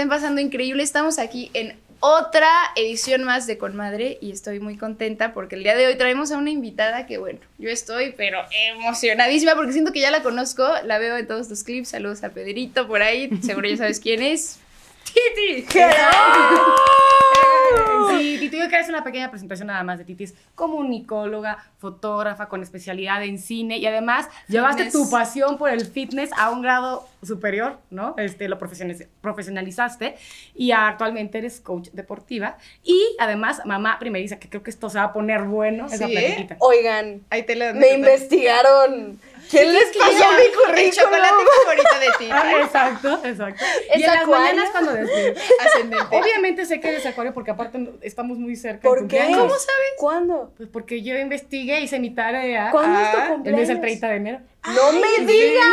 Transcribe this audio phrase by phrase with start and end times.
[0.00, 0.82] estén pasando increíble.
[0.82, 5.76] Estamos aquí en otra edición más de Conmadre y estoy muy contenta porque el día
[5.76, 8.40] de hoy traemos a una invitada que, bueno, yo estoy pero
[8.72, 11.90] emocionadísima porque siento que ya la conozco, la veo en todos los clips.
[11.90, 14.59] Saludos a Pedrito por ahí, seguro ya sabes quién es.
[15.12, 15.66] Titi.
[18.10, 20.24] Sí, Titi, yo quiero hacer una pequeña presentación nada más de Titi.
[20.24, 26.30] Es comunicóloga, fotógrafa con especialidad en cine y además llevaste tu pasión por el fitness
[26.36, 28.14] a un grado superior, ¿no?
[28.18, 30.16] Este, lo profesionaliz- profesionalizaste
[30.54, 35.04] y actualmente eres coach deportiva y además mamá primeriza, que creo que esto se va
[35.04, 36.48] a poner bueno, esa Sí, ¿eh?
[36.58, 39.20] Oigan, Ahí te lo me investigaron.
[39.50, 40.90] ¿Quién les pasó mi El currículum?
[40.92, 42.28] chocolate favorito de ti.
[42.32, 43.64] Ah, exacto, exacto.
[43.92, 44.46] ¿Es Y en las acuario?
[44.46, 44.90] mañanas cuando.
[44.92, 46.16] Ascendente.
[46.16, 48.82] Obviamente sé que eres acuario porque aparte estamos muy cerca.
[48.82, 49.18] ¿Por qué?
[49.18, 49.38] cumpleaños.
[49.38, 49.90] ¿Cómo sabes?
[49.98, 50.52] ¿Cuándo?
[50.56, 52.70] Pues porque yo investigué, hice mi tarea.
[52.70, 53.58] ¿Cuándo Ah, es tu el El cumpleaños?
[53.60, 54.40] mes del 30 de enero.
[54.74, 55.64] ¡No me digas!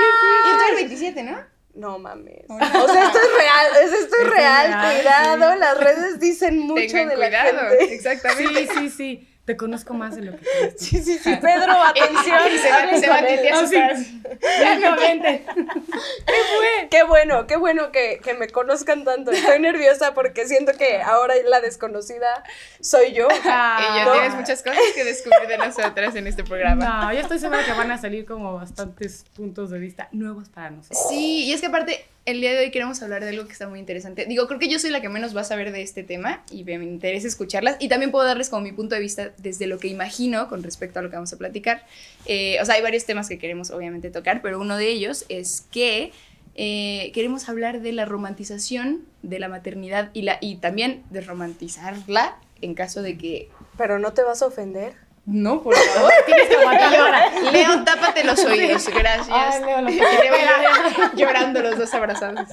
[0.46, 1.58] Y tú el 27, ¿no?
[1.76, 2.46] No mames.
[2.50, 2.68] O sea,
[3.06, 5.60] esto es real, es- esto es Es real, real, cuidado, sí.
[5.60, 7.70] las redes dicen mucho Tengan de la cuidado.
[7.78, 7.94] gente.
[7.94, 8.68] Exactamente.
[8.68, 9.37] Sí, sí, sí.
[9.48, 10.74] Te conozco más de lo que crees.
[10.78, 12.40] Sí, sí, sí, Pedro, atención.
[12.54, 14.22] Y se va- se va a Ah, sus sí.
[14.42, 15.46] Exactamente.
[16.90, 19.32] Qué bueno, qué bueno que, que me conozcan tanto.
[19.32, 22.44] Estoy nerviosa porque siento que ahora la desconocida
[22.82, 23.28] soy yo.
[23.32, 24.12] Y ya No.
[24.14, 27.06] tienes muchas cosas que descubrir de nosotras en este programa.
[27.06, 30.72] No, yo estoy segura que van a salir como bastantes puntos de vista nuevos para
[30.72, 31.06] nosotros.
[31.10, 33.70] Sí, y es que aparte, el día de hoy queremos hablar de algo que está
[33.70, 34.26] muy interesante.
[34.26, 36.66] Digo, creo que yo soy la que menos va a saber de este tema y
[36.66, 37.78] me interesa escucharlas.
[37.80, 41.00] Y también puedo darles como mi punto de vista desde lo que imagino con respecto
[41.00, 41.86] a lo que vamos a platicar.
[42.26, 45.66] Eh, o sea, hay varios temas que queremos obviamente tocar, pero uno de ellos es
[45.72, 46.12] que
[46.56, 52.40] eh, queremos hablar de la romantización de la maternidad y, la, y también de romantizarla
[52.62, 53.50] en caso de que...
[53.78, 55.07] Pero no te vas a ofender.
[55.30, 56.10] No, por favor.
[56.26, 57.30] Tienes que aguantar ahora.
[57.52, 59.28] Leo, tápate los oídos, gracias.
[59.30, 62.48] Ay, Leo, lo Y y Leo llorando los dos abrazados.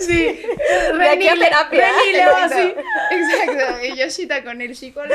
[0.00, 0.42] Sí.
[0.92, 1.88] A Leo, terapia.
[2.08, 2.54] Y Leo Exacto.
[2.56, 2.74] así.
[3.12, 3.84] Exacto.
[3.86, 5.14] Y Yoshita con el psicólogo.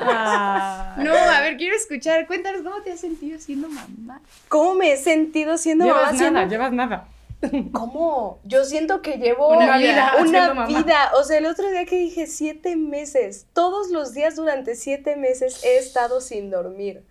[0.00, 0.94] Ah.
[0.98, 2.26] No, a ver, quiero escuchar.
[2.28, 4.20] Cuéntanos cómo te has sentido siendo mamá.
[4.48, 6.12] ¿Cómo me he sentido siendo Llevas mamá?
[6.12, 7.08] nada, Siendo- llevas nada.
[7.72, 8.40] ¿Cómo?
[8.44, 10.14] Yo siento que llevo Una vida.
[10.20, 11.12] una vida.
[11.18, 15.64] O sea, el otro día que dije siete meses, todos los días durante siete meses
[15.64, 17.04] he estado sin dormir.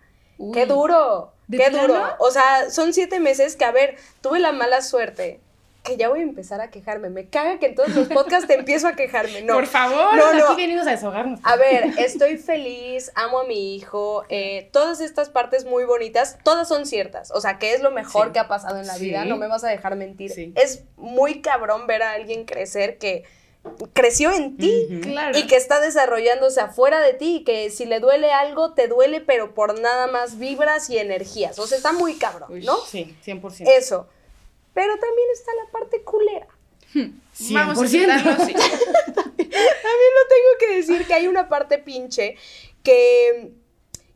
[0.52, 1.32] ¡Qué duro!
[1.48, 1.88] ¿De ¡Qué plano?
[1.88, 2.16] duro!
[2.20, 5.40] O sea, son siete meses que, a ver, tuve la mala suerte
[5.82, 7.08] que ya voy a empezar a quejarme.
[7.08, 9.42] Me caga que en todos los podcasts te empiezo a quejarme.
[9.42, 9.54] No.
[9.54, 10.14] Por favor.
[10.16, 10.48] No, no.
[10.52, 11.40] Aquí venimos a desahogarnos.
[11.42, 16.68] A ver, estoy feliz, amo a mi hijo, eh, todas estas partes muy bonitas, todas
[16.68, 18.32] son ciertas, o sea, que es lo mejor Sí.
[18.32, 19.04] que ha pasado en la Sí.
[19.06, 20.30] vida, no me vas a dejar mentir.
[20.30, 20.52] Sí.
[20.56, 23.24] Es muy cabrón ver a alguien crecer que
[23.92, 25.00] creció en ti.
[25.02, 25.36] Claro.
[25.38, 29.20] y que está desarrollándose afuera de ti y que si le duele algo, te duele,
[29.20, 32.76] pero por nada más vibras y energías, o sea, está muy cabrón, Uy, ¿no?
[32.78, 33.68] Sí, 100%.
[33.70, 34.06] Eso.
[34.78, 36.46] Pero también está la parte culera.
[37.50, 37.84] Vamos a 100%.
[37.84, 38.52] aceptarlo, sí.
[38.54, 42.36] También lo tengo que decir que hay una parte pinche
[42.84, 43.50] que,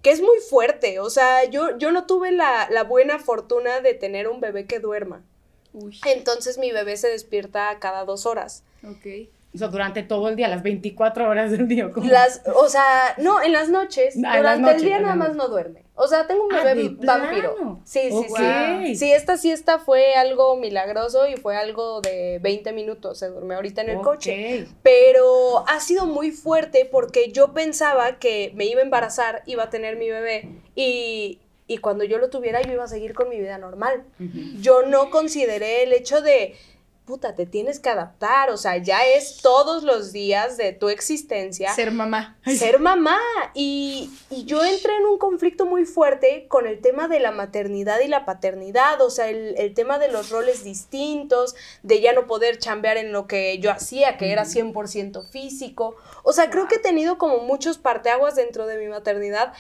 [0.03, 1.00] que es muy fuerte.
[1.00, 4.78] O sea, yo, yo no tuve la, la buena fortuna de tener un bebé que
[4.78, 5.25] duerma.
[5.73, 8.62] Uy, Entonces mi bebé se despierta cada dos horas.
[8.84, 9.29] ok.
[9.54, 11.90] O sea, durante todo el día, las 24 horas del día.
[11.92, 12.06] ¿cómo?
[12.10, 14.14] Las, o sea, no, en las noches.
[14.16, 15.82] Ah, las durante noches, el día nada más no duerme.
[15.94, 17.54] O sea, tengo un Ah, bebé ¿de vampiro.
[17.54, 17.80] plano?
[17.84, 18.96] Sí, sí, sí.
[18.96, 23.18] Sí, esta siesta fue algo milagroso y fue algo de 20 minutos.
[23.18, 24.66] Se durmió ahorita en el coche.
[24.82, 29.70] Pero ha sido muy fuerte porque yo pensaba que me iba a embarazar, iba a
[29.70, 33.38] tener mi bebé y, y cuando yo lo tuviera yo iba a seguir con mi
[33.38, 34.04] vida normal.
[34.60, 36.54] Yo no consideré el hecho de,
[37.04, 41.72] puta, te tienes que adaptar, o sea, ya es todos los días de tu existencia
[41.74, 42.38] Ser mamá.
[42.44, 43.18] ser mamá.
[43.54, 48.00] Y, y yo entré en un conflicto muy fuerte con el tema de la maternidad
[48.00, 52.26] y la paternidad, o sea, el, el tema de los roles distintos, de ya no
[52.26, 55.96] poder chambear en lo que yo hacía, que era 100% físico.
[56.22, 59.52] O sea, creo que he tenido como muchos parteaguas dentro de mi maternidad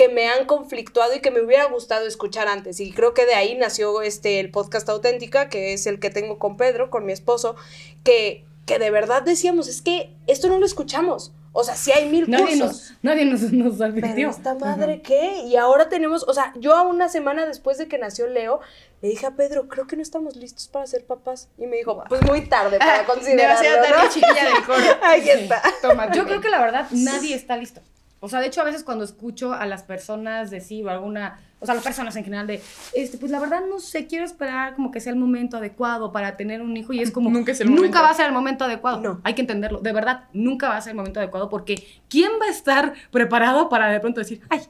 [0.00, 2.80] que me han conflictuado y que me hubiera gustado escuchar antes.
[2.80, 6.38] Y creo que de ahí nació este el podcast Auténtica, que es el que tengo
[6.38, 7.54] con Pedro, con mi esposo,
[8.02, 11.34] que, que de verdad decíamos, es que esto no lo escuchamos.
[11.52, 12.60] O sea, sí hay mil Nadie cursos.
[12.60, 14.14] nos, nadie nos, nos advirtió.
[14.14, 15.42] Pero esta madre, ¿qué?
[15.44, 18.60] Y ahora tenemos, o sea, yo a una semana después de que nació Leo,
[19.02, 21.48] le dije a Pedro, creo que no estamos listos para ser papás.
[21.58, 24.10] Y me dijo, pues muy tarde para considerarlo, Demasiado tarde, ¿no?
[24.14, 24.98] chiquilla del coro.
[25.02, 25.62] Ahí está.
[25.82, 27.82] Toma, Yo creo que la verdad nadie está listo.
[28.22, 31.64] O sea, de hecho, a veces cuando escucho a las personas decir o alguna, o
[31.66, 32.60] sea, las personas en general de,
[32.94, 36.36] este, pues la verdad no sé, quiero esperar como que sea el momento adecuado para
[36.36, 38.02] tener un hijo y es como, Nunca es el nunca momento.
[38.02, 39.00] va a ser el momento adecuado.
[39.00, 39.20] No.
[39.24, 39.80] Hay que entenderlo.
[39.80, 43.70] De verdad, nunca va a ser el momento adecuado porque ¿quién va a estar preparado
[43.70, 44.60] para de pronto decir, ay,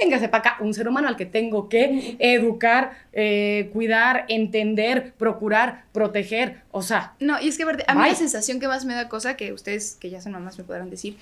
[0.00, 5.84] véngase para acá, un ser humano al que tengo que educar, eh, cuidar, entender, procurar,
[5.92, 7.14] proteger, o sea.
[7.20, 8.10] No, y es que a mí Bye.
[8.10, 10.88] la sensación que más me da cosa, que ustedes que ya son mamás me podrán
[10.90, 11.16] decir,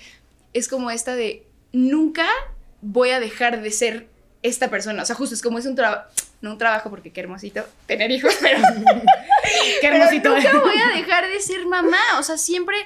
[0.53, 1.45] es como esta de
[1.75, 2.27] nunca
[2.81, 4.07] voy a dejar de ser
[4.43, 5.03] esta persona.
[5.03, 6.09] O sea, justo es como es un trabajo,
[6.41, 8.59] no un trabajo porque qué hermosito tener hijos, pero,
[9.81, 10.35] Qué pero hermosito.
[10.35, 11.99] nunca voy a dejar de ser mamá.
[12.19, 12.77] O sea, siempre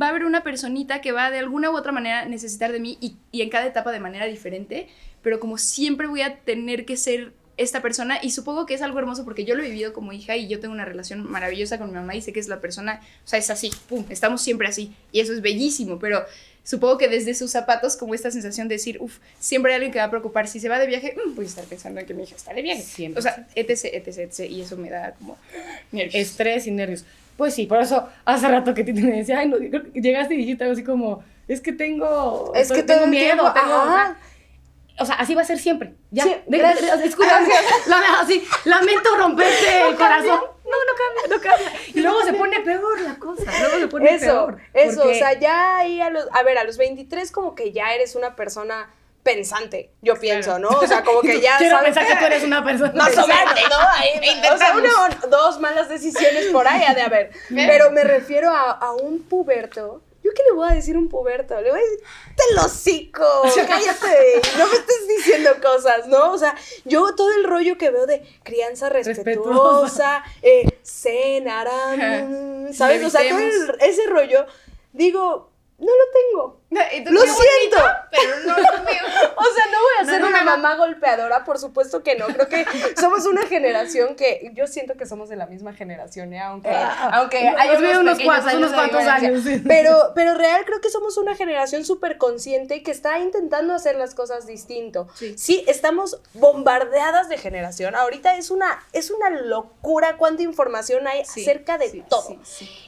[0.00, 2.98] va a haber una personita que va de alguna u otra manera necesitar de mí
[3.00, 4.88] y, y en cada etapa de manera diferente,
[5.22, 8.98] pero como siempre voy a tener que ser esta persona y supongo que es algo
[8.98, 11.88] hermoso porque yo lo he vivido como hija y yo tengo una relación maravillosa con
[11.88, 14.68] mi mamá y sé que es la persona, o sea, es así, pum, estamos siempre
[14.68, 16.24] así y eso es bellísimo, pero
[16.62, 19.98] supongo que desde sus zapatos como esta sensación de decir, uff, siempre hay alguien que
[19.98, 22.14] va a preocupar, si se va de viaje, mm, voy a estar pensando en que
[22.14, 22.82] mi hija está de viaje.
[22.82, 23.18] Siempre.
[23.18, 25.36] O sea, etc, etc, etc, y eso me da como
[25.92, 26.14] nervios.
[26.14, 27.04] Estrés y nervios.
[27.36, 30.74] Pues sí, por eso hace rato que me decía, ay, no, llegaste y dijiste algo
[30.74, 33.74] así como, es que tengo, Es que tengo el miedo, tengo...
[33.74, 34.16] ajá.
[35.00, 35.94] O sea, así va a ser siempre.
[36.10, 36.24] Ya.
[36.24, 36.74] Sí, De- de- la-
[38.20, 40.40] así, lamento romperte el corazón.
[40.64, 41.80] No, no cambia, no cambia.
[41.94, 43.42] Y luego se pone peor la cosa.
[43.60, 44.58] Luego se pone Eso, peor.
[44.74, 47.72] eso, porque- o sea, ya ahí a los, a ver, a los 23 como que
[47.72, 48.90] ya eres una persona
[49.22, 50.68] pensante, yo pienso, ¿no?
[50.68, 52.92] O sea, como que ya Quiero sabes pensar que tú eres una persona.
[52.94, 53.54] Más o menos.
[53.70, 53.76] ¿no?
[53.94, 54.88] Ahí, o sea, una
[55.24, 57.30] o dos malas decisiones por ahí ha de haber.
[57.48, 60.02] Pero me refiero a, a un puberto.
[60.28, 61.58] ¿Yo qué le voy a decir a un puberto?
[61.60, 62.00] Le voy a decir,
[62.36, 63.24] te lo hocico,
[63.66, 66.32] cállate, no me estés diciendo cosas, ¿no?
[66.32, 66.54] O sea,
[66.84, 73.02] yo todo el rollo que veo de crianza respetuosa, eh, cenarán, ¿sabes?
[73.04, 74.44] O sea, todo el- ese rollo,
[74.92, 76.60] digo, no lo tengo.
[76.70, 77.76] Lo siento.
[78.10, 79.00] pero no lo mío.
[79.38, 80.44] O sea, no voy a ser no, una no.
[80.50, 82.26] mamá golpeadora, por supuesto que no.
[82.26, 82.66] Creo que
[83.00, 86.40] somos una generación que yo siento que somos de la misma generación, ¿eh?
[86.40, 86.70] aunque,
[87.12, 89.62] aunque Nos hay veo unos cuantos, unos cuantos años, sí.
[89.66, 94.14] Pero, pero real creo que somos una generación súper consciente que está intentando hacer las
[94.14, 95.08] cosas distinto.
[95.14, 95.64] Sí.
[95.68, 97.94] estamos bombardeadas de generación.
[97.94, 102.36] Ahorita es una, es una locura cuánta información hay Sí, acerca de todo.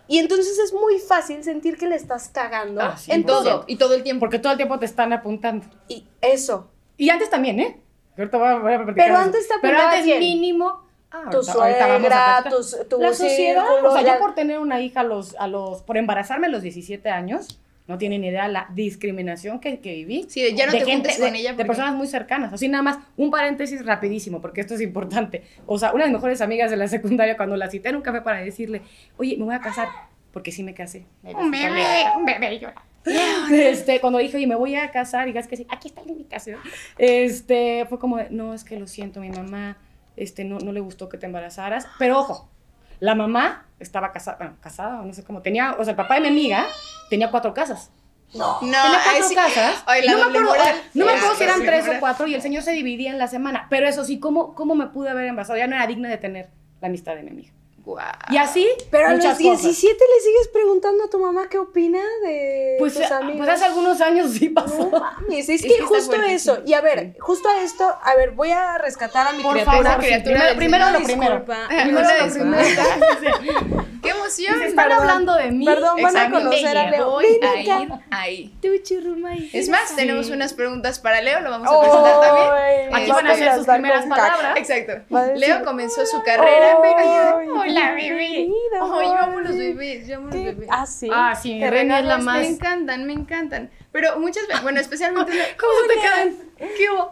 [0.08, 3.64] Y entonces es muy fácil sentir que le estás cagando Ah, en todo.
[3.70, 4.20] Y todo el tiempo.
[4.20, 5.64] Porque todo el tiempo te están apuntando.
[5.88, 6.70] Y eso.
[6.96, 7.80] Y antes también, ¿eh?
[8.18, 10.18] Ahorita voy a, voy a Pero antes te Pero antes quién?
[10.20, 10.82] mínimo.
[11.12, 13.64] Ah, Tu ahorita- suegra, tus- tu La sociedad.
[13.66, 15.82] círculo, o sea, la- yo por tener una hija a los, a los.
[15.82, 20.26] por embarazarme a los 17 años, no tienen idea la discriminación que, que viví.
[20.28, 22.52] Sí, de ya no te juntes de, con ella de porque- personas muy cercanas.
[22.52, 25.42] Así nada más, un paréntesis rapidísimo, porque esto es importante.
[25.66, 28.02] O sea, una de mis mejores amigas de la secundaria, cuando la cité en un
[28.02, 28.82] café para decirle,
[29.16, 29.88] oye, me voy a casar,
[30.32, 31.06] porque sí me casé.
[31.24, 32.84] Un bebé, un bebé llora.
[33.50, 36.12] Este, cuando dije, oye, me voy a casar, y digas que sí, aquí está la
[36.12, 36.60] invitación.
[36.98, 39.78] Este, fue como, de, no, es que lo siento, mi mamá,
[40.16, 41.86] este, no, no le gustó que te embarazaras.
[41.98, 42.48] Pero ojo,
[43.00, 46.20] la mamá estaba casada, bueno, casada, no sé cómo, tenía, o sea, el papá de
[46.22, 46.66] mi amiga
[47.08, 47.90] tenía cuatro casas.
[48.32, 48.60] No.
[48.60, 49.34] No, tenía cuatro sí.
[49.34, 49.82] casas.
[49.86, 50.76] Ay, la no me acuerdo, moral.
[50.94, 53.26] no me acuerdo si eran tres o cuatro y el señor se dividía en la
[53.26, 53.66] semana.
[53.70, 55.58] Pero eso sí, ¿cómo, cómo me pude haber embarazado?
[55.58, 56.50] Ya no era digna de tener
[56.80, 57.52] la amistad de mi amiga.
[58.30, 59.62] Y así, Pero a los muchas cosas.
[59.62, 63.38] 17 le sigues preguntando a tu mamá qué opina de Pues, tus eh, amigos.
[63.38, 64.90] pues hace algunos años sí pasó.
[64.90, 66.58] No mames, es, Es que, justo eso.
[66.66, 69.76] Y a ver, justo a esto, a ver, voy a rescatar a mi Por criatura.
[69.92, 71.36] favor, sí, criatura primero, del primero lo primero.
[71.38, 71.68] Disculpa.
[71.68, 73.86] Primero lo primero.
[74.02, 74.54] ¡Qué emoción!
[74.58, 74.98] Si están Perdón.
[75.00, 75.64] hablando de mí.
[75.66, 77.10] Perdón, van a conocer a Leo.
[77.10, 77.44] Voy a ir
[78.10, 78.54] ahí.
[79.52, 79.96] Es más, Sí.
[79.96, 82.48] tenemos unas preguntas para Leo, lo vamos a presentar también.
[83.22, 84.56] Van a las sus primeras palabras.
[84.56, 84.92] Exacto.
[85.36, 86.76] Leo comenzó su carrera.
[86.82, 88.26] Ay, Hola, bebé.
[88.26, 88.48] Ay,
[88.80, 89.74] yo amo los bebé.
[89.74, 90.54] bebés, yo amo los.
[90.70, 91.08] Ah, sí.
[91.12, 93.70] Ah, sí, Reni es la más- Me encantan, me encantan.
[93.92, 95.32] Pero muchas veces, bueno, especialmente.
[95.58, 96.36] ¿Cómo te quedan?
[96.58, 96.86] ¿Qué?
[96.86, 97.10] ¿Cómo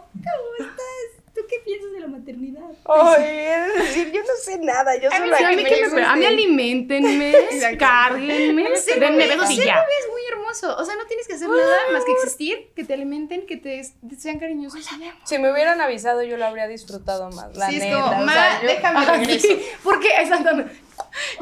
[0.59, 1.18] estás?
[1.49, 2.61] ¿Tú qué piensas de la maternidad?
[2.85, 5.55] Ay, es decir, yo no sé nada, yo A soy mí la sí, a, que
[5.57, 6.11] mí me que me- gusta.
[6.11, 7.33] a mí alimentenme,
[7.79, 8.63] cárguenme,
[8.99, 9.75] denme besos y ser ya.
[9.75, 10.77] bebé es muy hermoso.
[10.77, 13.83] O sea, no tienes que hacer nada más que existir, que te alimenten, que te
[14.17, 15.15] sean cariñosos ya.
[15.23, 18.01] Si me hubieran avisado, yo lo habría disfrutado más, la sí, es neta.
[18.01, 19.47] como, o sea, yo- déjame Ah, regreso.
[19.47, 20.73] sí, porque exactamente.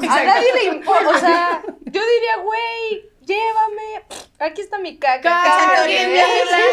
[0.08, 4.04] A nadie le importa, o sea, yo diría, güey, llévame,
[4.38, 5.22] aquí está mi caca.
[5.44, 5.92] Caca, sí,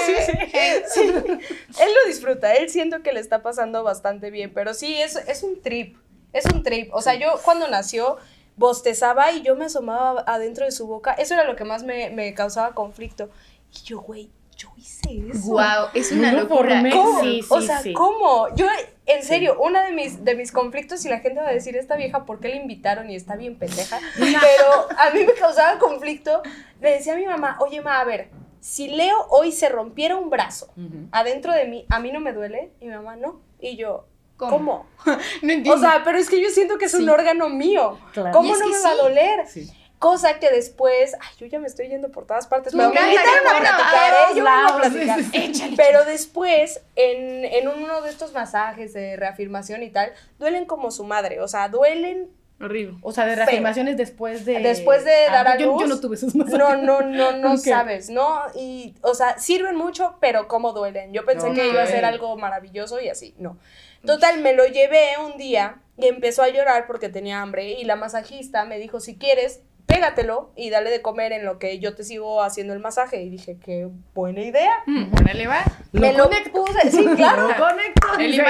[0.06, 0.62] sí, sí.
[0.94, 1.02] Sí,
[1.82, 5.44] Él lo disfruta, él siento que le está pasando bastante bien, pero sí, es, es
[5.44, 5.98] un trip,
[6.34, 6.94] es un trip.
[6.94, 8.18] O sea, yo cuando nació
[8.56, 12.10] bostezaba y yo me asomaba adentro de su boca, eso era lo que más me,
[12.10, 13.30] me causaba conflicto.
[13.72, 15.50] Y yo, güey, yo hice eso.
[15.50, 16.82] Wow, es una No, locura.
[16.82, 17.20] me- ¿Cómo?
[17.20, 17.94] Sí, sí, o sea, sí.
[17.94, 18.56] ¿cómo?
[18.56, 18.66] Yo,
[19.06, 21.96] en serio, una de mis, de mis conflictos, y la gente va a decir, esta
[21.96, 23.10] vieja, ¿por qué la invitaron?
[23.10, 24.00] Y está bien pendeja.
[24.18, 26.42] Pero a mí me causaba conflicto.
[26.82, 30.30] Le decía a mi mamá, oye, ma, a ver, si Leo hoy se rompiera un
[30.30, 30.74] brazo
[31.12, 32.72] adentro de mí, ¿a mí no me duele?
[32.80, 33.42] Y mi mamá, no.
[33.60, 34.08] Y yo,
[34.38, 34.52] ¿Cómo?
[34.52, 34.86] ¿cómo?
[35.42, 35.74] No entiendo.
[35.74, 38.00] O sea, pero es que yo siento que es un órgano mío.
[38.12, 38.32] Claro.
[38.32, 39.48] ¿Cómo no me va a doler?
[39.48, 39.72] Sí.
[40.00, 43.02] Cosa que después, ay, yo ya me estoy yendo por todas partes, Me pero me
[43.14, 44.24] invitaron a platicar, a ¿eh?
[44.30, 45.20] Yo vengo a lados, platicar.
[45.24, 45.74] sí, sí, sí.
[45.78, 51.04] Pero después, en, en uno de estos masajes de reafirmación y tal, duelen como su
[51.06, 52.98] madre, o sea, duelen Horrible.
[53.02, 53.44] O sea, de Feo.
[53.46, 54.60] reafirmaciones después de.
[54.62, 55.82] Después de Ah, dar a yo, luz.
[55.82, 56.58] yo no tuve esos masajes.
[56.58, 58.44] No, no, no, no sabes, ¿no?
[58.56, 61.12] Y, o sea, sirven mucho, pero cómo duelen.
[61.12, 63.58] Yo pensé que iba a ser algo maravilloso y así, no.
[64.06, 67.98] Total, me lo llevé un día y empezó a llorar porque tenía hambre y la
[67.98, 72.04] masajista me dijo, si quieres, pégatelo y dale de comer en lo que yo te
[72.04, 73.22] sigo haciendo el masaje.
[73.22, 74.84] Y dije, qué buena idea.
[74.86, 75.63] Mm, órale, va.
[75.92, 77.48] me lo puse, sí, claro.
[77.48, 78.08] Lo conecto.
[78.20, 78.42] El.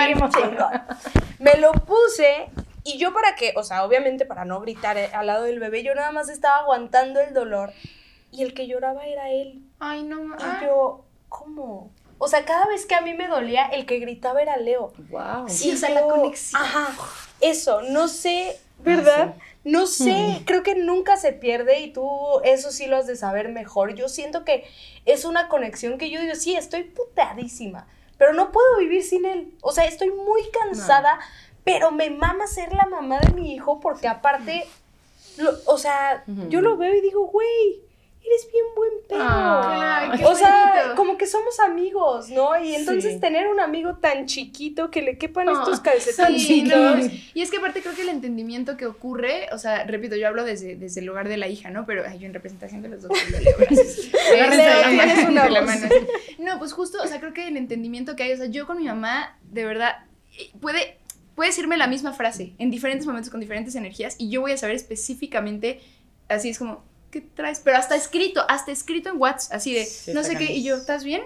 [1.39, 2.49] Me lo puse
[2.83, 5.83] y yo para que, o sea, obviamente para no gritar eh, al lado del bebé,
[5.83, 7.73] yo nada más estaba aguantando el dolor
[8.31, 9.63] y el que lloraba era él.
[9.79, 10.23] Ay, no.
[10.23, 10.59] Y ah.
[10.61, 11.91] yo, ¿cómo?
[12.19, 14.93] O sea, cada vez que a mí me dolía, el que gritaba era Leo.
[15.09, 15.49] Wow.
[15.49, 16.61] Sí, Y o sea, la conexión.
[16.61, 16.87] Ajá,
[17.41, 19.33] eso, no sé, ¿verdad?
[19.65, 22.07] No sé, creo que nunca se pierde y tú
[22.43, 23.95] eso sí lo has de saber mejor.
[23.95, 24.63] Yo siento que
[25.05, 29.51] es una conexión que yo digo, sí, estoy putadísima, pero no puedo vivir sin él.
[29.61, 31.19] O sea, estoy muy cansada,
[31.63, 34.65] pero me mama ser la mamá de mi hijo porque aparte,
[35.37, 37.81] lo- o sea, yo lo veo y digo, güey,
[38.27, 40.17] eres bien buen pedo.
[40.17, 42.57] Qué o sea, como que somos amigos, ¿no?
[42.61, 43.19] Y entonces Sí.
[43.19, 46.67] tener un amigo tan chiquito que le quepan estos Sí, calcetines.
[46.75, 50.27] no, y es que aparte creo que el entendimiento que ocurre, o sea, repito, yo
[50.27, 51.85] hablo desde, desde el lugar de la hija, ¿no?
[51.85, 53.57] Pero ay, yo en representación de los dos, leo.
[54.49, 55.87] Leo, la mano, la mano.
[56.39, 58.77] No, pues justo, o sea, creo que el entendimiento que hay, o sea, yo con
[58.77, 60.05] mi mamá, de verdad,
[60.61, 60.97] puede,
[61.35, 64.57] puede decirme la misma frase en diferentes momentos con diferentes energías y yo voy a
[64.57, 65.81] saber específicamente,
[66.29, 66.83] así es como,
[67.15, 67.61] ¿qué traes?
[67.61, 70.75] Pero hasta escrito, hasta escrito en WhatsApp, así de, Sí, no sé qué, y yo,
[70.75, 71.21] ¿estás bien?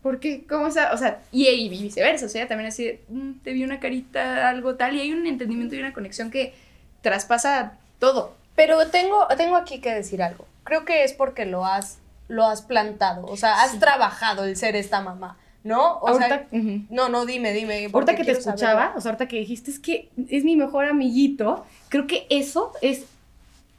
[0.00, 0.44] ¿Por qué?
[0.46, 0.92] ¿Cómo está?
[0.92, 4.48] O sea, y, y viceversa, o sea, también así de, "Mm, te vi una carita,
[4.48, 6.54] algo tal, y hay un entendimiento y una conexión que
[7.02, 8.34] traspasa todo.
[8.54, 10.46] Pero tengo, tengo aquí que decir algo.
[10.62, 11.98] Creo que es porque lo has,
[12.28, 13.26] lo has plantado.
[13.26, 15.98] O sea, has trabajado el ser esta mamá, ¿no?
[15.98, 16.82] O sea, Ahorita- ujú.
[16.90, 17.88] no, no, dime, dime.
[17.92, 18.98] Ahorita que te escuchaba, saberlo.
[18.98, 23.06] o sea, ahorita que dijiste es que es mi mejor amiguito, creo que eso es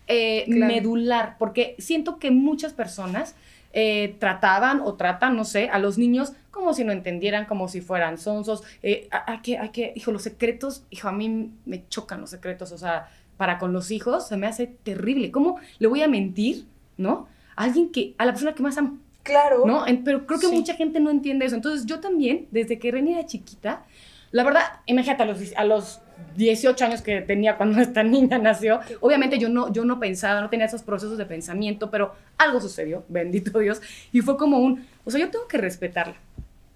[0.07, 0.73] eh, Claro.
[0.73, 3.35] medular, porque siento que muchas personas
[3.77, 7.81] eh, trataban o tratan, no sé, a los niños como si no entendieran, como si
[7.81, 8.63] fueran sonsos.
[8.81, 12.71] Eh, hay que, hay que, hijo, los secretos, hijo, a mí me chocan los secretos,
[12.71, 15.29] o sea, para con los hijos se me hace terrible.
[15.31, 16.65] ¿Cómo le voy a mentir,
[16.97, 17.27] no?
[17.57, 18.97] A alguien que, a la persona que más amo.
[19.23, 19.65] Claro.
[19.65, 19.85] ¿no?
[19.87, 20.55] En- pero creo que Sí.
[20.55, 21.55] mucha gente no entiende eso.
[21.55, 23.83] Entonces, yo también, desde que Reni era chiquita,
[24.31, 25.99] la verdad, imagínate, a los, a los
[26.35, 30.49] 18 años que tenía cuando esta niña nació, obviamente yo no, yo no pensaba, no
[30.49, 33.81] tenía esos procesos de pensamiento, pero algo sucedió, bendito Dios,
[34.11, 36.15] y fue como un, o sea, yo tengo que respetarla.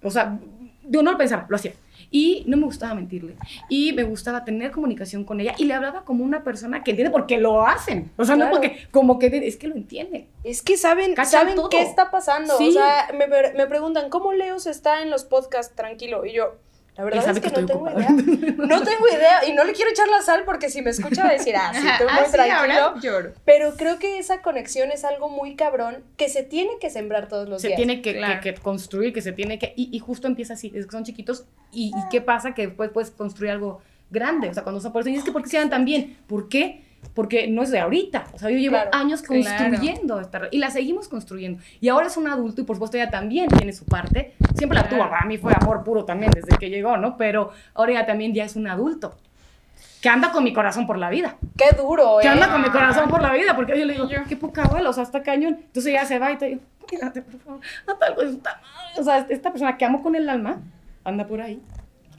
[0.01, 0.39] O sea,
[0.83, 1.73] yo no lo pensaba, lo hacía.
[2.11, 3.35] Y no me gustaba mentirle.
[3.67, 5.53] Y me gustaba tener comunicación con ella.
[5.57, 8.11] Y le hablaba como una persona que entiende porque lo hacen.
[8.17, 10.27] O sea, no porque, como que es que lo entiende.
[10.43, 11.69] Es que saben, Cachan saben todo.
[11.69, 12.57] qué está pasando.
[12.57, 12.69] Sí.
[12.69, 16.25] O sea, me, me preguntan, ¿cómo Leos está en los podcasts tranquilo?
[16.25, 16.55] Y yo,
[16.99, 18.01] la verdad sabe es que, que no tengo ocupada.
[18.11, 18.55] idea.
[18.57, 19.45] No tengo idea.
[19.47, 21.71] Y no le quiero echar la sal porque si me escucha va a decir, ah,
[21.73, 22.73] sí, estoy ah, muy sí, tranquilo.
[22.83, 23.33] ahora lloro.
[23.45, 27.47] Pero creo que esa conexión es algo muy cabrón que se tiene que sembrar todos
[27.49, 27.77] los se días.
[27.77, 28.41] tiene que, Claro.
[28.41, 29.73] que- que construir, que se tiene que...
[29.75, 31.45] Y, y justo empieza así, es que son chiquitos.
[31.71, 32.53] Y, y qué pasa?
[32.53, 34.49] Que después puedes construir algo grande.
[34.49, 36.17] O sea, cuando se por eso, y es que ¿por qué se dan tan bien?
[36.27, 36.83] ¿Por qué?
[37.13, 38.25] Porque no es de ahorita.
[38.33, 39.43] O sea, yo llevo Claro, años claro.
[39.43, 40.39] construyendo esta...
[40.39, 41.61] re- Y la seguimos construyendo.
[41.81, 44.35] Y ahora es un adulto y por supuesto ella también tiene su parte.
[44.55, 44.99] Siempre la tuvo.
[44.99, 45.11] Claro.
[45.11, 47.17] Para mí fue amor puro también desde que llegó, ¿no?
[47.17, 49.17] Pero ahora ella también ya es un adulto.
[50.01, 51.35] Que anda con mi corazón por la vida.
[51.57, 52.23] Qué duro, ¿eh?
[52.23, 54.89] Que anda con mi corazón por la vida, porque yo le digo, qué poca abuela,
[54.89, 55.55] o sea, está cañón.
[55.61, 59.01] Entonces ella se va y te digo, quédate, por favor, haz algo de puta madre".
[59.01, 60.59] O sea, esta persona que amo con el alma
[61.03, 61.61] anda por ahí,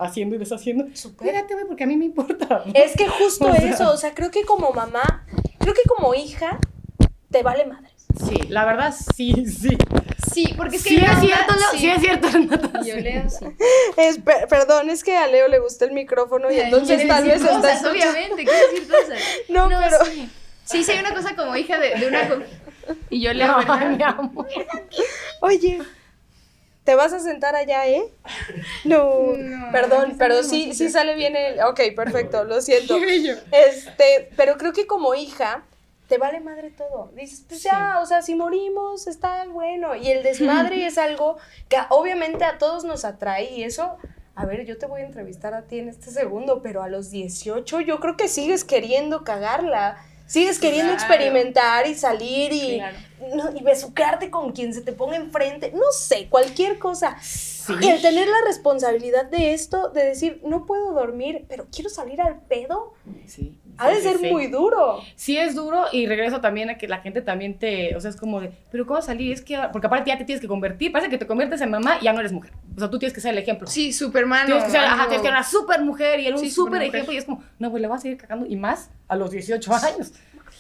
[0.01, 0.87] haciendo y deshaciendo.
[0.95, 1.29] Súper.
[1.31, 2.65] Quédate, güey, porque a mí me importa.
[2.75, 3.71] Es que justo O sea.
[3.71, 5.27] eso, o sea, creo que como mamá,
[5.59, 6.59] creo que como hija,
[7.31, 7.91] te vale madres.
[8.29, 9.77] Sí, la verdad, sí, sí.
[10.35, 13.01] Sí, porque es que Sí es cierto, Leo, sí es cierto, Renata, yo sí.
[13.01, 13.47] leo, sí.
[13.97, 17.37] Es, per- perdón, es que a Leo le gusta el micrófono y entonces tal vez
[17.41, 17.91] está cosas, escuchando.
[18.11, 19.19] obviamente, quiere decir cosas.
[19.49, 20.29] No, pero- Sí.
[20.65, 22.29] sí, sí, hay una cosa como hija de, de una...
[23.11, 24.49] Y yo leo, No, mi amor.
[25.41, 25.81] Oye,
[26.85, 28.13] ¿te vas a sentar allá, eh?
[28.85, 31.61] No, No, perdón, pero sí, sí sale bien el...
[31.61, 32.97] Ok, perfecto, lo siento.
[33.53, 35.65] Este, pero creo que como hija,
[36.09, 37.13] te vale madre todo.
[37.15, 39.95] Dices, pues ya, o sea, si morimos, está bueno.
[39.95, 41.37] Y el desmadre es algo
[41.69, 43.97] que obviamente a todos nos atrae y eso...
[44.37, 47.11] A ver, yo te voy a entrevistar a ti en este segundo, pero a los
[47.11, 49.99] 18 yo creo que sigues queriendo cagarla.
[50.31, 51.03] Sigues queriendo Claro.
[51.13, 52.97] experimentar y salir y, Claro.
[53.35, 55.73] no, y besucarte con quien se te ponga enfrente.
[55.73, 57.17] No sé, cualquier cosa.
[57.21, 57.73] Sí.
[57.81, 62.21] Y el tener la responsabilidad de esto, de decir, no puedo dormir, pero quiero salir
[62.21, 62.95] al pedo,
[63.27, 63.59] Sí.
[63.81, 64.31] Ha de Sí, ser sí.
[64.31, 65.01] muy duro.
[65.17, 68.17] Sí es duro y regreso también a que la gente también te, o sea, es
[68.17, 69.33] como de, pero ¿cómo salir?
[69.33, 71.97] Es que, porque aparte ya te tienes que convertir, parece que te conviertes en mamá
[72.01, 72.53] y ya no eres mujer.
[72.77, 73.67] O sea, tú tienes que ser el ejemplo.
[73.67, 74.47] Sí, Superman.
[74.47, 76.51] Tienes que ser, ajá, algo- tienes que ser una super mujer y él un Sí,
[76.51, 79.17] super ejemplo y es como, no, pues le vas a seguir cagando y más a
[79.17, 80.13] los 18 años.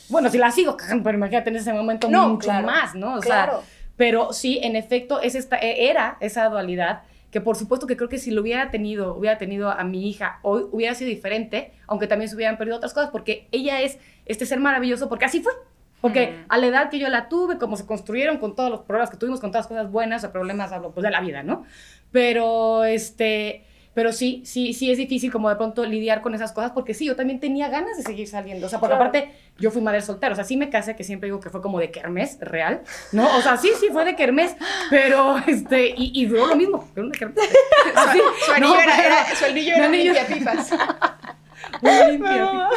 [0.08, 3.16] Bueno, si la sigo cagando, pero imagínate en ese momento No, mucho claro, más, ¿no?
[3.16, 3.60] O claro.
[3.60, 7.96] sea, pero sí, en efecto, es esta, e- era esa dualidad que por supuesto que
[7.96, 11.72] creo que si lo hubiera tenido, hubiera tenido a mi hija, hoy hubiera sido diferente,
[11.86, 15.40] aunque también se hubieran perdido otras cosas, porque ella es este ser maravilloso, porque así
[15.40, 15.52] fue.
[16.00, 16.44] Porque Mm.
[16.48, 19.16] a la edad que yo la tuve, como se construyeron con todos los problemas que
[19.18, 21.64] tuvimos, con todas las cosas buenas o problemas hablo, pues, de la vida, ¿no?
[22.10, 26.70] Pero, este, pero sí, sí, sí es difícil como de pronto lidiar con esas cosas,
[26.72, 28.66] porque sí, yo también tenía ganas de seguir saliendo.
[28.66, 29.08] O sea, porque Claro.
[29.10, 30.32] aparte, yo fui madre soltera.
[30.32, 32.82] O sea, sí me casé, que siempre digo que fue como de kermés real,
[33.12, 33.26] ¿no?
[33.36, 34.54] O sea, sí, sí fue de kermés,
[34.90, 37.38] pero, este, y, y duró lo mismo, pero una kermés.
[37.96, 40.70] Así, Su anillo no, era, era- su anillo era limpiapipas.
[42.10, 42.68] limpia.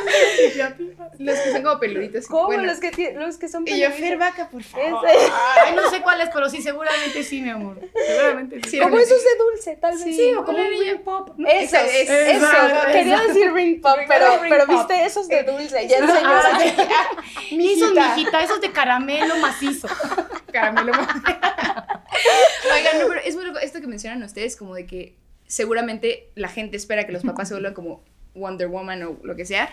[1.19, 2.27] Los que son como peluditos.
[2.27, 2.45] ¿Cómo?
[2.47, 4.00] Bueno, Los, que, los que son Y yo, peluditos.
[4.09, 5.07] Fer Vaca, por favor.
[5.07, 5.31] Ese.
[5.65, 7.79] Ay, no sé cuáles, pero sí, seguramente sí, mi amor.
[8.05, 8.79] Seguramente sí.
[8.79, 10.03] Como esos de dulce, tal vez.
[10.03, 11.31] Sí, Sí, o como un ring pop.
[11.38, 11.47] ¿no?
[11.47, 13.33] Esos, es- eso, exacto, quería exacto.
[13.33, 14.75] decir ring pop, pero, Ring pero pop.
[14.75, 16.29] viste esos de dulce, ya enseñó.
[16.29, 16.67] Ah, así.
[16.67, 18.15] Esos, Mijita.
[18.15, 19.88] mijita, esos de caramelo macizo.
[20.53, 20.91] Caramelo.
[20.91, 25.15] Oigan, no, pero es muy loco esto que mencionan ustedes, como de que
[25.47, 28.03] seguramente la gente espera que los papás se vuelvan como
[28.35, 29.69] Wonder Woman o lo que sea.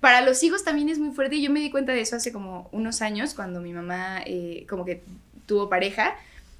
[0.00, 2.32] Para los hijos también es muy fuerte y yo me di cuenta de eso hace
[2.32, 5.02] como unos años cuando mi mamá eh, como que
[5.46, 6.16] tuvo pareja,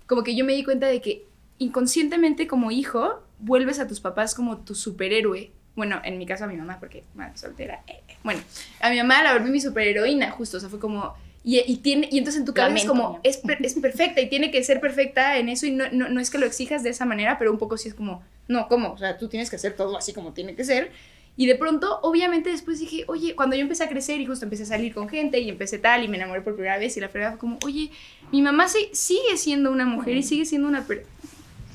[0.06, 1.24] como que yo me di cuenta de que
[1.58, 5.50] inconscientemente como hijo vuelves a tus papás como tu superhéroe.
[5.74, 7.82] Bueno, en mi caso a mi mamá, porque madre soltera.
[7.86, 8.16] eh, eh.
[8.24, 8.40] Bueno,
[8.80, 11.14] a mi mamá la volví mi superheroína, justo, o sea, fue como...
[11.44, 14.28] Y, y, tiene, y entonces en tu cabeza es como, es, per- es perfecta y
[14.28, 16.90] tiene que ser perfecta en eso y no, no, no es que lo exijas de
[16.90, 18.90] esa manera, pero un poco sí es como, no, ¿cómo?
[18.92, 20.90] O sea, tú tienes que hacer todo así como tiene que ser.
[21.36, 24.62] Y de pronto, obviamente después dije, oye, cuando yo empecé a crecer y justo empecé
[24.62, 27.08] a salir con gente y empecé tal y me enamoré por primera vez y la
[27.08, 27.90] fregada fue como, oye,
[28.32, 30.86] mi mamá sigue siendo una mujer y sigue siendo una...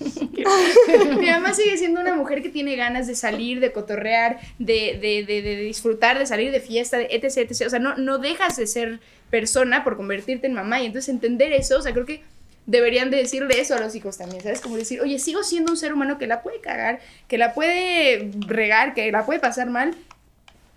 [1.20, 5.24] mi mamá sigue siendo una mujer que tiene ganas de salir, de cotorrear, de, de,
[5.28, 7.68] de, de disfrutar, de salir de fiesta, de etc, etc.
[7.68, 10.82] O sea, no, no dejas de ser persona por convertirte en mamá.
[10.82, 12.24] Y entonces entender eso, o sea, creo que
[12.66, 14.62] deberían de decirle eso a los hijos también, ¿sabes?
[14.62, 18.32] Como decir, oye, sigo siendo un ser humano que la puede cagar, que la puede
[18.48, 19.96] regar, que la puede pasar mal.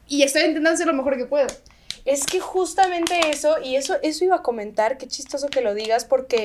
[0.08, 1.46] Y estoy intentando hacer lo mejor que puedo.
[2.04, 6.04] Es que justamente eso, y eso, eso iba a comentar, qué chistoso que lo digas,
[6.04, 6.44] porque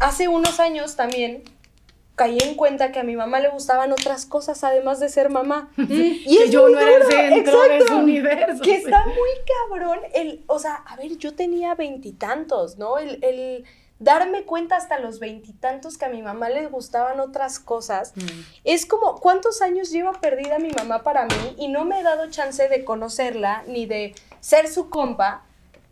[0.00, 1.44] hace unos años también
[2.16, 5.70] caí en cuenta que a mi mamá le gustaban otras cosas además de ser mamá.
[5.76, 7.86] Y que es yo no era el centro de exacto.
[7.86, 8.62] su universo.
[8.62, 9.30] Que está muy
[9.70, 12.98] cabrón el, o sea, a ver, yo tenía veintitantos, ¿no?
[12.98, 13.64] El, el
[13.98, 18.12] darme cuenta hasta los veintitantos que a mi mamá le gustaban otras cosas.
[18.16, 18.40] Mm.
[18.64, 21.54] Es como, ¿cuántos años lleva perdida mi mamá para mí?
[21.58, 25.44] Y no me he dado chance de conocerla ni de ser su compa,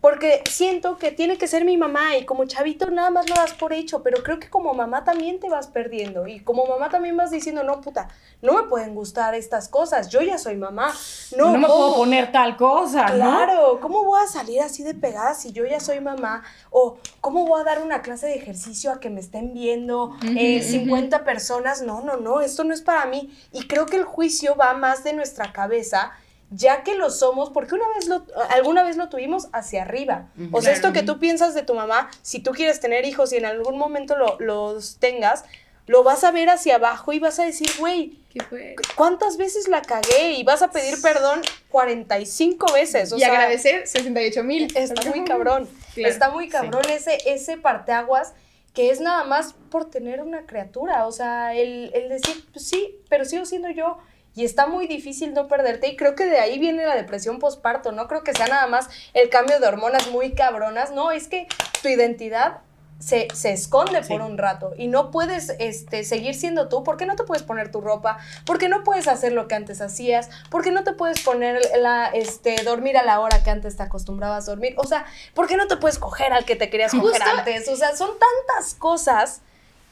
[0.04, 3.54] porque siento que tiene que ser mi mamá y como chavito nada más lo das
[3.54, 7.16] por hecho, pero creo que como mamá también te vas perdiendo y como mamá también
[7.16, 8.08] vas diciendo, no, puta,
[8.42, 10.92] no me pueden gustar estas cosas, yo ya soy mamá,
[11.38, 11.78] no, No, me ¿cómo?
[11.78, 13.14] puedo poner tal cosa, ¿no?
[13.14, 16.42] Claro, ¿cómo voy a salir así de pegada si yo ya soy mamá?
[16.68, 20.58] O ¿cómo voy a dar una clase de ejercicio a que me estén viendo eh,
[20.60, 21.80] Ujú, 50 personas?
[21.80, 23.34] No, no, no, esto no es para mí.
[23.52, 26.12] Y creo que el juicio va más de nuestra cabeza,
[26.50, 30.28] ya que lo somos, porque una vez lo, alguna vez lo tuvimos hacia arriba.
[30.52, 33.36] O sea, esto que tú piensas de tu mamá, si tú quieres tener hijos y
[33.36, 35.44] en algún momento lo- los tengas,
[35.86, 38.74] lo vas a ver hacia abajo y vas a decir, güey, ¿Qué fue?
[38.96, 40.32] ¿cuántas veces la cagué?
[40.32, 41.42] Y vas a pedir perdón
[41.88, 43.12] 45 veces.
[43.12, 44.76] O y sea, agradecer 68 mil.
[44.76, 45.68] Está muy cabrón.
[45.94, 46.08] Claro.
[46.12, 48.32] Está muy cabrón ese, ese parteaguas
[48.72, 51.06] que es nada más por tener una criatura.
[51.06, 53.98] O sea, el, el decir, pues sí, pero sigo siendo yo.
[54.34, 55.88] Y está muy difícil no perderte.
[55.88, 57.92] Y creo que de ahí viene la depresión postparto.
[57.92, 60.90] No creo que sea nada más el cambio de hormonas muy cabronas.
[60.90, 61.46] No, es que
[61.82, 62.58] tu identidad
[62.98, 64.12] se, se esconde Sí.
[64.12, 67.70] por un rato y no puedes este, seguir siendo tú porque no te puedes poner
[67.70, 71.60] tu ropa, porque no puedes hacer lo que antes hacías, porque no te puedes poner
[71.80, 75.56] la, este, dormir a la hora que antes te acostumbrabas a dormir, o sea, porque
[75.56, 78.74] no te puedes coger al que te querías coger Justo- antes, o sea, son tantas
[78.74, 79.42] cosas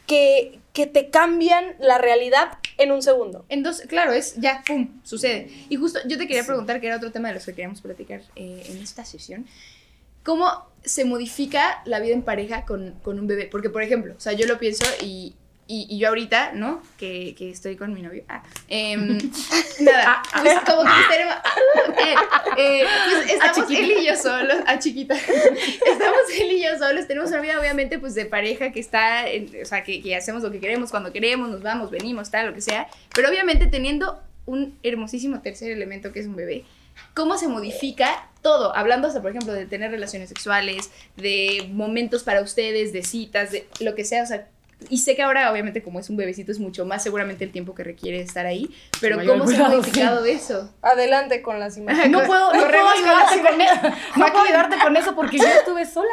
[0.07, 3.45] que, que te cambian la realidad en un segundo.
[3.49, 5.51] Entonces, claro, es ya, pum, sucede.
[5.69, 8.23] Y justo yo te quería preguntar, que era otro tema de los que queríamos platicar
[8.37, 9.47] eh, en esta sesión,
[10.23, 10.51] ¿cómo
[10.83, 13.49] se modifica la vida en pareja con, con un bebé?
[13.51, 15.35] Porque, por ejemplo, o sea, yo lo pienso y,
[15.73, 16.83] y, y yo ahorita, ¿no?
[16.99, 18.25] Que, que estoy con mi novio.
[18.29, 19.17] Ah, em,
[19.81, 21.35] nada, pues como que tenemos...
[21.97, 22.15] eh,
[22.59, 25.15] eh, pues estamos él y yo solos, a chiquita.
[25.87, 29.25] estamos él y yo solos, tenemos una vida obviamente pues de pareja que está,
[29.63, 32.55] o sea, que, que hacemos lo que queremos cuando queremos, nos vamos, venimos, tal, lo
[32.55, 36.67] que sea, pero obviamente teniendo un hermosísimo tercer elemento que es un bebé,
[37.15, 42.43] cómo se modifica todo, hablando hasta, por ejemplo, de tener relaciones sexuales, de momentos para
[42.43, 44.49] ustedes, de citas, de lo que sea, o sea,
[44.89, 47.75] y sé que ahora, obviamente, como es un bebecito, es mucho más seguramente el tiempo
[47.75, 50.73] que requiere estar ahí, pero Mayor ¿cómo se ha modificado eso?
[50.83, 52.11] Adelante con las imágenes.
[52.11, 53.97] No puedo, no puedo ayudarte con eso.
[54.17, 56.11] No puedo ayudarte con eso porque yo estuve sola.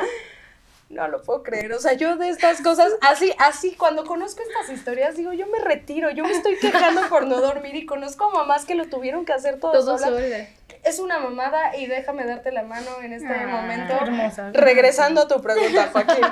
[0.89, 1.71] No lo puedo creer.
[1.73, 5.60] O sea, yo de estas cosas, así, así, cuando conozco estas historias, digo, yo me
[5.60, 9.23] retiro, yo me estoy quejando por no dormir y conozco a mamás que lo tuvieron
[9.23, 10.08] que hacer todo, Todo sola.
[10.19, 10.47] sola.
[10.84, 13.93] Es una mamada y déjame darte la mano en este Ah, momento.
[14.02, 14.49] hermosa.
[14.54, 16.23] Regresando a tu pregunta, Joaquín.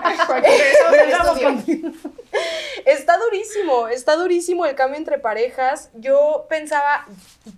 [2.85, 5.89] Está durísimo, está durísimo el cambio entre parejas.
[5.95, 7.05] Yo pensaba,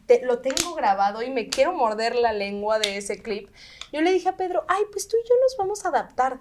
[0.08, 3.50] te- lo tengo grabado y me quiero morder la lengua de ese clip.
[3.94, 6.40] Yo le dije a Pedro, ay, pues tú y yo nos vamos a adaptar.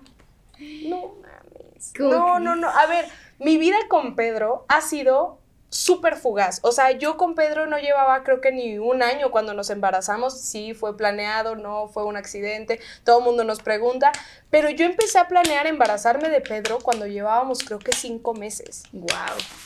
[0.58, 1.92] No mames.
[1.96, 2.68] ¿Cómo No, no, no.
[2.68, 3.06] A ver,
[3.38, 5.38] mi vida con Pedro ha sido
[5.70, 6.60] súper fugaz.
[6.62, 10.40] O sea, yo con Pedro no llevaba creo que ni un año cuando nos embarazamos.
[10.40, 12.80] Sí, fue planeado, no, fue un accidente.
[13.04, 14.12] Todo el mundo nos pregunta.
[14.50, 18.84] Pero yo empecé a planear embarazarme de Pedro cuando llevábamos creo que cinco meses.
[18.92, 19.08] Wow.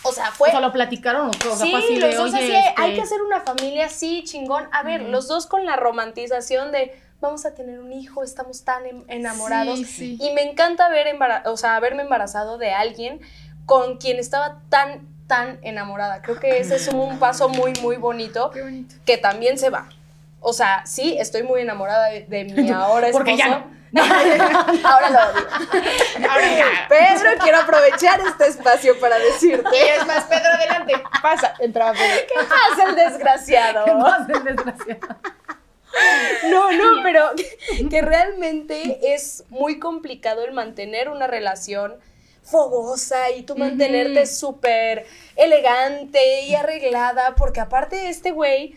[0.02, 0.50] O sea, O fue...
[0.50, 1.58] sea, lo platicaron los dos.
[1.60, 4.68] Sí, así los de, dos así, este, hay que hacer una familia así, chingón.
[4.72, 8.84] A ver, los dos con la romantización de vamos a tener un hijo, estamos tan
[8.84, 9.78] em- enamorados.
[9.78, 10.18] Sí, sí.
[10.20, 11.06] Y me encanta ver
[11.46, 13.20] o sea, haberme embarazado de alguien
[13.64, 16.20] con quien estaba tan, tan enamorada.
[16.20, 18.94] Creo que ese es un paso muy, muy bonito Qué bonito.
[19.06, 19.88] que también se va.
[20.40, 23.18] O sea, sí, estoy muy enamorada de, de mi ahora esposo.
[23.24, 23.72] Porque ya no.
[24.02, 25.46] ahora lo odio.
[26.88, 29.68] Pedro, quiero aprovechar este espacio para decirte.
[29.70, 30.94] Y es más, Pedro, adelante.
[31.22, 31.54] Pasa.
[31.60, 32.26] Entraba Pedro.
[32.26, 33.98] ¿Qué pasa el desgraciado?
[33.98, 35.08] Más el desgraciado.
[36.50, 37.30] No, no, pero
[37.90, 41.94] que realmente es muy complicado el mantener una relación
[42.42, 48.74] fogosa y tú mantenerte súper elegante y arreglada, porque aparte este güey,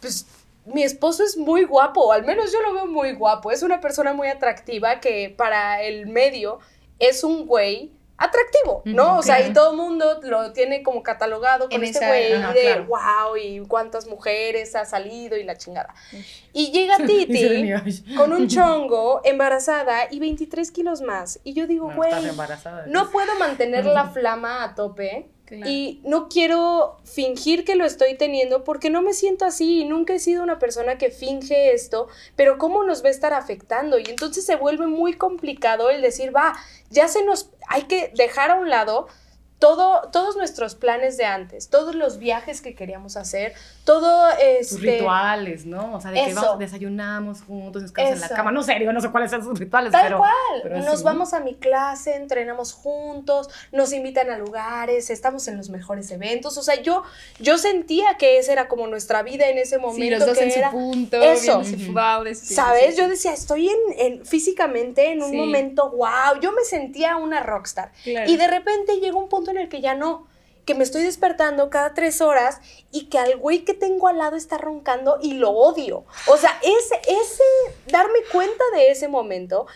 [0.00, 0.26] pues
[0.66, 4.12] mi esposo es muy guapo, al menos yo lo veo muy guapo, es una persona
[4.12, 6.60] muy atractiva que para el medio
[6.98, 9.18] es un güey atractivo, ¿no?
[9.18, 12.62] O sea, y todo el mundo lo tiene como catalogado con En este güey de
[12.62, 12.86] claro.
[12.86, 15.94] wow y cuántas mujeres ha salido y la chingada.
[16.52, 17.72] Y llega Titi
[18.16, 21.38] con un chongo, embarazada y 23 kilos más.
[21.44, 22.12] Y yo digo, güey,
[22.88, 25.28] no puedo mantener la flama a tope.
[25.50, 30.14] Y no quiero fingir que lo estoy teniendo porque no me siento así y nunca
[30.14, 34.04] he sido una persona que finge esto, pero cómo nos va a estar afectando y
[34.08, 36.54] entonces se vuelve muy complicado el decir, va,
[36.90, 39.08] ya se nos, hay que dejar a un lado
[39.58, 43.54] todo, todos nuestros planes de antes, todos los viajes que queríamos hacer,
[43.88, 44.90] todo Tus este...
[44.98, 45.94] rituales, ¿no?
[45.94, 46.42] O sea, de que Eso.
[46.42, 48.52] vamos, desayunamos juntos, nos quedamos en la cama.
[48.52, 50.18] No sé, yo no sé cuáles son sus rituales, Tal pero.
[50.18, 50.32] cual.
[50.62, 51.04] pero nos sí.
[51.04, 56.58] vamos a mi clase, entrenamos juntos, nos invitan a lugares, estamos en los mejores eventos.
[56.58, 57.02] O sea, yo,
[57.40, 60.02] yo sentía que esa era como nuestra vida en ese momento.
[60.04, 61.64] Sí, los dos que en era, su punto, eso.
[61.64, 62.94] fútbol, sí, ¿Sabes?
[62.94, 65.36] sí, Yo decía, estoy en, en- físicamente en un Sí.
[65.36, 67.90] momento, wow, yo me sentía una rockstar.
[68.04, 68.30] Claro.
[68.30, 70.26] Y de repente llega un punto en el que ya no,
[70.68, 72.60] que me estoy despertando cada tres horas
[72.92, 76.04] y que al güey que tengo al lado está roncando y lo odio.
[76.26, 77.42] O sea, ese, ese,
[77.86, 79.66] darme cuenta de ese momento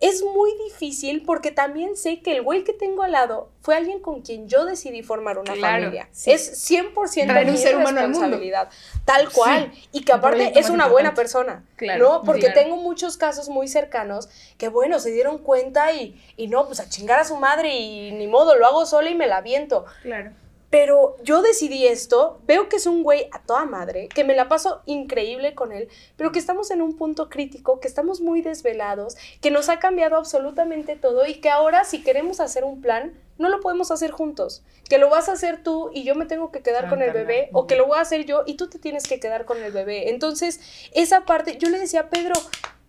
[0.00, 4.00] es muy difícil porque también sé que el güey que tengo al lado fue alguien
[4.00, 6.08] con quien yo decidí formar una Claro, familia.
[6.10, 6.30] sí.
[6.32, 8.20] Es 100% Traer un mi ser humano al mundo.
[8.20, 8.68] responsabilidad.
[9.04, 9.70] Tal cual.
[9.92, 11.64] Y que un aparte es una buena persona.
[11.76, 12.22] Claro, ¿No?
[12.24, 12.60] Porque claro.
[12.60, 16.88] tengo muchos casos muy cercanos que, bueno, se dieron cuenta y, y no, pues a
[16.88, 19.84] chingar a su madre y ni modo, lo hago sola y me la aviento.
[20.02, 20.30] Claro.
[20.70, 24.48] Pero yo decidí esto, veo que es un güey a toda madre, que me la
[24.48, 29.16] paso increíble con él, pero que estamos en un punto crítico, que estamos muy desvelados,
[29.40, 33.48] que nos ha cambiado absolutamente todo y que ahora si queremos hacer un plan, no
[33.48, 34.62] lo podemos hacer juntos.
[34.88, 37.48] Que lo vas a hacer tú y yo me tengo que quedar con el bebé,
[37.52, 39.72] o que lo voy a hacer yo y tú te tienes que quedar con el
[39.72, 40.10] bebé.
[40.10, 40.60] Entonces,
[40.92, 42.34] esa parte, yo le decía a Pedro,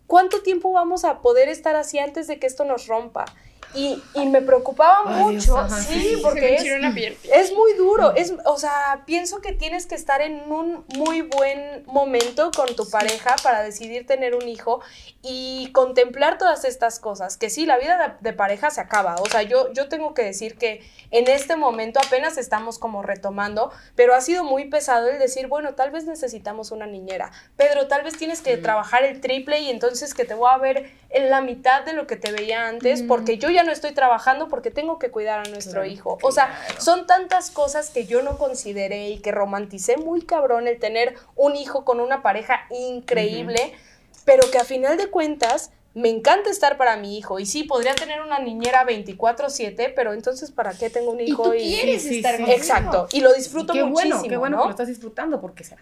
[0.06, 3.26] ¿cuánto tiempo vamos a poder estar así antes de que esto nos rompa?
[3.74, 6.64] Y, y me preocupaba Ay, Dios, mucho, ajá, sí, sí, porque es,
[7.32, 11.84] es muy duro, es, o sea, pienso que tienes que estar en un muy buen
[11.86, 14.82] momento con tu pareja para decidir tener un hijo
[15.22, 19.26] y contemplar todas estas cosas, que sí, la vida de, de pareja se acaba, o
[19.28, 20.82] sea, yo, yo tengo que decir que
[21.12, 25.76] en este momento apenas estamos como retomando, pero ha sido muy pesado el decir, bueno,
[25.76, 30.14] tal vez necesitamos una niñera, Pedro, tal vez tienes que trabajar el triple y entonces
[30.14, 33.38] que te voy a ver en la mitad de lo que te veía antes, porque
[33.38, 36.17] yo ya no estoy trabajando porque tengo que cuidar a nuestro Claro, hijo.
[36.21, 40.80] O sea, son tantas cosas que yo no consideré y que romanticé muy cabrón el
[40.80, 43.74] tener un hijo con una pareja increíble,
[44.26, 47.39] pero que a final de cuentas me encanta estar para mi hijo.
[47.39, 51.54] Y sí, podría tener una niñera 24-7, pero entonces, ¿para qué tengo un hijo?
[51.54, 53.08] Y tú quieres estar con Exacto.
[53.12, 54.15] Y lo disfruto qué muchísimo.
[54.17, 54.63] Bueno, qué bueno ¿no?
[54.63, 55.82] que lo estás disfrutando, porque será.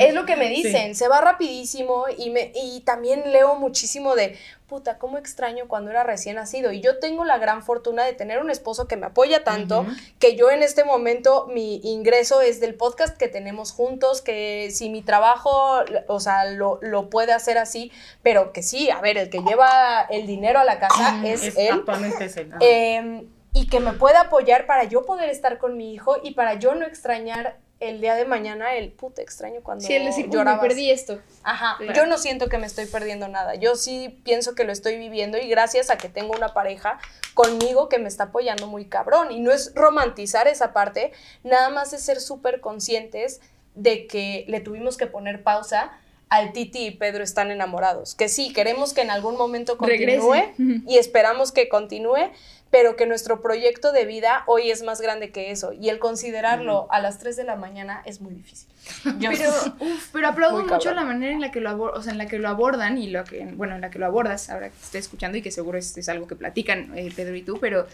[0.00, 4.36] Es lo que me dicen, se va rapidísimo y, me, y también leo muchísimo de,
[4.66, 6.72] puta, cómo extraño cuando era recién nacido.
[6.72, 9.86] Y yo tengo la gran fortuna de tener un esposo que me apoya tanto,
[10.18, 14.90] que yo en este momento mi ingreso es del podcast que tenemos juntos, que si
[14.90, 19.30] mi trabajo, o sea, lo, lo puede hacer así, pero que sí, a ver, el
[19.30, 21.70] que lleva el dinero a la casa es, Es- él.
[21.74, 22.52] Actualmente es él.
[22.60, 26.54] Eh, y que me pueda apoyar para yo poder estar con mi hijo y para
[26.54, 30.30] yo no extrañar el día de mañana el puta extraño cuando Sí, el decir, "Uy,
[30.30, 30.60] me llorabas".
[30.62, 31.20] perdí esto.
[31.42, 31.92] Ajá, Claro.
[31.94, 33.54] yo no siento que me estoy perdiendo nada.
[33.54, 36.98] Yo sí pienso que lo estoy viviendo y gracias a que tengo una pareja
[37.34, 39.30] conmigo que me está apoyando muy cabrón.
[39.30, 41.12] Y no es romantizar esa parte,
[41.44, 43.40] nada más es ser súper conscientes
[43.74, 45.92] de que le tuvimos que poner pausa
[46.30, 48.14] al Titi y Pedro están enamorados.
[48.14, 50.18] Que sí, queremos que en algún momento Regrese.
[50.26, 52.30] continúe y esperamos que continúe,
[52.70, 55.72] pero que nuestro proyecto de vida hoy es más grande que eso.
[55.72, 58.68] Y el considerarlo a las 3 de la mañana es muy difícil.
[59.18, 59.50] Yo- Pero,
[59.80, 60.96] uf, pero aplaudo mucho cabrón.
[60.96, 63.08] la manera en la que lo abor- o sea, en la que lo abordan y
[63.08, 65.50] lo que, bueno, en la que lo abordas, ahora que te estoy escuchando y que
[65.50, 67.86] seguro es, es algo que platican eh, Pedro y tú, pero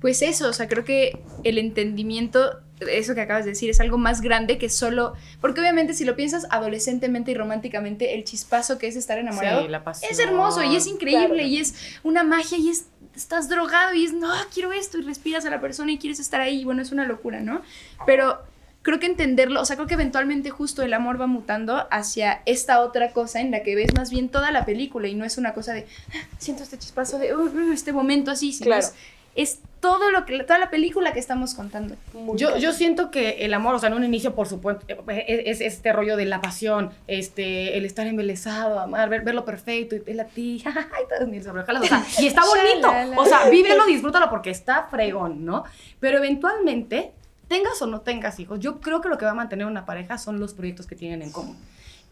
[0.00, 3.98] pues eso, o sea, creo que el entendimiento, eso que acabas de decir, es algo
[3.98, 8.88] más grande que solo, porque obviamente si lo piensas adolescentemente y románticamente, el chispazo que
[8.88, 10.10] es estar enamorado Sí, la pasión.
[10.10, 11.42] es hermoso y es increíble Claro.
[11.48, 15.44] y es una magia y es estás drogado y es no quiero esto y respiras
[15.44, 17.62] a la persona y quieres estar ahí y bueno es una locura no
[18.06, 18.38] pero
[18.82, 22.80] creo que entenderlo o sea creo que eventualmente justo el amor va mutando hacia esta
[22.80, 25.52] otra cosa en la que ves más bien toda la película y no es una
[25.54, 28.82] cosa de "Ah, siento este chispazo de "Uh, uh", este momento así sino Claro.
[28.86, 28.94] es,
[29.34, 33.44] es todo lo que toda la película que estamos contando muy Yo, yo siento que
[33.44, 36.40] el amor, o sea, en un inicio, por supuesto, es, es este rollo de la
[36.40, 40.28] pasión, este, el estar embelesado, amar, ver, ver lo perfecto, y la
[41.26, 45.64] mis sobrejalas, o sea, y está bonito, o sea, vívelo, disfrútalo porque está fregón, ¿no?
[45.98, 47.12] Pero eventualmente,
[47.48, 50.16] tengas o no tengas hijos, yo creo que lo que va a mantener una pareja
[50.16, 51.56] son los proyectos que tienen en común.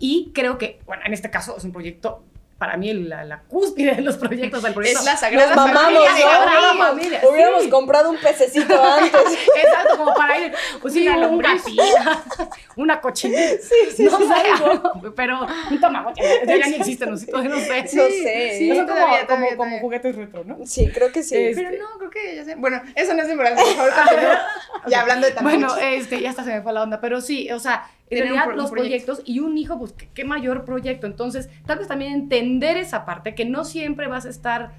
[0.01, 2.25] Y creo que, bueno, en este caso es un proyecto,
[2.61, 4.99] para mí, la, la cúspide de los proyectos, el proyecto.
[5.01, 6.17] es la sagrada Nos mamamos, familia, ¿no?
[6.31, 7.71] Sagrada Amigos, familia, Hubiéramos sí.
[7.71, 9.21] comprado un pececito antes.
[9.65, 11.63] Exacto, como para ir, pues Sí, sí, una un lombriz.
[12.77, 13.41] una cochinita.
[13.63, 14.93] Sí, sí, no sí, sé, algo.
[15.17, 17.49] pero un tamagotchi, ya, ya ni existen, no sé, no sé.
[17.49, 18.55] No sé.
[18.59, 20.59] sí, No son como, todavía, como, todavía, como juguetes retro, ¿no?
[20.67, 21.37] Sí, creo que sí.
[21.37, 24.41] Es- pero no creo que ya sé bueno eso no es importante por favor continúa.
[24.87, 25.95] ya hablando de Bueno, Tamagotchi.
[25.95, 28.57] este, ya hasta se me fue la onda, pero sí, o sea, en realidad pro-
[28.57, 29.07] los proyecto.
[29.07, 31.07] proyectos y un hijo, pues, ¿qué, qué mayor proyecto.
[31.07, 34.73] Entonces, tal vez también entender esa parte, que no siempre vas a estar,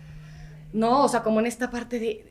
[0.74, 2.26] no, o sea, como en esta parte de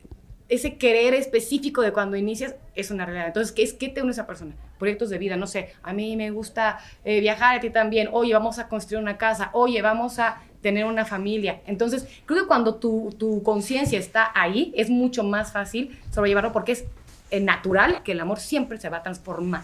[0.49, 3.29] ese querer específico de cuando inicias es una realidad.
[3.29, 4.55] Entonces, ¿qué es qué te une a esa persona?
[4.79, 8.33] Proyectos de vida, no sé, a mí me gusta eh, viajar, a ti también, oye,
[8.33, 11.61] vamos a construir una casa, oye, vamos a tener una familia.
[11.67, 16.73] Entonces, creo que cuando tu, tu conciencia está ahí, es mucho más fácil sobrellevarlo porque
[16.73, 16.85] es
[17.31, 19.63] eh, natural que el amor siempre se va a transformar.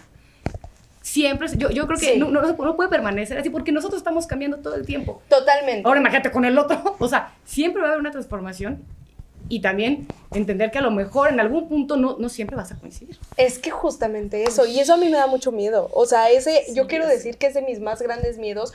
[1.07, 2.19] Siempre, yo, yo creo que Sí.
[2.19, 5.21] no, no, no puede permanecer así porque nosotros estamos cambiando todo el tiempo.
[5.29, 5.87] Totalmente.
[5.87, 8.83] Ahora imagínate con el otro, o sea, siempre va a haber una transformación
[9.47, 12.75] y también entender que a lo mejor en algún punto no, no siempre vas a
[12.77, 13.17] coincidir.
[13.37, 15.89] Es que justamente eso, y eso a mí me da mucho miedo.
[15.93, 17.11] O sea, ese, yo Sí, quiero sí.
[17.11, 18.73] decir que es de mis más grandes miedos.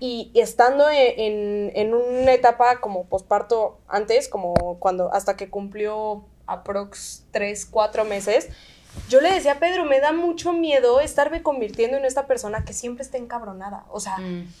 [0.00, 6.24] Y estando en, en- en una etapa como posparto antes, como cuando hasta que cumplió
[6.46, 8.48] aprox 3, 4 meses,
[9.08, 12.72] yo le decía a Pedro, me da mucho miedo estarme convirtiendo en esta persona que
[12.72, 13.84] siempre está encabronada.
[13.90, 14.16] O sea,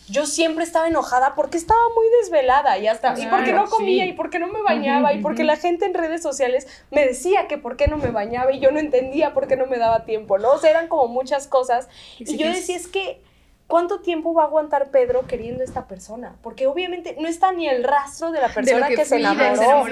[0.08, 4.10] yo siempre estaba enojada porque estaba muy desvelada y hasta y porque no comía sí.
[4.10, 7.58] y porque no me bañaba y porque la gente en redes sociales me decía que
[7.58, 10.38] por qué no me bañaba y yo no entendía por qué no me daba tiempo,
[10.38, 10.52] ¿no?
[10.52, 11.88] O sea, eran como muchas cosas
[12.18, 13.20] y yo decía, es que
[13.68, 16.34] ¿cuánto tiempo va a aguantar Pedro queriendo esta persona?
[16.42, 19.86] Porque obviamente no está ni el rastro de la persona que que, se enamoró.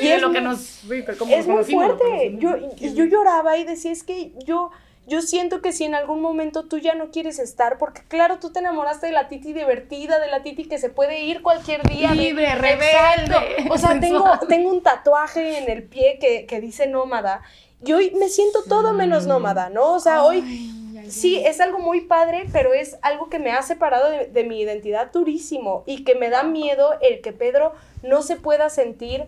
[0.00, 0.84] Y Y es lo que muy- nos...
[1.30, 2.36] Es muy fuerte.
[2.38, 4.70] Yo, y yo lloraba y decía, es que yo,
[5.08, 8.50] yo siento que si en algún momento tú ya no quieres estar, porque claro, tú
[8.52, 12.10] te enamoraste de la Titi divertida, de la Titi que se puede ir cualquier día.
[12.10, 12.62] de- Libre, Exacto.
[12.62, 17.42] rebelde, O sea, tengo, tengo un tatuaje en el pie que, que dice nómada.
[17.84, 19.94] Y hoy me siento todo menos nómada, ¿no?
[19.94, 23.52] O sea, hoy Ay, ay, Sí, es algo muy padre, pero es algo que me
[23.52, 27.72] ha separado de, de mi identidad durísimo y que me da miedo el que Pedro
[28.02, 29.26] no se pueda sentir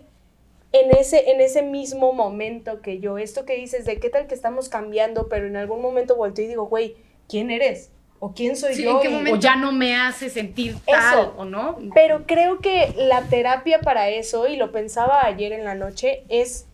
[0.73, 3.17] en ese, en ese mismo momento que yo.
[3.17, 6.49] Esto que dices de qué tal que estamos cambiando, pero en algún momento volteo y
[6.49, 6.95] digo, güey,
[7.29, 7.91] ¿quién eres?
[8.19, 8.97] ¿O quién soy Sí, yo?
[8.97, 9.37] ¿en qué Y- momento?
[9.37, 10.81] O ya no me hace sentir Eso.
[10.85, 11.77] tal, ¿o no?
[11.93, 16.65] Pero creo que la terapia para eso, y lo pensaba ayer en la noche, es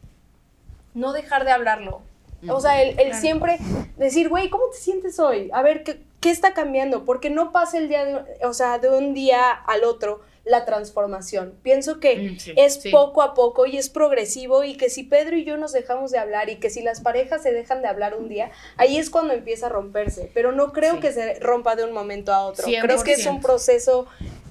[0.95, 2.01] no dejar de hablarlo.
[2.49, 3.21] O sea, el, el Claro.
[3.21, 3.58] siempre
[3.97, 5.49] decir, güey, ¿cómo te sientes hoy?
[5.53, 7.03] A ver, ¿qué, qué está cambiando?
[7.05, 11.55] Porque no pasa el día de, o sea, de un día al otro la transformación.
[11.63, 12.91] Pienso que Mm, sí, es sí.
[12.91, 16.19] poco a poco y es progresivo y que si Pedro y yo nos dejamos de
[16.19, 19.34] hablar y que si las parejas se dejan de hablar un día, ahí es cuando
[19.34, 20.29] empieza a romperse.
[20.36, 20.99] Pero no creo Sí.
[20.99, 22.65] que se rompa de un momento a otro.
[22.65, 23.29] Creo que es 100%.
[23.31, 24.05] un proceso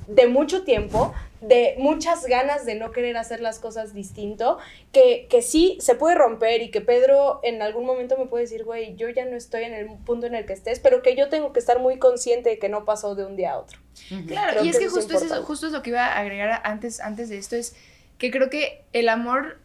[0.07, 4.59] de mucho tiempo, de muchas ganas de no querer hacer las cosas distinto,
[4.93, 8.65] que, que sí se puede romper y que Pedro en algún momento me puede decir,
[8.65, 11.29] güey, yo ya no estoy en el punto en el que estés, pero que yo
[11.29, 13.79] tengo que estar muy consciente de que no pasó de un día a otro.
[14.27, 16.61] Claro, Creo y es que justo es eso, justo es lo que iba a agregar
[16.65, 17.77] antes, antes de esto, es
[18.19, 19.59] que creo que el amor,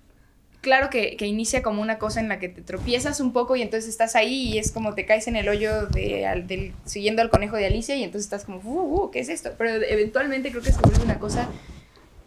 [0.62, 3.62] claro que, que inicia como una cosa en la que te tropiezas un poco y
[3.62, 7.22] entonces estás ahí y es como te caes en el hoyo de, al- del, siguiendo
[7.22, 9.52] al conejo de Alicia y entonces estás como, uh, uh, ¿qué es esto?
[9.58, 11.48] Pero eventualmente creo que se vuelve una cosa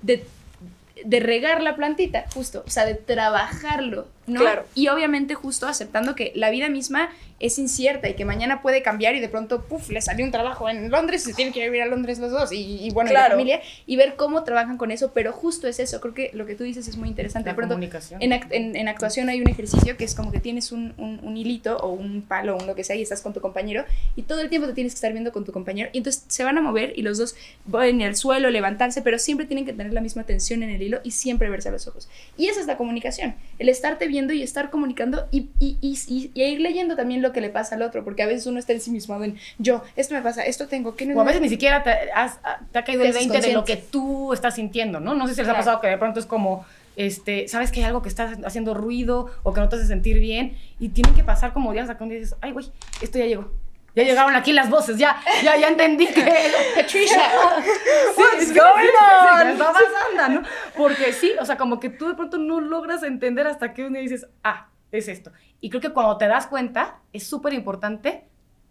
[0.02, 0.24] de,
[1.04, 4.40] de regar la plantita, justo, o sea, de trabajarlo, ¿no?
[4.40, 4.64] Claro.
[4.74, 9.16] Y obviamente justo aceptando que la vida misma es incierta y que mañana puede cambiar
[9.16, 11.64] y de pronto, puff, le salió un trabajo en Londres y se tienen que ir
[11.64, 13.32] a vivir a Londres los dos y, y bueno, y la Claro.
[13.34, 16.54] familia y ver cómo trabajan con eso, pero justo es eso, creo que lo que
[16.54, 17.46] tú dices es muy interesante.
[17.48, 18.22] La de pronto, comunicación.
[18.22, 21.18] en, act- en- en actuación hay un ejercicio que es como que tienes un, un-
[21.24, 23.84] un hilito o un palo o un lo que sea y estás con tu compañero
[24.14, 26.44] y todo el tiempo te tienes que estar viendo con tu compañero y entonces se
[26.44, 27.34] van a mover y los dos
[27.66, 31.00] van al suelo, levantarse, pero siempre tienen que tener la misma tensión en el hilo
[31.02, 32.08] y siempre verse a los ojos.
[32.36, 35.98] Y esa es la comunicación, el estarte viendo y estar comunicando y, y, y,
[36.34, 38.72] y- ir leyendo también lo que le pasa al otro, porque a veces uno está
[38.72, 41.82] ensimismado en yo, esto me pasa, esto tengo, que no O a veces ni siquiera
[41.82, 42.38] te, has-
[42.70, 45.16] te ha caído el haces 20 de lo que tú estás sintiendo, ¿no?
[45.16, 47.86] No sé si les ha pasado que de pronto es como, este, sabes que hay
[47.86, 51.24] algo que está haciendo ruido o que no te hace sentir bien y tienen que
[51.24, 52.66] pasar como días hasta que un día dices, ay, güey,
[53.00, 53.50] esto ya llegó.
[53.94, 56.22] Ya llegaron aquí las voces, ya, ya, ya entendí que...
[56.74, 57.20] Patricia,
[58.16, 59.42] What's going on?
[59.46, 60.48] ¿Qué está pasando, no?
[60.76, 63.92] Porque sí, o sea, como que tú de pronto no logras entender hasta que un
[63.92, 65.30] día dices, ah, es esto.
[65.60, 68.24] Y creo que cuando te das cuenta, es súper importante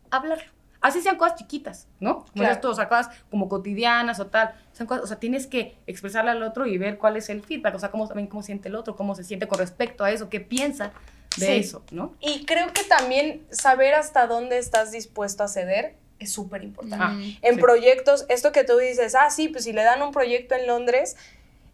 [0.10, 0.46] hablarlo.
[0.82, 2.26] Así sean cosas chiquitas, ¿no?
[2.34, 2.70] Como Claro.
[2.70, 4.56] o sea, cosas como cotidianas o tal.
[4.72, 7.76] Sean cosas- o sea, tienes que expresarle al otro y ver cuál es el feedback,
[7.76, 10.30] o sea, cómo, también cómo siente el otro, cómo se siente con respecto a eso,
[10.30, 10.92] qué piensa
[11.38, 11.52] de Sí.
[11.54, 12.14] eso, ¿no?
[12.20, 17.04] Y creo que también saber hasta dónde estás dispuesto a ceder es súper importante.
[17.04, 17.62] Ah, En sí.
[17.62, 21.16] proyectos, esto que tú dices, ah, sí, pues si le dan un proyecto en Londres,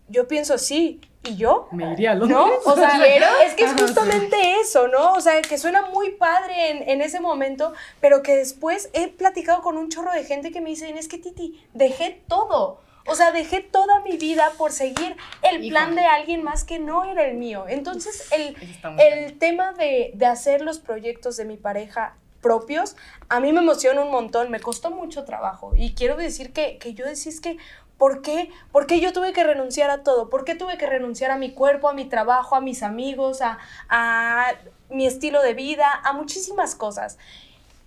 [0.09, 1.67] yo pienso, sí, ¿y yo?
[1.73, 2.25] Me iría a ¿No?
[2.27, 2.59] Londres.
[2.65, 2.91] O sea,
[3.45, 5.13] es que es Ajá, justamente eso, ¿no?
[5.15, 9.61] O sea, que suena muy padre en, en ese momento, pero que después he platicado
[9.61, 12.79] con un chorro de gente que me dicen, es que Titi, dejé todo.
[13.07, 17.05] O sea, dejé toda mi vida por seguir el plan de alguien más que no
[17.05, 17.65] era el mío.
[17.67, 18.55] Entonces, el,
[18.99, 22.95] el tema de, de hacer los proyectos de mi pareja propios,
[23.29, 25.73] a mí me emociona un montón, me costó mucho trabajo.
[25.75, 27.57] Y quiero decir que, que yo decía, es que,
[27.97, 28.51] ¿por qué?
[28.71, 30.29] ¿Por qué yo tuve que renunciar a todo?
[30.29, 33.57] ¿Por qué tuve que renunciar a mi cuerpo, a mi trabajo, a mis amigos, a,
[33.89, 34.53] a
[34.89, 37.17] mi estilo de vida, a muchísimas cosas?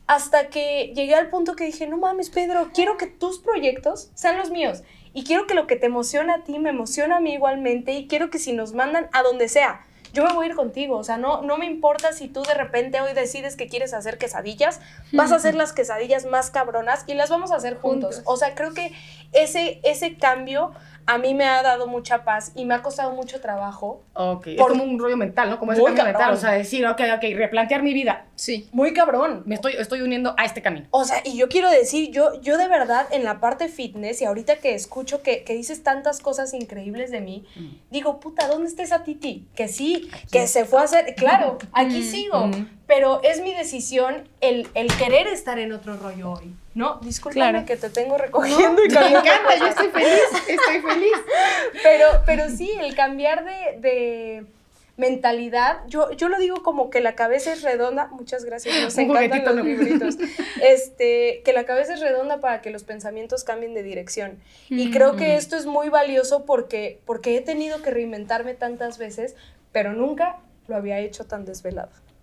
[0.06, 4.38] Hasta que llegué al punto que dije, no mames, Pedro, quiero que tus proyectos sean
[4.38, 4.82] los míos.
[5.12, 7.92] Y quiero que lo que te emociona a ti me emociona a mí igualmente.
[7.92, 10.96] Y quiero que si nos mandan a donde sea, yo me voy a ir contigo.
[10.96, 14.18] O sea, no, no me importa si tú de repente hoy decides que quieres hacer
[14.18, 14.80] quesadillas.
[15.12, 18.16] Vas a hacer las quesadillas más cabronas y las vamos a hacer juntos.
[18.16, 18.32] Juntos.
[18.32, 18.92] O sea, creo que
[19.32, 20.72] ese, ese cambio
[21.14, 24.02] a mí me ha dado mucha paz y me ha costado mucho trabajo.
[24.14, 25.58] Ok, es Por- como un rollo mental, ¿no?
[25.58, 28.26] Como ese cambio mental, o sea, decir, ok, ok, replantear mi vida.
[28.36, 28.68] sí.
[28.72, 29.42] Muy cabrón.
[29.46, 30.86] Me estoy, estoy uniendo a este camino.
[30.90, 34.24] O sea, y yo quiero decir, yo, yo de verdad en la parte fitness y
[34.24, 37.68] ahorita que escucho que, que dices tantas cosas increíbles de mí, Mm.
[37.90, 39.46] digo, puta, ¿dónde está esa Titi?
[39.54, 42.68] Que sí, que se fue a hacer, claro, aquí Mm, sigo, mm.
[42.86, 47.00] pero es mi decisión el, el querer estar en otro rollo hoy, ¿no?
[47.02, 47.66] Discúlpame Claro.
[47.66, 51.12] que te tengo recogiendo y Me encanta, yo estoy feliz, estoy feliz.
[51.82, 54.44] Pero, pero sí, el cambiar de, de
[54.96, 59.16] mentalidad, yo, yo lo digo como que la cabeza es redonda, muchas gracias, nos Un
[59.16, 59.70] encantan los ¿no?
[59.70, 60.16] libritos,
[60.62, 64.38] este, que la cabeza es redonda para que los pensamientos cambien de dirección.
[64.68, 65.38] Y creo que Mm.
[65.38, 69.34] esto es muy valioso porque, porque he tenido que reinventarme tantas veces,
[69.72, 71.44] pero nunca lo había hecho tan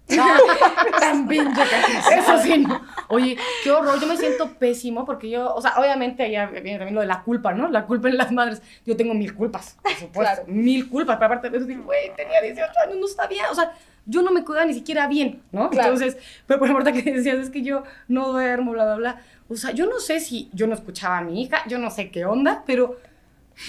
[0.07, 0.99] desvelada.
[0.99, 2.13] Tan pinche casi.
[2.19, 2.81] Eso sí, no.
[3.09, 3.99] Oye, qué horror.
[3.99, 7.23] Yo me siento pésimo porque yo, o sea, obviamente ya viene también lo de la
[7.23, 7.67] culpa, ¿no?
[7.67, 8.61] La culpa en las madres.
[8.85, 10.19] Yo tengo mil culpas, por supuesto.
[10.19, 10.43] Claro.
[10.47, 11.17] Mil culpas.
[11.17, 13.45] Pero aparte de eso, digo, güey, tenía 18 años, no bien.
[13.51, 13.71] O sea,
[14.05, 15.69] yo no me cuidaba ni siquiera bien, ¿no?
[15.69, 15.93] Claro.
[15.93, 19.21] Entonces, pero por ejemplo, que decías, es que yo no duermo, bla, bla, bla.
[19.49, 22.09] O sea, yo no sé si yo no escuchaba a mi hija, yo no sé
[22.11, 22.97] qué onda, pero.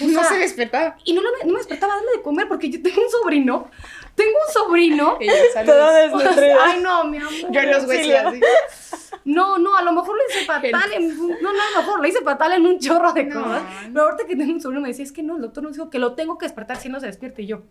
[0.01, 0.95] O No se despertaba.
[1.03, 3.69] Y no, le- no me despertaba darle de comer porque yo tengo un sobrino.
[4.15, 5.17] Tengo un sobrino.
[5.19, 6.13] Ella, saludos.
[6.13, 7.31] O sea, Ay, no, mi amor.
[7.49, 8.41] Yo en los huesos así.
[9.25, 11.17] No, no, a lo mejor le hice fatal en.
[11.17, 13.43] No, no, a lo mejor le hice fatal en un chorro de No.
[13.43, 13.61] cosas.
[13.93, 15.89] Pero ahorita que tengo un sobrino me decía, es que no, el doctor nos dijo
[15.89, 17.43] que lo tengo que despertar si no se despierte.
[17.43, 17.61] Y yo,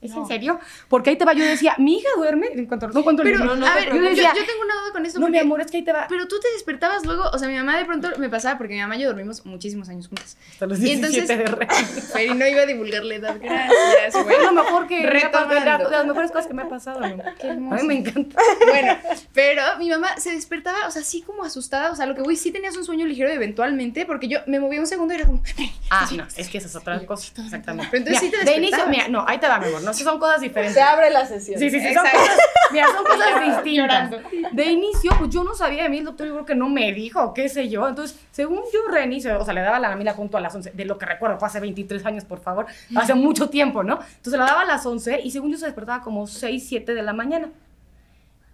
[0.00, 0.60] ¿Es en serio?
[0.88, 3.40] Porque ahí te va, yo decía, mi hija duerme, en cuanto, no cuento el Pero,
[3.40, 5.18] libro, no, a ver, yo, decía, yo tengo una duda con esto.
[5.18, 6.06] no, mi amor, es que ahí te va.
[6.08, 8.80] Pero tú te despertabas luego, o sea, mi mamá de pronto me pasaba porque mi
[8.80, 10.36] mamá y yo dormimos muchísimos años juntas.
[10.52, 12.08] Hasta los Y 17 entonces- de.
[12.14, 14.36] Pero no iba a divulgar la edad, gracias, güey.
[14.40, 15.64] lo mejor que me ha pasado, de Retomando.
[15.84, 17.00] las- de las mejores cosas que me ha pasado.
[17.00, 17.22] ¿no?
[17.40, 17.82] Qué A hermoso.
[17.82, 18.40] mí me encanta.
[18.68, 18.96] Bueno,
[19.32, 22.36] pero mi mamá se despertaba, o sea, así como asustada, o sea, lo que voy,
[22.36, 25.42] sí tenías un sueño ligero eventualmente, porque yo me movía un segundo y era como,
[25.90, 27.32] Ah, no, es que esa es otra cosa.
[27.42, 27.88] Exactamente.
[27.90, 28.90] Pero entonces Mira, sí te De inicio, despertabas.
[28.90, 29.87] mira, no, ahí te va, mi amor.
[29.88, 30.74] No, sí son cosas diferentes.
[30.74, 31.58] Se abre la sesión.
[31.58, 32.38] Sí, sí, sí, son cosas,
[32.72, 33.64] mira, son cosas distintas.
[34.10, 34.20] llorando.
[34.52, 36.92] De inicio, pues yo no sabía de mí, el doctor yo creo que no me
[36.92, 37.88] dijo, qué sé yo.
[37.88, 40.70] Entonces, según yo, Reni, se- o sea, le daba la mamila junto a las 11,
[40.72, 42.66] de lo que recuerdo, fue hace 23 años, por favor,
[42.96, 43.98] hace mucho tiempo, ¿no?
[44.16, 47.02] Entonces la daba a las 11 y según yo se despertaba como 6, 7 de
[47.02, 47.48] la mañana.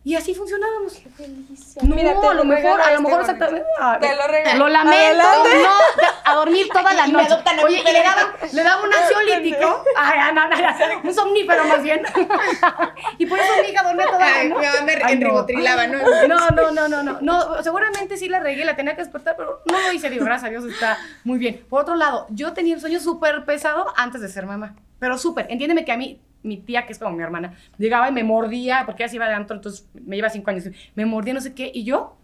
[0.06, 1.00] Y así funcionábamos.
[1.82, 3.66] No, Mira, a lo mejor, a lo mejor exactamente.
[3.80, 4.58] a Te lo regalo.
[4.58, 5.70] Lo lamento, no,
[6.30, 7.34] a dormir toda la noche.
[7.64, 9.82] Oye, y le daba, le daba un ansiolítico.
[9.96, 12.02] Ay, ah, no, no, un somnífero más bien.
[13.18, 14.66] y por eso mi hija dormía toda la Ay, mi noche.
[14.66, 15.26] mamá me Ay, no.
[15.28, 15.98] ribotrilaba, ¿no?
[16.28, 19.62] No, no, no, no, no, no, seguramente sí la regué, la tenía que despertar, pero
[19.64, 21.64] no lo hice, digo, gracias a Dios está muy bien.
[21.70, 25.46] Por otro lado, yo tenía un sueño súper pesado antes de ser mamá, pero súper,
[25.48, 28.82] entiéndeme que a mí, mi tía, que es como mi hermana, llegaba y me mordía,
[28.86, 30.64] porque ella se iba de antro, entonces me lleva cinco años,
[30.94, 32.16] me mordía no sé qué, y yo,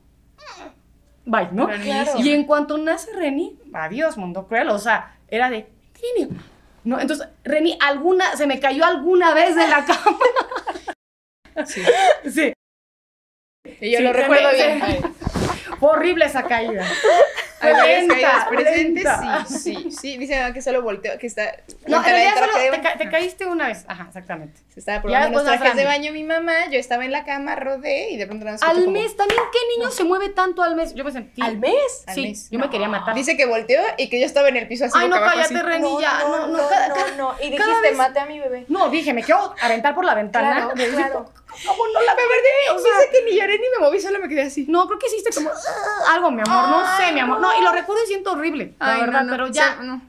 [1.25, 1.67] bye, ¿no?
[1.67, 2.13] Claro.
[2.19, 6.31] Y en cuanto nace Reni, adiós, mundo cruel, o sea, era de, Trini,
[6.85, 7.01] ¿no?
[7.01, 10.19] Entonces, Reni, alguna, se me cayó alguna vez de la cama.
[11.67, 11.83] Sí.
[12.31, 12.53] Sí,
[13.81, 14.81] Y yo Sí, lo recuerdo me- bien.
[14.81, 15.01] se-
[15.81, 16.87] horrible esa caída.
[17.61, 19.09] Hay varias caídas presentes,
[19.49, 20.19] sí, sí, sí.
[20.19, 21.57] Dice mi mamá que solo volteó, que está...
[21.87, 23.85] No, en realidad solo te, ca- te caíste una vez.
[23.87, 24.59] Ajá, exactamente.
[24.73, 28.11] Se estaba probando los trajes de baño mi mamá, yo estaba en la cama, rodé
[28.11, 30.95] y de pronto Al como- mes, también, ¿qué niño se mueve tanto al mes?
[30.95, 31.43] Yo me sentí.
[31.43, 32.05] ¿Al mes?
[32.07, 32.49] Al Sí, mes.
[32.51, 33.15] yo me quería matar.
[33.15, 35.55] Dice que volteó y que yo estaba en el piso así Ay, no, cállate, así.
[35.57, 36.19] Reni, ya.
[36.21, 37.35] No, no, no, no.
[37.41, 38.65] Y dijiste, vez- mate a mi bebé.
[38.69, 40.71] No, dije, me quiero aventar por la ventana.
[40.75, 41.33] Claro, claro.
[41.67, 42.31] ¿Cómo no la bebé?
[42.73, 44.67] O sea, Dice que ni lloré ni me moví, solo me quedé así.
[44.69, 45.51] no, creo que hiciste como
[46.09, 46.69] algo, mi amor.
[46.69, 47.41] No sé, mi amor.
[47.41, 48.75] No, y lo recuerdo y siento horrible.
[48.81, 49.63] La Ay, verdad, no, no, pero ya.
[49.65, 50.03] sea, no.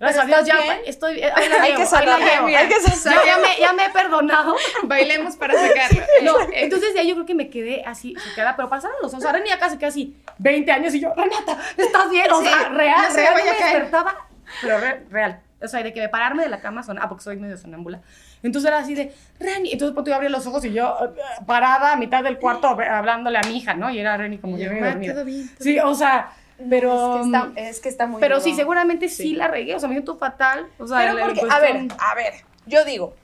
[0.00, 0.80] Gracias a ¿Pero Dios, ya bien?
[0.86, 1.18] estoy.
[1.18, 2.46] eh, Ahí la Hay llevo, que ahí la sanar, llevo.
[2.46, 3.26] hay que Ya, sanar.
[3.26, 4.54] ya me, ya me he perdonado.
[4.84, 6.02] Bailemos para sacarlo.
[6.22, 9.12] No, entonces de ahí yo creo que me quedé así, se queda, pero pasaron los
[9.12, 9.24] años.
[9.24, 12.30] O sea, Reni ya casi, casi 20 años y yo, Renata, ¿estás bien?
[12.30, 13.58] O Sí, sea, real, no real, yo me caer.
[13.72, 14.28] despertaba,
[14.62, 15.40] pero re- real.
[15.60, 18.00] O sea, de que pararme de la cama, son, ah, porque soy medio sonámbula.
[18.42, 21.92] Entonces era así de, Reni, entonces pues, yo abrí los ojos y yo eh, parada
[21.92, 23.90] a mitad del cuarto hablándole a mi hija, ¿no?
[23.90, 25.14] Y era Reni como yo, yo "Ma, dormida.
[25.14, 26.30] todo bien, todo Sí, o sea,
[26.68, 27.16] pero...
[27.16, 29.22] Es que está, es que está muy pero sí, seguramente sí.
[29.22, 29.34] Sí.
[29.34, 30.66] la regué, o sea, me siento fatal.
[30.78, 32.34] O sea, Pero porque, a ver, a ver,
[32.66, 33.14] yo digo,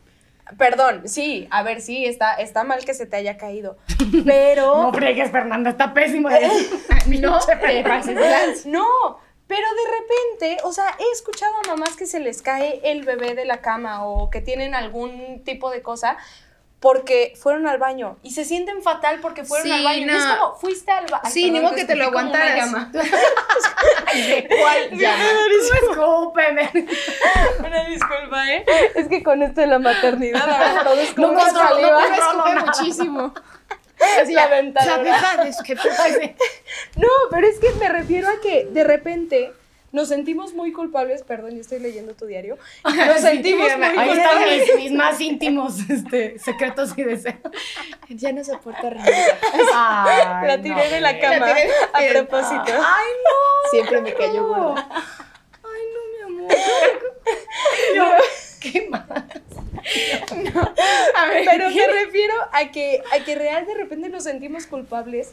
[0.57, 3.77] perdón, sí, a ver, sí, está, está mal que se te haya caído,
[4.25, 4.83] pero...
[4.83, 6.29] No friegues, Fernanda, está pésimo.
[7.21, 8.71] No, te pases de.
[8.71, 8.85] No,
[9.47, 13.35] pero de repente, o sea, he escuchado a mamás que se les cae el bebé
[13.35, 16.17] de la cama o que tienen algún tipo de cosa
[16.85, 20.13] porque fueron al baño y se sienten fatal porque fueron Sí, al baño.
[20.13, 20.39] Y es no.
[20.39, 21.31] como, fuiste al baño.
[21.31, 22.71] Sí, ni modo que te lo aguantaras.
[22.93, 25.25] ¿Cuál llama?
[27.61, 28.67] Una disculpa, ¿eh?
[28.95, 32.45] Es que con esto de la maternidad, ahora todo es como No no
[33.84, 34.35] Me muchísimo.
[34.41, 35.03] la ventana.
[35.65, 35.75] ¿Qué
[36.97, 39.53] No, pero es que me refiero a que de repente
[39.93, 42.59] nos sentimos muy culpables, perdón, yo estoy leyendo tu diario.
[42.83, 44.63] Nos sentimos Sí, muy Ahí culpables.
[44.63, 47.37] están mis, mis más íntimos este, secretos y deseos.
[48.09, 49.05] Ya no soporto reír.
[49.73, 51.55] La tiré de la cama La
[51.93, 52.65] a propósito.
[52.67, 53.71] Ay, no.
[53.71, 54.89] Siempre me cayó gorda.
[57.97, 58.11] No,
[58.61, 59.05] ¿Qué más?
[61.15, 65.33] A ver, Pero me refiero a que, a que real de repente nos sentimos culpables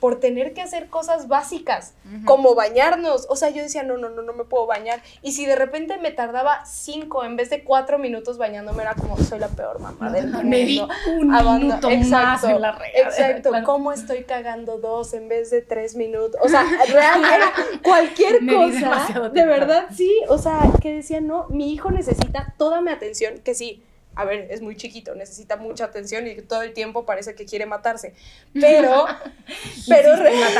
[0.00, 1.94] por tener que hacer cosas básicas,
[2.24, 3.26] como bañarnos.
[3.28, 5.02] O sea, yo decía, no, no, no, no me puedo bañar.
[5.22, 9.16] Y si de repente me tardaba cinco en vez de cuatro minutos bañándome, era como,
[9.18, 10.42] soy la peor mamá del mundo.
[10.48, 10.80] Me di
[11.18, 12.78] un Abando- minuto más en la.
[12.94, 13.50] Exacto.
[13.64, 16.40] ¿cómo estoy cagando dos en vez de tres minutos?
[16.42, 19.28] O sea, real, era cualquier cosa.
[19.32, 20.12] De verdad, sí.
[20.28, 23.82] O sea, que decía, no, mi hijo necesita toda mi atención, que sí.
[24.20, 27.66] A ver, es muy chiquito, necesita mucha atención y todo el tiempo parece que quiere
[27.66, 28.14] matarse.
[28.52, 29.06] Pero,
[29.88, 30.52] pero, real,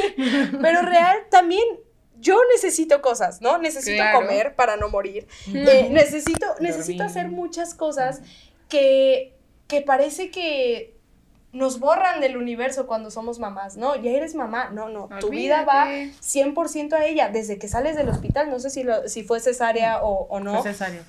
[0.62, 1.64] pero real también
[2.20, 3.58] yo necesito cosas, ¿no?
[3.58, 4.20] Necesito Claro.
[4.20, 5.26] comer para no morir.
[5.52, 8.20] Eh, necesito, necesito hacer muchas cosas
[8.68, 9.34] que,
[9.66, 10.94] que parece que
[11.52, 13.96] nos borran del universo cuando somos mamás, ¿no?
[13.96, 16.12] Ya eres mamá, no, no, tu vida va Olvídate.
[16.22, 20.00] 100% a ella, desde que sales del hospital, no sé si, lo- si fue cesárea
[20.04, 21.02] o, o no, Fue cesárea.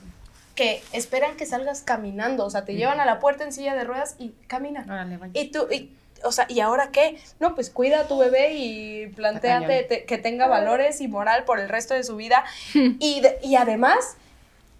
[0.61, 3.83] Que esperan que salgas caminando, o sea, te llevan a la puerta en silla de
[3.83, 4.83] ruedas y camina.
[4.85, 5.17] Órale.
[5.33, 5.91] Y tú, y,
[6.23, 7.19] o sea, ¿y ahora qué?
[7.39, 11.59] No, pues cuida a tu bebé y planteate te- que tenga valores y moral por
[11.59, 12.43] el resto de su vida.
[12.99, 14.17] Y, de- y además,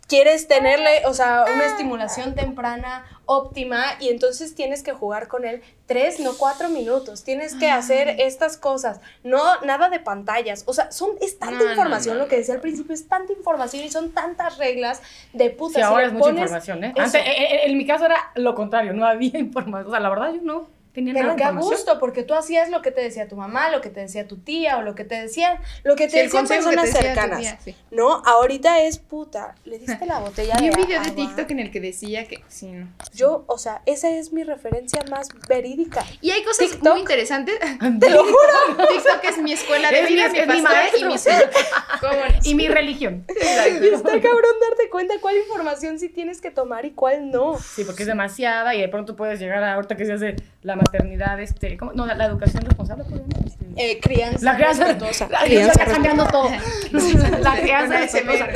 [0.08, 5.62] quieres tenerle, o sea, una estimulación temprana óptima y entonces tienes que jugar con él
[5.86, 7.24] tres, no cuatro minutos.
[7.24, 10.64] Tienes que hacer estas cosas, no nada de pantallas.
[10.68, 12.24] O sea, son, es tanta No, información, no.
[12.24, 15.02] lo que decía al principio, es tanta información y son tantas reglas
[15.34, 15.76] de puta.
[15.76, 16.94] Sí, si ahora es mucha información, ¿eh?
[16.98, 19.88] Antes, eh, en mi caso era lo contrario, no había información.
[19.88, 22.82] O sea, la verdad yo no tenía Pero qué a gusto, porque tú hacías lo
[22.82, 25.16] que te decía tu mamá, lo que te decía tu tía, o lo que te
[25.16, 27.40] decían, lo que te Sí, decían que te personas decía cercanas.
[27.40, 27.76] tía, sí.
[27.92, 29.56] No, ahorita es puta.
[29.66, 31.12] Le diste la botella de un video de.
[31.12, 32.88] TikTok en el que decía que sí, no.
[33.14, 36.04] Yo, o sea, esa es mi referencia más verídica.
[36.22, 36.92] Y hay cosas TikTok.
[36.92, 37.56] muy interesantes.
[38.00, 38.38] Te lo juro.
[38.90, 41.16] TikTok es mi escuela de Es mi- vida, es mi pastor y mi.
[42.44, 43.26] Y mi religión.
[43.30, 47.58] Y está cabrón darte cuenta cuál información sí tienes que tomar y cuál no.
[47.60, 50.76] Sí, porque es demasiada y de pronto puedes llegar a, ahorita que se hace la
[50.76, 51.94] maternidad, este, ¿cómo?
[51.94, 53.04] No, la, la educación responsable.
[53.46, 54.46] Este, Eh, crianza.
[54.46, 55.28] la crianza respetuosa.
[55.32, 56.50] La Crianza crianza cambiando todo.
[57.40, 58.48] la crianza respetuosa.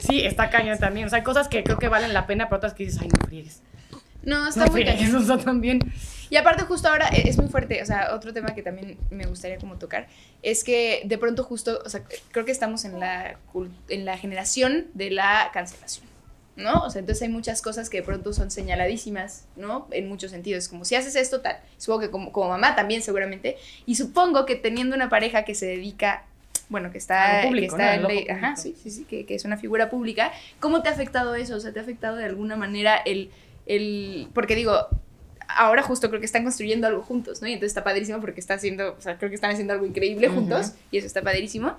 [0.00, 1.06] Sí, está cañón también.
[1.06, 3.08] O sea, hay cosas que creo que valen la pena, pero otras que dices, ay,
[3.08, 3.60] no friegues.
[4.22, 5.14] No, está No muy cañón.
[5.16, 5.80] o sea, también.
[6.30, 9.26] Y aparte justo ahora eh, es muy fuerte, o sea, otro tema que también me
[9.26, 10.06] gustaría como tocar
[10.42, 13.36] es que de pronto justo, o sea, creo que estamos en la,
[13.88, 16.06] en la generación de la cancelación,
[16.56, 16.82] ¿no?
[16.84, 19.86] O sea, entonces hay muchas cosas que de pronto son señaladísimas, ¿no?
[19.90, 21.58] En muchos sentidos, como si haces esto, tal.
[21.78, 23.56] Supongo que como, como mamá también seguramente.
[23.86, 26.24] Y supongo que teniendo una pareja que se dedica...
[26.68, 28.08] Bueno, que está, público, que está ¿no?
[28.08, 30.30] La- ajá, sí, sí, sí, que, que es una figura pública.
[30.60, 31.56] ¿Cómo te ha afectado eso?
[31.56, 33.30] O sea, ¿te ha afectado de alguna manera el,
[33.66, 34.86] el porque digo,
[35.48, 37.48] ahora justo creo que están construyendo algo juntos, ¿no?
[37.48, 40.28] Y entonces está padrísimo porque está haciendo, o sea, creo que están haciendo algo increíble
[40.28, 41.74] juntos y eso está padrísimo,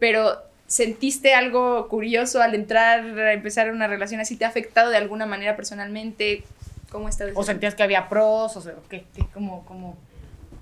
[0.00, 0.42] pero
[0.72, 4.36] ¿sentiste algo curioso al entrar, a empezar una relación así?
[4.36, 6.44] ¿Te ha afectado de alguna manera personalmente?
[6.90, 7.26] ¿Cómo está?
[7.34, 9.04] O sentías que había pros, o sea, ¿qué?
[9.14, 9.98] qué como, como...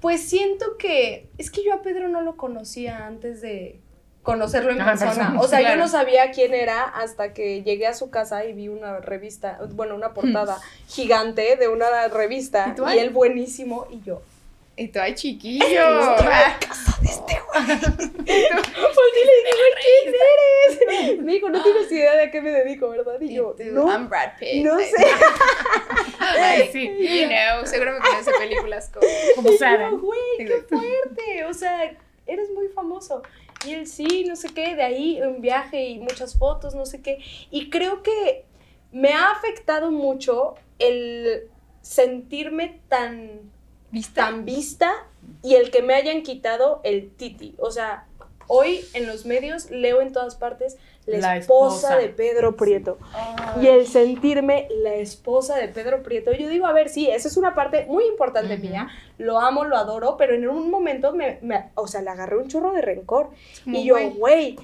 [0.00, 3.78] Pues siento que es que yo a Pedro no lo conocía antes de
[4.24, 5.10] conocerlo en en persona.
[5.10, 5.76] persona, O sea, claro.
[5.76, 9.60] yo no sabía quién era hasta que llegué a su casa y vi una revista,
[9.74, 10.58] bueno, una portada
[10.88, 14.22] gigante de una revista ¿Y tú, y él buenísimo y yo.
[14.80, 15.64] Y tú, ay, chiquillo.
[15.82, 16.56] Ah,
[17.60, 21.20] Porque le dije, "Güey, ¿quién eres?
[21.22, 23.20] Me dijo, no tienes idea de a qué me dedico, ¿verdad?
[23.20, 24.64] Y yo, no, I'm Brad Pitt.
[24.64, 24.86] no sé.
[26.18, 29.06] Ay, sí, You know, seguro me conoce películas como...
[29.36, 31.44] como yo, güey, qué fuerte.
[31.44, 31.94] O sea,
[32.26, 33.22] eres muy famoso.
[33.66, 37.02] Y él sí, no sé qué, de ahí un viaje y muchas fotos, no sé
[37.02, 37.18] qué.
[37.50, 38.46] Y creo que
[38.92, 41.50] me ha afectado mucho el
[41.82, 43.50] sentirme tan,
[43.90, 44.24] ¿Vista?
[44.26, 44.92] tan vista
[45.42, 47.54] y el que me hayan quitado el titi.
[47.58, 48.06] O sea,
[48.46, 50.76] hoy en los medios leo en todas partes
[51.06, 51.96] la, La esposa, esposa.
[51.96, 52.98] de Pedro Prieto.
[53.60, 57.36] Y el sentirme la esposa de Pedro Prieto, yo digo, a ver, sí, esa es
[57.36, 58.88] una parte muy importante mía,
[59.18, 62.48] lo amo, lo adoro, pero en un momento me, me- o sea, le agarré un
[62.48, 63.30] chorro de rencor.
[63.66, 64.56] Y yo, güey.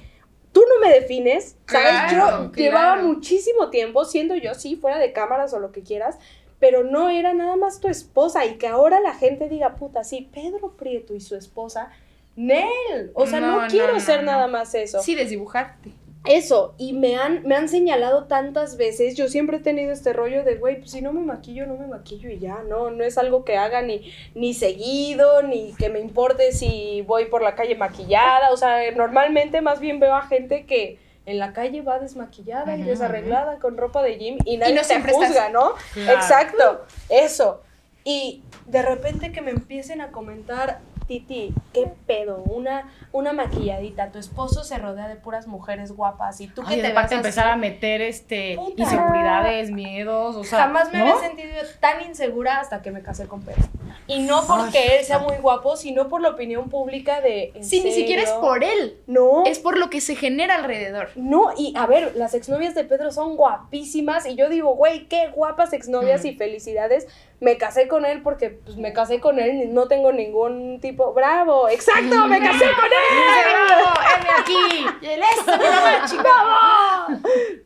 [0.53, 1.87] tú no me defines, ¿sabes?
[2.13, 6.17] Claro, yo llevaba muchísimo tiempo siendo yo, sí, fuera de cámaras o lo que quieras,
[6.59, 10.29] pero no era nada más tu esposa y que ahora la gente diga, puta, sí,
[10.33, 11.91] Pedro Prieto y su esposa,
[12.35, 14.31] Nel, o sea, no, quiero no, ser no.
[14.31, 15.01] nada más eso.
[15.01, 15.91] Sí, desdibujarte.
[16.25, 20.43] Eso, y me han, me han señalado tantas veces, yo siempre he tenido este rollo
[20.43, 23.17] de, güey, pues si no me maquillo, no me maquillo y ya, no, no es
[23.17, 27.75] algo que haga ni, ni seguido, ni que me importe si voy por la calle
[27.75, 32.77] maquillada, o sea, normalmente más bien veo a gente que en la calle va desmaquillada
[32.77, 35.73] y desarreglada con ropa de gym y nadie no te juzga, estás- ¿no?
[35.93, 36.13] Claro.
[36.19, 37.61] Exacto, eso.
[38.05, 42.43] Y de repente que me empiecen a comentar, Titi, ¿qué pedo?
[42.43, 46.81] Una, una maquilladita, tu esposo se rodea de puras mujeres guapas y tú que Ay,
[46.81, 47.53] te vas empezar así?
[47.53, 48.83] a meter este Puta.
[48.83, 51.05] inseguridades, miedos, o sea, Jamás me ¿no?
[51.15, 51.49] había sentido
[51.79, 53.63] tan insegura hasta que me casé con Pedro.
[54.05, 57.51] Y no porque Ay, él sea muy guapo, sino por la opinión pública de...
[57.55, 58.97] ¿en Sí, ni siquiera es por él.
[59.07, 59.43] No.
[59.45, 61.09] Es por lo que se genera alrededor.
[61.15, 65.27] No, y a ver, las exnovias de Pedro son guapísimas y yo digo, güey, qué
[65.29, 66.27] guapas exnovias Mm.
[66.27, 67.07] y felicidades.
[67.39, 70.96] Me casé con él porque pues me casé con él, y no tengo ningún tipo,
[71.13, 73.47] bravo, exacto, me casé con él.
[73.67, 73.93] ¡Bravo!
[74.15, 74.85] ¡Heme aquí!
[75.07, 77.21] El mamá, chica.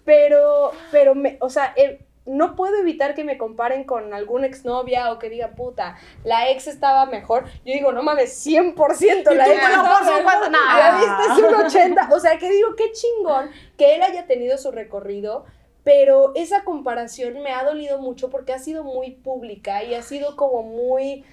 [0.06, 5.12] Pero, pero, me, o sea, el- no puedo evitar que me comparen con alguna exnovia
[5.12, 7.46] o que diga, puta, la ex estaba mejor.
[7.66, 10.52] Yo digo, no mames, 100% la ex pero estaba por supuesto, mejor.
[10.52, 10.78] no.
[10.78, 12.10] La vista es un 80.
[12.14, 15.46] O sea, que digo, qué chingón que él haya tenido su recorrido.
[15.84, 20.36] Pero esa comparación me ha dolido mucho porque ha sido muy pública y ha sido
[20.36, 21.26] como muy,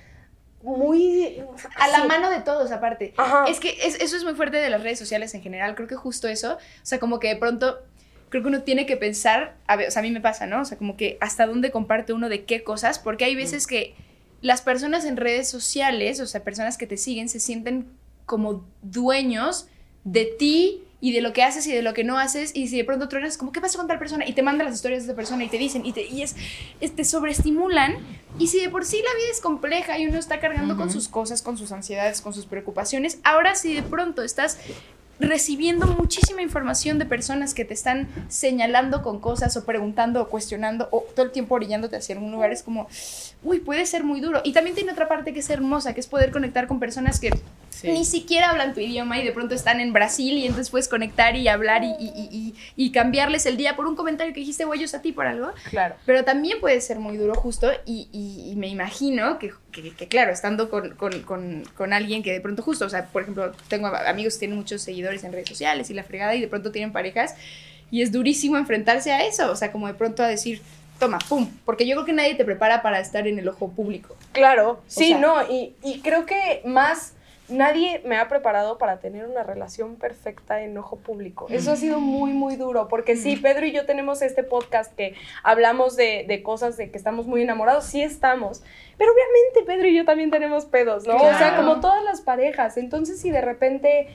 [0.63, 1.41] muy...
[1.77, 3.15] A la mano de todos, aparte.
[3.17, 3.45] Ajá.
[3.49, 5.75] Es que es- eso es muy fuerte de las redes sociales en general.
[5.75, 7.79] Creo que justo eso, o sea, como que de pronto,
[8.29, 10.61] creo que uno tiene que pensar, a ver, o sea, a mí me pasa, ¿no?
[10.63, 13.95] O sea, como que hasta dónde comparte uno de qué cosas, porque hay veces que
[14.41, 17.87] las personas en redes sociales, o sea, personas que te siguen, se sienten
[18.27, 19.69] como dueños
[20.05, 22.77] de ti y de lo que haces y de lo que no haces y si
[22.77, 25.13] de pronto truenas como qué pasa con tal persona y te mandan las historias de
[25.13, 26.35] esa persona y te dicen y te y es,
[26.81, 27.97] es- te sobreestimulan
[28.39, 31.09] y si de por sí la vida es compleja y uno está cargando con sus
[31.09, 34.59] cosas con sus ansiedades con sus preocupaciones ahora si de pronto estás
[35.21, 40.89] recibiendo muchísima información de personas que te están señalando con cosas o preguntando o cuestionando
[40.93, 42.89] o todo el tiempo orillándote hacia algún lugar es como
[43.43, 46.07] uy puede ser muy duro y también tiene otra parte que es hermosa que es
[46.07, 47.31] poder conectar con personas que
[47.71, 47.93] Sí.
[47.93, 51.37] ni siquiera hablan tu idioma y de pronto están en Brasil y entonces puedes conectar
[51.37, 54.65] y hablar y, y- y- y- y cambiarles el día por un comentario que dijiste
[54.65, 55.53] güey a ti por algo.
[55.71, 55.95] Claro.
[56.05, 60.71] Pero también puede ser muy duro justo y, me imagino que, que- que, claro, estando
[60.71, 64.33] con, con- con- con alguien que de pronto justo, o sea, por ejemplo, tengo amigos
[64.35, 67.35] que tienen muchos seguidores en redes sociales y la fregada y de pronto tienen parejas
[67.91, 70.61] y es durísimo enfrentarse a eso, o sea, como de pronto a decir,
[70.99, 74.15] toma, pum, porque yo creo que nadie te prepara para estar en el ojo público.
[74.33, 77.15] Claro, sí, sea- no, y, y creo que más
[77.49, 81.47] nadie me ha preparado para tener una relación perfecta en ojo público.
[81.49, 85.15] Eso ha sido muy, muy duro, porque sí, Pedro y yo tenemos este podcast que
[85.43, 88.63] hablamos de, de cosas de que estamos muy enamorados, sí estamos,
[88.99, 91.17] pero obviamente Pedro y yo también tenemos pedos, ¿no?
[91.17, 91.57] O sea, Claro.
[91.63, 94.09] como todas las parejas, entonces si de repente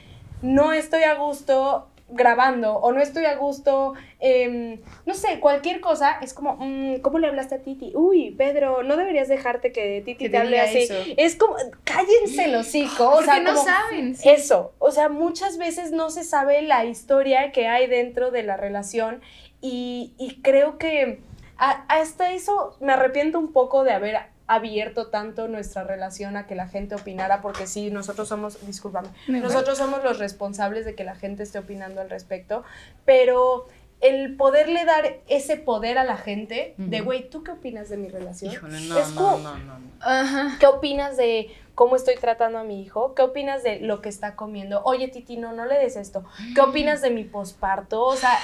[0.44, 6.20] no estoy a gusto grabando o no estoy a gusto, em, no sé, cualquier cosa,
[6.22, 7.92] es como, mm, ¿cómo le hablaste a Titi?
[7.96, 10.80] Uy, Pedro, no deberías dejarte que Titi Que te, hable así.
[10.80, 10.94] eso.
[11.18, 13.08] Es como, cállense el hocico.
[13.08, 14.16] O Porque sea, no como- saben.
[14.16, 14.30] sí.
[14.30, 18.58] Eso, o sea, muchas veces no se sabe la historia que hay dentro de la
[18.58, 19.22] relación
[19.60, 21.20] y, y creo que
[21.58, 24.18] a- hasta eso me arrepiento un poco de haber
[24.48, 29.78] abierto tanto nuestra relación a que la gente opinara, porque sí, nosotros somos, discúlpame, nosotros
[29.78, 32.64] somos los responsables de que la gente esté opinando al respecto,
[33.06, 33.68] pero
[34.02, 38.10] el poderle dar ese poder a la gente de, güey, ¿tú qué opinas de mi
[38.10, 38.52] relación?
[38.54, 39.88] Híjole, no, Es no, como- no, no, no.
[40.02, 40.58] Ajá.
[40.60, 43.14] ¿Qué opinas de cómo estoy tratando a mi hijo?
[43.16, 44.82] ¿Qué opinas de lo que está comiendo?
[44.84, 46.24] Oye, Titi, no, no le des esto.
[46.54, 48.04] ¿Qué opinas de mi posparto?
[48.04, 48.38] O sea,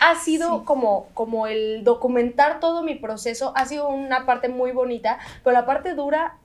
[0.00, 5.18] ha sido como, como el documentar todo mi proceso, ha sido una parte muy bonita,
[5.42, 6.36] pero la parte dura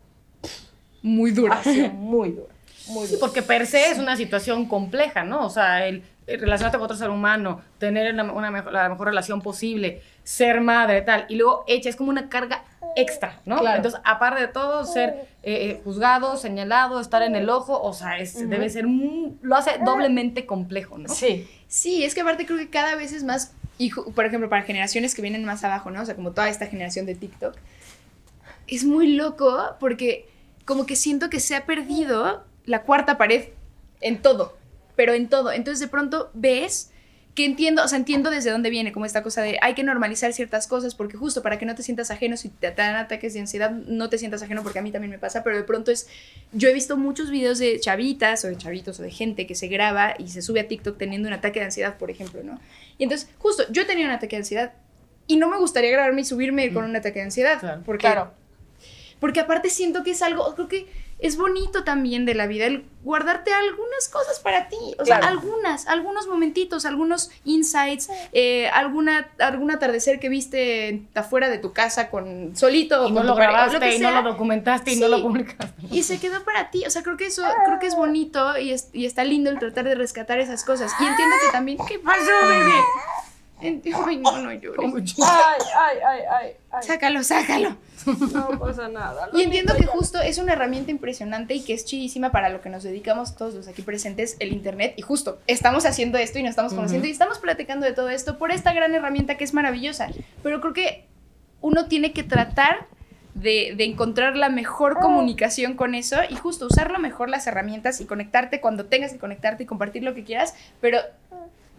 [1.02, 1.56] Muy dura.
[1.56, 2.54] ha sido muy dura.
[2.88, 3.20] Muy Sí, dura.
[3.28, 5.46] porque per se es una situación compleja, ¿no?
[5.46, 9.08] O sea, el, el relacionarte con otro ser humano, tener una, una mejor- la mejor
[9.08, 12.64] relación posible, ser madre, tal, y luego hecha, es como una carga
[12.96, 13.60] extra, ¿no?
[13.60, 13.78] Claro.
[13.78, 18.20] Entonces, aparte de todo, ser eh, eh, juzgado, señalado, estar en el ojo, o sea,
[18.20, 21.10] es, debe ser, lo hace doblemente complejo, ¿no?
[21.10, 21.48] Sí.
[21.68, 25.16] Sí, es que aparte creo que cada vez es más, y por ejemplo, para generaciones
[25.16, 26.02] que vienen más abajo, ¿no?
[26.02, 27.56] O sea, como toda esta generación de TikTok,
[28.68, 30.28] es muy loco porque
[30.66, 33.50] como que siento que se ha perdido la cuarta pared
[34.00, 34.58] en todo,
[34.96, 35.52] pero en todo.
[35.52, 36.91] Entonces de pronto ves
[37.36, 40.34] que entiendo, o sea, entiendo desde dónde viene como esta cosa de hay que normalizar
[40.34, 43.40] ciertas cosas porque justo para que no te sientas ajeno, si te, dan ataques de
[43.40, 46.08] ansiedad, no te sientas ajeno porque a mí también me pasa, pero de pronto es,
[46.52, 49.68] yo he visto muchos videos de chavitas o de chavitos o de gente que se
[49.70, 52.60] graba y se sube a TikTok teniendo un ataque de ansiedad, por ejemplo, ¿no?
[52.98, 54.74] Y entonces, justo, yo tenía un ataque de ansiedad
[55.28, 57.82] y no me gustaría grabarme y subirme con un ataque de ansiedad, Claro.
[57.86, 58.34] porque Claro.
[59.22, 60.88] porque aparte siento que es algo, creo que
[61.22, 65.88] es bonito también de la vida, el guardarte algunas cosas para ti, o sea, algunas,
[65.88, 72.56] algunos momentitos, algunos insights, eh, alguna, algún atardecer que viste afuera de tu casa con
[72.56, 73.08] solito.
[73.08, 75.74] Y no lo grabaste, y no lo documentaste, y no lo publicaste.
[75.92, 78.72] y se quedó para ti, o sea, creo que eso, creo que es bonito y,
[78.72, 80.92] es- y está lindo el tratar de rescatar esas cosas.
[81.00, 82.72] Y entiendo que también, ¿qué pasó, bebé?
[83.62, 85.16] Ay, no, no llores.
[85.24, 86.84] Ay, ay, ay, ay, ay.
[86.84, 87.78] Sácalo, sácalo.
[88.06, 89.30] No pasa nada.
[89.34, 89.92] Y entiendo que ya.
[89.92, 93.54] justo es una herramienta impresionante y que es chidísima para lo que nos dedicamos todos
[93.54, 94.96] los aquí presentes, el Internet.
[94.98, 98.38] Y justo, estamos haciendo esto y nos estamos conociendo y estamos platicando de todo esto
[98.38, 100.10] por esta gran herramienta que es maravillosa.
[100.42, 101.06] Pero creo que
[101.62, 102.88] uno tiene que tratar
[103.36, 108.06] de, de encontrar la mejor comunicación con eso y justo usarlo mejor las herramientas y
[108.06, 111.00] conectarte cuando tengas que conectarte y compartir lo que quieras, pero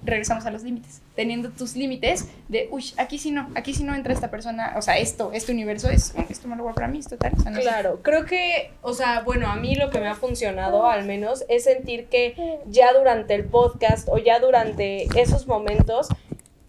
[0.05, 3.95] regresamos a los límites, teniendo tus límites de, uy, aquí sí no, aquí sí no
[3.95, 6.99] entra esta persona, o sea, esto, este universo es, esto me lo voy para mí,
[6.99, 7.63] esto tal, o sea, no sé.
[7.63, 11.45] Claro, creo que, o sea, bueno, a mí lo que me ha funcionado al menos
[11.49, 16.09] es sentir que ya durante el podcast o ya durante esos momentos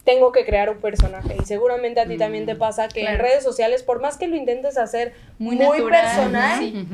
[0.03, 3.43] tengo que crear un personaje y seguramente a ti también te pasa que en redes
[3.43, 6.87] sociales, por más que lo intentes hacer muy, Muy natural, personal, sí.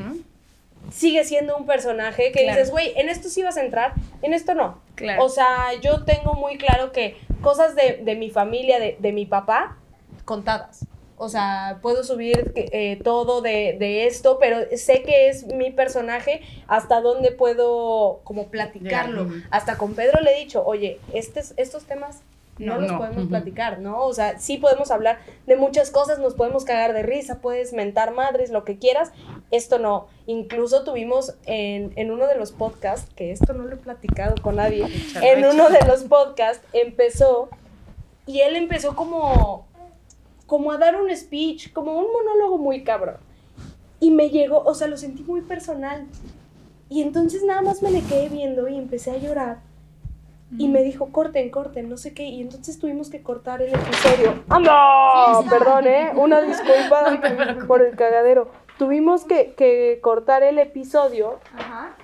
[0.90, 2.58] Sigue siendo un personaje que Claro.
[2.58, 4.80] dices, güey, en esto sí vas a entrar, en esto no.
[4.96, 5.24] Claro.
[5.24, 9.24] O sea, yo tengo muy claro que cosas de, de mi familia, de, de mi
[9.26, 9.76] papá,
[10.24, 10.86] contadas.
[11.22, 16.40] O sea, puedo subir eh, todo de, de esto, pero sé que es mi personaje,
[16.66, 19.28] hasta dónde puedo como platicarlo.
[19.50, 22.22] Hasta con Pedro le he dicho, oye, estes- estos temas
[22.60, 22.98] no, No, los no.
[22.98, 24.04] podemos platicar, ¿no?
[24.04, 28.12] O sea, sí podemos hablar de muchas cosas, nos podemos cagar de risa, puedes mentar
[28.14, 29.12] madres, lo que quieras.
[29.50, 30.06] Esto no.
[30.26, 34.56] Incluso tuvimos en, en uno de los podcasts, que esto no lo he platicado con
[34.56, 34.86] nadie,
[35.22, 37.48] en uno de los podcasts empezó
[38.26, 39.66] y él empezó como,
[40.46, 43.16] como a dar un speech, como un monólogo muy cabrón.
[43.98, 46.06] Y me llegó, o sea, lo sentí muy personal.
[46.88, 49.58] Y entonces nada más me le quedé viendo y empecé a llorar.
[50.58, 52.24] Y me dijo, corten, corten, no sé qué.
[52.24, 54.42] Y entonces tuvimos que cortar el episodio.
[54.48, 55.48] ¡Ah, no!
[55.48, 56.10] Perdón, ¿eh?
[56.16, 57.20] Una disculpa
[57.68, 58.50] por el cagadero.
[58.78, 61.94] Tuvimos que, que cortar el episodio Ajá.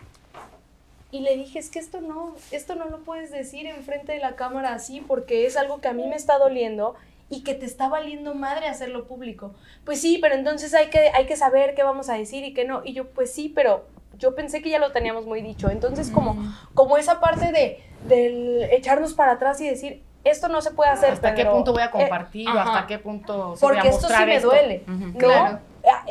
[1.11, 4.37] y le dije, es que esto no, esto no lo puedes decir enfrente de la
[4.37, 6.95] cámara así porque es algo que a mí me está doliendo
[7.29, 9.53] y que te está valiendo madre hacerlo público.
[9.85, 12.65] Pues sí, pero entonces hay que, hay que saber qué vamos a decir y qué
[12.65, 12.83] no.
[12.85, 13.85] Y yo, pues sí, pero
[14.19, 15.71] yo pensé que ya lo teníamos muy dicho.
[15.71, 16.37] Entonces, como,
[16.75, 21.13] como esa parte de del echarnos para atrás y decir, esto no se puede hacer.
[21.13, 21.55] ¿Hasta qué Pedro".
[21.57, 24.25] punto voy a Eh, compartir o hasta qué punto sí voy a porque esto sí
[24.27, 24.83] me duele.
[24.87, 25.19] ¿no?
[25.19, 25.59] Claro.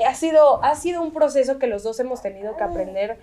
[0.05, 3.17] Ha, ha sido, ha sido un proceso que los dos hemos tenido que aprender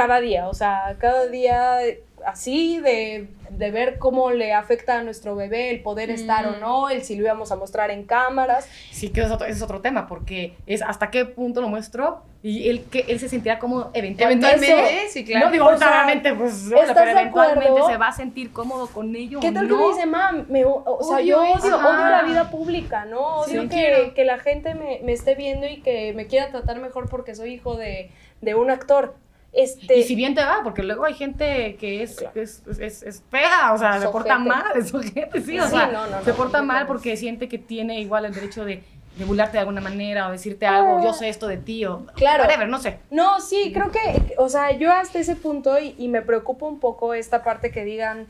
[0.00, 1.78] cada día, o sea, cada día
[2.26, 6.60] así de, de ver cómo le afecta a nuestro bebé el poder estar o Mm.
[6.60, 8.68] no, el si lo íbamos a mostrar en cámaras.
[8.90, 12.68] Sí, que es otro, es otro tema, porque es hasta qué punto lo muestro y
[12.70, 14.46] él, que él se sentirá cómodo eventualmente.
[14.48, 15.46] Eventualmente, sí, claro.
[15.46, 16.06] No digo, O sea,
[16.38, 17.88] pues, bueno, ¿estás pero eventualmente acuerdo?
[17.88, 19.40] se va a sentir cómodo con ello.
[19.40, 19.76] ¿Qué tal ¿no?
[19.78, 20.46] que me dice, mam?
[20.48, 23.44] Me, o, o sea, Odio yo odio, odio la vida pública, ¿no?
[23.44, 24.14] Sí, Odio que, quiero.
[24.14, 27.54] que la gente me, me esté viendo y que me quiera tratar mejor porque soy
[27.54, 28.10] hijo de,
[28.42, 29.14] de un actor.
[29.52, 32.40] Este, Y si bien te va, porque luego hay gente que es, Claro.
[32.40, 35.86] es, es, es fea, o sea, se porta mal, es ojete, sí, o Sí, sea,
[35.88, 38.82] no, no, no, se porta mal porque siente que tiene igual el derecho de,
[39.16, 42.44] de burlarte de alguna manera o decirte algo, yo sé esto de ti, o Claro.
[42.44, 42.98] whatever, no sé.
[43.10, 46.78] No, sí, creo que, o sea, yo hasta ese punto y, y me preocupa un
[46.78, 48.28] poco esta parte que digan,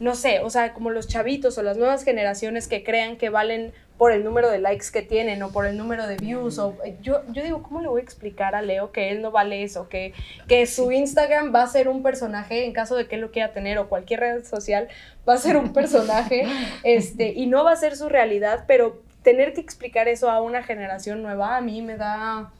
[0.00, 3.72] no sé, o sea, como los chavitos o las nuevas generaciones que crean que valen
[3.98, 7.22] por el número de likes que tienen o por el número de views o yo,
[7.32, 9.88] yo digo, ¿cómo le voy a explicar a Leo que él no vale eso?
[9.88, 10.14] Que,
[10.46, 13.52] que su Instagram va a ser un personaje en caso de que él lo quiera
[13.52, 14.88] tener o cualquier red social
[15.28, 16.46] va a ser un personaje
[16.84, 20.62] este, y no va a ser su realidad, pero tener que explicar eso a una
[20.62, 22.50] generación nueva a mí me da...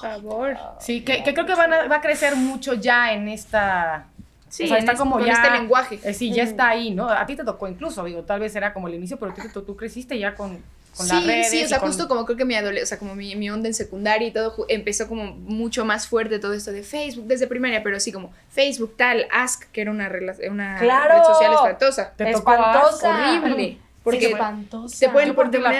[0.00, 0.56] favor.
[0.80, 4.06] Sí, que, que creo que van a- va a crecer mucho ya en esta...
[4.50, 5.36] Sí, o sea, está como este- ya...
[5.36, 6.00] con este lenguaje.
[6.04, 6.50] eh, sí, ya Ujú.
[6.50, 7.08] está ahí, ¿no?
[7.08, 9.62] A ti te tocó incluso, digo, tal vez era como el inicio, pero tú, tú,
[9.62, 10.58] tú creciste ya con,
[10.96, 11.50] con sí, las redes.
[11.50, 13.48] sí, o sea, con- justo como creo que mi adolescencia, o sea, como mi, mi
[13.48, 17.46] onda en secundaria y todo, empezó como mucho más fuerte todo esto de Facebook desde
[17.46, 20.10] primaria, pero sí como Facebook tal, Ask, que era una,
[20.50, 21.14] una ¡Claro!
[21.14, 22.12] red social espantosa.
[22.16, 23.40] Te tocó Espantosa.
[23.40, 23.78] Horrible.
[24.02, 24.98] Porque Sí, espantosa.
[24.98, 25.28] te pueden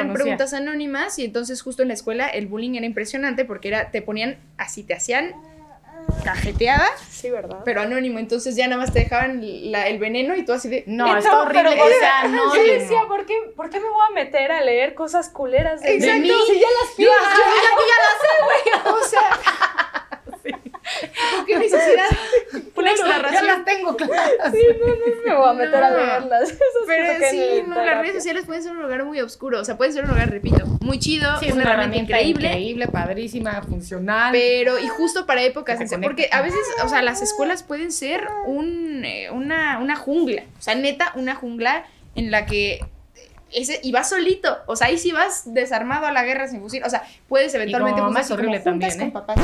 [0.08, 0.12] conocía.
[0.14, 4.02] preguntas anónimas y entonces justo en la escuela el bullying era impresionante porque era te
[4.02, 5.32] ponían así te hacían
[6.22, 7.58] cajeteada Sí, ¿verdad?
[7.64, 9.40] pero anónimo entonces ya nada más te dejaban
[9.70, 12.20] la- el veneno y tú así de No, está no, horrible pero que yo- sea
[12.22, 12.64] Yo anónimo.
[12.72, 16.14] decía, ¿por qué, ¿por qué me voy a meter a leer cosas culeras de, Exacto.
[16.14, 16.28] de mí?
[16.46, 17.10] Si ya las Yo- yo-
[18.94, 19.89] o sea ¿por
[21.46, 22.06] qué necesidad
[22.80, 24.52] una Ya exploración las tengo claras.
[24.52, 26.54] Sí, no, no me voy a meter a leerlas.
[26.86, 29.92] Pero sí, no, las redes sociales pueden ser un lugar muy oscuro, o sea, pueden
[29.92, 34.32] ser un lugar, repito, muy chido, Sí, es una herramienta increíble, increíble, padrísima, funcional.
[34.32, 39.04] Pero, y justo para épocas, porque a veces, o sea, las escuelas pueden ser un,
[39.04, 41.84] eh, una, una jungla, o sea, neta, una jungla
[42.14, 42.80] en la que
[43.52, 46.82] ese, y vas solito, o sea, ahí sí vas desarmado a la guerra sin fusil,
[46.84, 49.10] o sea, puedes eventualmente como mamá es horrible también, con ¿eh?
[49.10, 49.36] papás.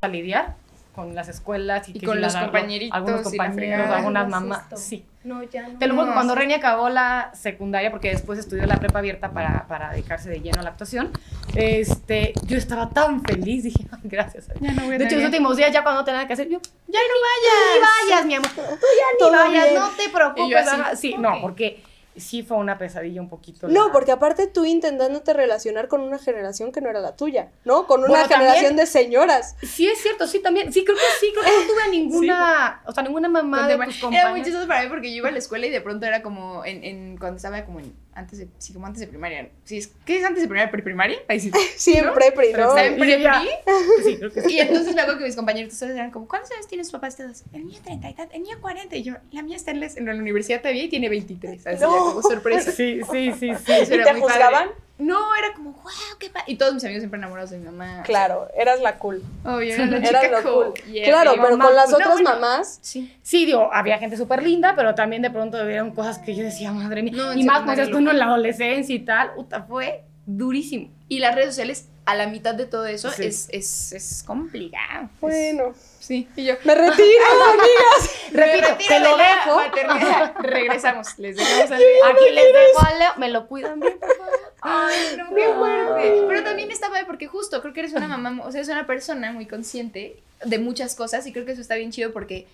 [0.00, 0.56] a lidiar
[0.94, 3.96] con las escuelas y, Y que con si los compañeritos algunos compañeros, fregada.
[3.98, 5.04] algunas mamás, sí.
[5.22, 5.78] No, ya no.
[5.78, 6.34] Te lo juro No, cuando.
[6.34, 10.60] Reni acabó la secundaria, porque después estudió la prepa abierta para, para dedicarse de lleno
[10.60, 11.10] a la actuación,
[11.54, 14.48] este, yo estaba tan feliz, dije, "Ay, gracias.
[14.50, 14.62] a Dios".
[14.62, 16.32] Ya no voy a De hecho, los últimos días, ya cuando no tenía nada que
[16.32, 17.74] hacer, yo, ya no vayas.
[17.74, 18.50] ni vayas, mi amor.
[18.50, 19.74] Tú ya ni Todo vayas, bien.
[19.74, 20.68] no te preocupes.
[20.68, 21.10] Así.
[21.12, 21.82] Sí, no, porque
[22.16, 23.68] sí fue una pesadilla un poquito.
[23.68, 27.50] No, la- porque aparte tú intentándote relacionar con una generación que no era la tuya,
[27.64, 27.86] ¿no?
[27.86, 29.56] Con una Bueno, generación también- de señoras.
[29.62, 30.72] Sí, es cierto, sí, también.
[30.72, 33.74] Sí, creo que sí, creo que no tuve a ninguna, o sea, ninguna mamá de
[33.76, 34.44] tus Era muy compañeros.
[34.44, 36.84] chistoso para mí porque yo iba a la escuela y de pronto era como en,
[36.84, 39.48] en cuando estaba como en antes de, sí, como antes de primaria.
[39.64, 40.70] Sí, es- ¿Qué es antes de primaria?
[40.70, 41.18] ¿Preprimaria?
[41.28, 41.50] Ahí sí.
[41.76, 42.76] Siempre, pri, ¿no?
[42.76, 44.52] En Y ella- prepri Sí, creo que sí.
[44.54, 47.16] y entonces me acuerdo que mis compañeros todos eran como, ¿cuántos años tienen sus papás
[47.16, 47.44] todos?
[47.52, 49.86] El mío 30 y tal, el mío 40 y yo, la mía está en la,
[49.86, 51.66] en la universidad todavía y tiene 23.
[51.66, 51.92] Así No.
[51.92, 52.72] ya como sorpresa.
[52.72, 53.72] Sí, sí, sí, sí.
[53.72, 54.70] ¿Y te muy padre.
[55.00, 56.44] No, era como, wow, qué padre.
[56.48, 58.02] Y todos mis amigos siempre enamorados de mi mamá.
[58.04, 59.22] Claro, eras la cool.
[59.44, 60.72] Obvio, era la chica cool.
[60.74, 60.92] cool.
[60.92, 63.16] Yeah, claro, pero mamá con las otras bueno, mamás, Sí.
[63.22, 66.72] Sí, digo, había gente súper linda, pero también de pronto vieron cosas que yo decía,
[66.72, 67.12] madre mía.
[67.16, 70.90] No, y más pues esto uno en la adolescencia y tal, puta, fue durísimo.
[71.08, 73.24] Y las redes sociales a la mitad de todo eso Sí.
[73.24, 75.08] es, es, es complicado.
[75.20, 76.54] Bueno, Sí, y yo.
[76.64, 78.16] me retiro, amigas.
[78.32, 79.56] Repito, me retiro te lo dejo.
[79.56, 80.34] maternidad.
[80.40, 84.32] Regresamos, les dejamos a Aquí les dejo a Leo, me lo cuidan bien, por favor.
[84.62, 86.24] Ay, no, qué fuerte.
[86.26, 88.86] Pero también está padre porque justo creo que eres una mamá, o sea, es una
[88.86, 92.46] persona muy consciente de muchas cosas y creo que eso está bien chido porque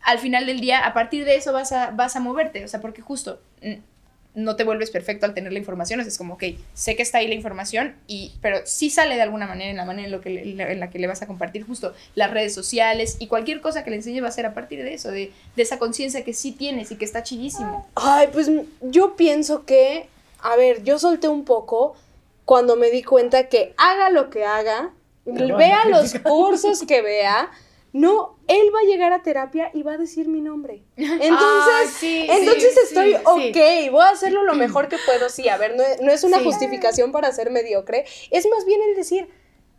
[0.00, 2.80] al final del día, a partir de eso vas a, vas a moverte, o sea,
[2.80, 3.40] porque justo
[4.34, 6.42] no te vuelves perfecto al tener la información, o sea, es como, ok,
[6.74, 9.84] sé que está ahí la información, y, pero sí sale de alguna manera en la
[9.84, 12.52] manera en, lo que le- en la- que le vas a compartir justo las redes
[12.54, 15.32] sociales y cualquier cosa que le enseñe va a ser a partir de eso, de,
[15.54, 17.88] de esa conciencia que sí tienes y que está chidísimo.
[17.94, 20.08] Ay, pues yo pienso que,
[20.40, 21.94] a ver, yo solté un poco
[22.44, 24.90] cuando me di cuenta que haga lo que haga,
[25.26, 27.50] No, vea no los cursos que vea,
[27.94, 30.82] no, él va a llegar a terapia y va a decir mi nombre.
[30.96, 35.48] Entonces, sí, entonces sí, estoy sí, ok, voy a hacerlo lo mejor que puedo, sí,
[35.48, 38.96] a ver, no, es- no es una justificación para ser mediocre, es más bien el
[38.96, 39.28] decir,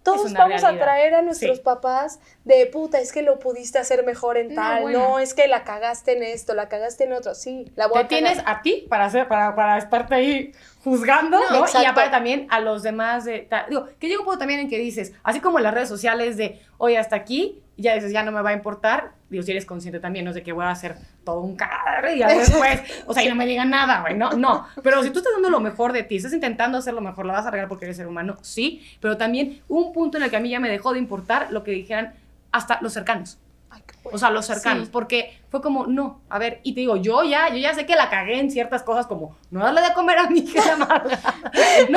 [0.06, 1.64] todos vamos a traer a nuestros Sí.
[1.64, 5.00] papás de puta, es que lo pudiste hacer mejor en No, tal, bueno.
[5.00, 8.06] no, es que la cagaste en esto, la cagaste en otro, sí, la voy Te
[8.06, 10.52] a tienes a ti para hacer, para, para estarte ahí
[10.84, 11.82] juzgando, No, ¿no?
[11.82, 14.70] Y aparte también a los demás de, ta- digo, que llega un punto también en
[14.70, 18.24] que dices, así como en las redes sociales de, oye, hasta aquí, ya dices, ya
[18.24, 20.66] no me va a importar, digo, si eres consciente también, no es de que voy
[20.66, 24.16] a hacer todo un cagadero y después, o sea, y no me digan nada, güey,
[24.16, 27.02] no, no, pero si tú estás dando lo mejor de ti, estás intentando hacer lo
[27.02, 30.24] mejor, la vas a regar porque eres ser humano, sí, pero también un punto en
[30.24, 32.14] el que a mí ya me dejó de importar lo que dijeran
[32.52, 33.38] hasta los cercanos.
[33.76, 33.82] Ay.
[34.12, 34.90] O sea, los cercanos, Sí.
[34.94, 37.96] porque fue como, no, a ver, y te digo, yo ya, yo ya sé que
[37.96, 40.86] la cagué en ciertas cosas como no darle de comer a mi hija no,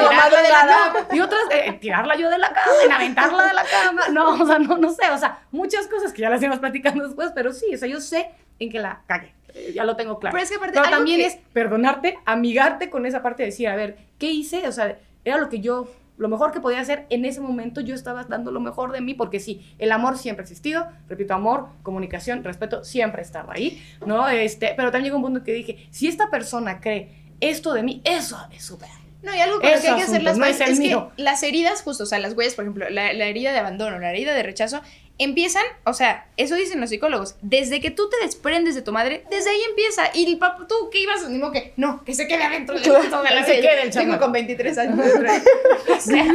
[0.08, 0.64] Tirarla de la
[1.08, 4.30] no, y otras, eh, tirarla yo de la cama, en aventarla de la cama, no,
[4.42, 7.30] o sea, no, no sé, o sea, muchas cosas que ya las íbamos platicando después,
[7.34, 10.32] pero sí, o sea, yo sé en que la cagué, eh, ya lo tengo claro.
[10.32, 13.68] Pero es que aparte, Pero también que- es perdonarte, amigarte con esa parte de decir,
[13.68, 14.66] a ver, ¿qué hice?
[14.66, 15.88] O sea, era lo que yo,
[16.18, 19.14] lo mejor que podía hacer en ese momento, yo estaba dando lo mejor de mí,
[19.14, 24.28] porque sí, el amor siempre ha existido, repito, amor, comunicación, respeto, siempre estaba ahí, ¿no?
[24.28, 27.08] Este, pero también llegó un punto que dije, si esta persona cree
[27.40, 28.88] esto de mí, eso es súper.
[29.22, 31.42] No, y algo con lo que hay que hacer las no es es, que las
[31.42, 34.32] heridas, justo, o sea, las huellas, por ejemplo, la, la herida de abandono, la herida
[34.32, 34.80] de rechazo,
[35.18, 39.24] empiezan, o sea, eso dicen los psicólogos, desde que tú te desprendes de tu madre,
[39.30, 40.10] desde ahí empieza.
[40.14, 43.22] Y el papá, tú que ibas, ni modo que, no, que se quede adentro Claro,
[43.22, 44.98] de la que se quede el Tengo con 23 años.
[45.88, 46.24] o sea,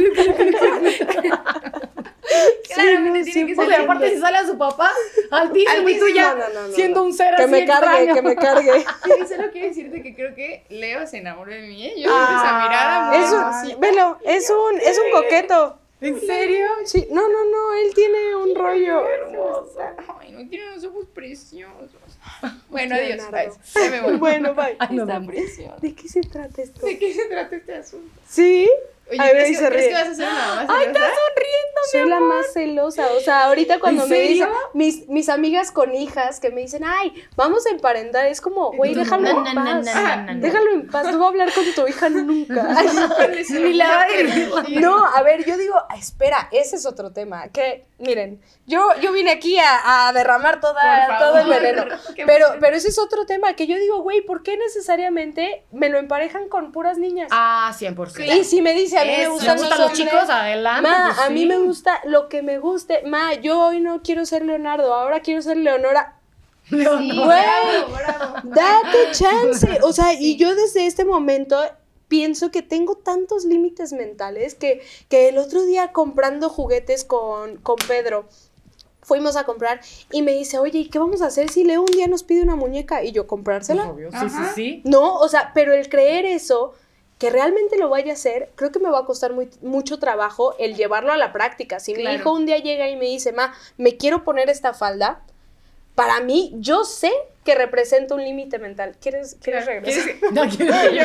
[2.74, 3.66] claramente Sí, tiene que ser.
[3.68, 4.90] sea, aparte si sale a su papá,
[5.30, 8.14] altísimo, y tú ya No, no, siendo un ser Que así me cargue, extraño.
[8.14, 8.72] que me cargue.
[9.22, 11.82] Y solo quiero decirte que creo que Leo se enamoró de mí.
[11.96, 15.78] Yo vi esa mirada muy Es un, velo, es un, es un coqueto.
[16.04, 16.66] ¿En serio?
[16.84, 19.04] Sí, no, no, no, él tiene un rollo.
[20.20, 21.90] Ay, no tiene unos ojos preciosos.
[22.68, 23.30] Bueno, adiós.
[23.30, 23.50] bye.
[23.74, 24.16] Ya me voy.
[24.16, 24.76] Bueno, bye.
[24.78, 25.76] Ay, no, Está precioso.
[25.80, 26.84] ¿De qué se trata esto?
[26.84, 28.20] ¿De qué se trata este asunto?
[28.28, 28.68] ¿Sí?
[29.10, 31.90] Oye, A ver, ¿crees, que, se crees que vas a ser Ay, estás sonriendo, mi
[31.90, 33.06] Soy la más celosa.
[33.12, 36.82] O sea, ahorita cuando ¿En me dicen, mis, mis amigas con hijas que me dicen,
[36.86, 39.84] ay, vamos a emparentar, es como, güey, déjalo no, en no, paz.
[40.26, 40.40] no.
[40.40, 42.66] Déjalo en paz, no voy a hablar con tu hija nunca.
[43.50, 44.80] Ni la va a dirigir.
[44.80, 47.48] No, a ver, yo digo, "Ah, espera, ese es otro tema.
[47.48, 51.84] Que, miren, yo, yo vine aquí a, a derramar toda, todo el veneno.
[52.26, 55.98] Pero, pero ese es otro tema que yo digo, güey, ¿por qué necesariamente me lo
[55.98, 57.28] emparejan con puras niñas?
[57.32, 58.24] Ah, 100%.
[58.40, 60.30] y si me dice, a mí me gustan ¿Te los gustan los hombres, chicos?
[60.30, 60.88] Adelante.
[60.88, 61.46] Ma, pues a mí sí.
[61.46, 63.02] me gusta lo que me guste.
[63.06, 66.16] Ma, yo hoy no quiero ser Leonardo, ahora quiero ser Leonora.
[66.70, 66.98] Leonor.
[67.02, 67.26] Sí, Güey.
[67.26, 68.34] bravo, bravo.
[68.44, 69.78] Date chance.
[69.82, 71.56] O sea, y yo desde este momento
[72.08, 77.76] pienso que tengo tantos límites mentales que, que el otro día comprando juguetes con, con
[77.88, 78.26] Pedro.
[79.02, 79.80] Fuimos a comprar
[80.10, 82.42] y me dice, oye, ¿y qué vamos a hacer si Leo un día nos pide
[82.42, 83.04] una muñeca?
[83.04, 83.90] Y yo, ¿comprársela?
[83.90, 84.82] Obvio, Sí, sí, sí.
[84.84, 86.72] No, o sea, pero el creer eso,
[87.18, 90.54] que realmente lo vaya a hacer, creo que me va a costar muy- mucho trabajo
[90.58, 91.78] el llevarlo a la práctica.
[91.80, 95.22] Si mi hijo un día llega y me dice, ma, me quiero poner esta falda,
[95.94, 97.12] para mí, yo sé
[97.44, 98.96] que representa un límite mental.
[99.00, 100.04] ¿Quieres, ¿quieres regresar?
[100.04, 101.02] ¿Quieres- No, quiero- yo,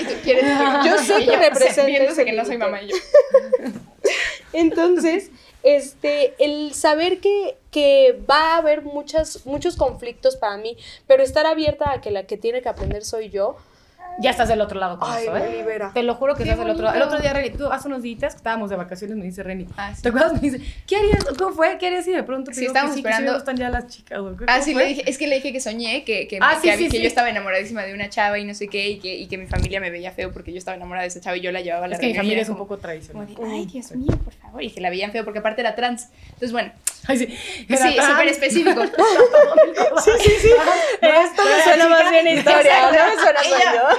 [0.00, 2.88] ¿y tú quieres que- Yo sé que representa viéndose ese que no soy mamá y
[2.88, 2.96] yo.
[4.52, 5.30] Entonces,
[5.62, 11.46] este, el saber que, que va a haber muchas, muchos conflictos para mí, pero estar
[11.46, 13.56] abierta a que la que tiene que aprender soy yo,
[14.20, 15.56] Ya estás del otro lado con ay, eso, me ¿eh?
[15.58, 15.90] libera.
[15.92, 16.96] Te lo juro que Qué estás del otro lado.
[16.96, 19.66] El otro día, Reni, tú hace unos días que estábamos de vacaciones, me dice Reni.
[19.76, 20.02] Ah, sí.
[20.02, 20.34] ¿Te acuerdas?
[20.34, 21.24] Me dice, ¿qué harías?
[21.36, 21.76] ¿Cómo fue?
[21.78, 23.38] ¿Qué harías si de pronto te Sí, digo estábamos que sí, que esperando- sí me
[23.38, 24.18] gustan ya las chicas?
[24.18, 24.22] Ah,
[24.54, 24.82] ¿Cómo sí, fue?
[24.82, 26.96] le dije, es que le dije que soñé, que, que, Ah, que, sí, sí, que
[26.98, 27.02] sí.
[27.02, 29.46] yo estaba enamoradísima de una chava y no sé qué, y que, y que mi
[29.46, 31.86] familia me veía feo porque yo estaba enamorada de esa chava y yo la llevaba
[31.86, 33.26] a la Es que mi y familia es un como- poco Como tradicional.
[33.26, 36.08] de, ay, Dios mío, por favor, y que la veían feo porque aparte era trans.
[36.26, 36.72] Entonces, bueno,
[37.06, 37.26] Ay, sí.
[37.26, 38.82] sí, súper específico.
[40.04, 40.48] Sí, sí, sí.
[41.02, 43.40] Esto me suena más bien buena historia, no me suena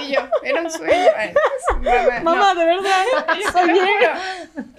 [0.07, 0.93] Y yo, y era un sueño.
[1.17, 1.33] Ay,
[1.81, 2.23] mamá, no.
[2.23, 3.05] Mamá, de verdad,
[3.39, 3.81] Y yo, soñé.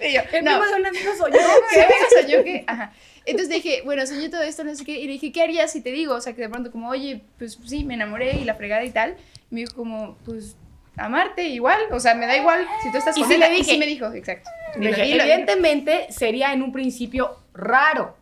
[0.01, 0.65] Y yo, El no.
[0.65, 1.39] de un amigo soy yo.
[1.71, 2.93] Sí, me soñó que, ajá.
[3.25, 5.81] Entonces dije, bueno, soñé todo esto, no sé qué, y le dije, ¿qué harías si
[5.81, 6.13] te digo?
[6.15, 8.89] O sea, que de pronto como, oye, pues sí, me enamoré y la fregada y
[8.91, 9.17] tal.
[9.51, 10.55] Y me dijo como, pues,
[10.95, 13.41] amarte igual, o sea, me da igual si tú estás Y con sí él.
[13.41, 13.71] le Y dije.
[13.71, 14.49] sí me dijo, exacto.
[14.75, 18.15] Y lo- dije, y lo- evidentemente sería en un principio raro.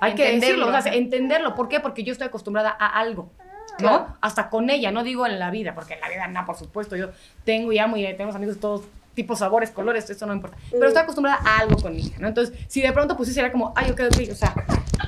[0.00, 1.54] Hay que Entenderlo, decirlo, o sea, entenderlo.
[1.54, 1.80] ¿Por qué?
[1.80, 3.30] Porque yo estoy acostumbrada a algo.
[3.78, 4.16] ¿No?
[4.20, 6.96] Hasta con ella, no digo en la vida, porque en la vida no, por supuesto,
[6.96, 7.10] yo
[7.44, 8.82] tengo y amo y tenemos amigos de todos
[9.14, 10.56] tipos, sabores, colores, eso no importa.
[10.70, 12.28] Pero estoy acostumbrada a algo con ella, ¿no?
[12.28, 14.54] Entonces, si de pronto pues sí sería como, ay, ok, ok, o sea,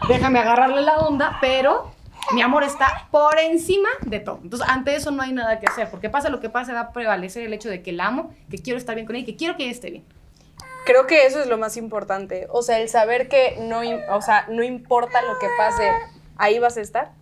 [0.08, 1.92] déjame agarrarle la onda, pero
[2.32, 4.40] mi amor está por encima de todo.
[4.42, 6.92] Entonces, ante eso no hay nada que hacer, porque pasa lo que pase, va a
[6.92, 9.36] prevalecer el hecho de que la amo, que quiero estar bien con ella y que
[9.36, 10.04] quiero que ella esté bien.
[10.84, 12.46] Creo que eso es lo más importante.
[12.50, 15.92] O sea, el saber que no, o sea, no importa lo que pase,
[16.38, 17.12] ahí vas a estar.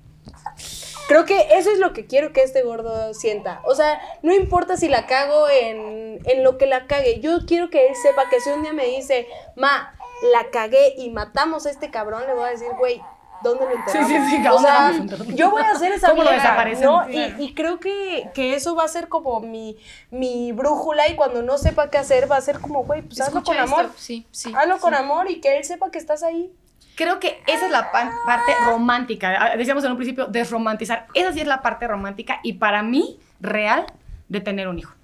[1.09, 3.61] Creo que eso es lo que quiero que este gordo sienta.
[3.65, 7.21] O sea, no importa si la cago en, en lo que la cague.
[7.21, 9.97] Yo quiero que él sepa que si un día me dice, ma,
[10.33, 13.01] la cagué y matamos a este cabrón, le voy a decir, güey,
[13.43, 14.09] ¿dónde lo enterramos?
[14.09, 16.65] Sí, sí, sí, O ¿dónde sea, yo voy a hacer esa ¿Cómo lo mierda?
[16.81, 17.09] ¿no?
[17.09, 19.79] Y, y creo que, que eso va a ser como mi,
[20.11, 23.43] mi brújula y cuando no sepa qué hacer va a ser como, güey, pues hazlo
[23.45, 23.85] con amor.
[23.87, 23.95] esto.
[23.99, 24.53] Sí, sí.
[24.57, 24.99] Hazlo con sí.
[24.99, 26.53] amor y que él sepa que estás ahí.
[26.97, 29.37] Creo que esa es la pa- parte romántica.
[29.39, 31.07] Ah, Decíamos en un principio, desromantizar.
[31.15, 33.87] Esa sí es la parte romántica y para mí, real,
[34.29, 34.95] de tener un hijo.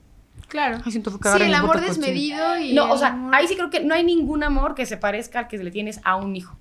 [0.48, 0.78] Claro.
[0.84, 2.72] Ay, siento que Sí, el amor desmedido y.
[2.74, 5.38] No, o sea, amor- ahí sí creo que no hay ningún amor que se parezca
[5.40, 6.56] al que le tienes a un hijo.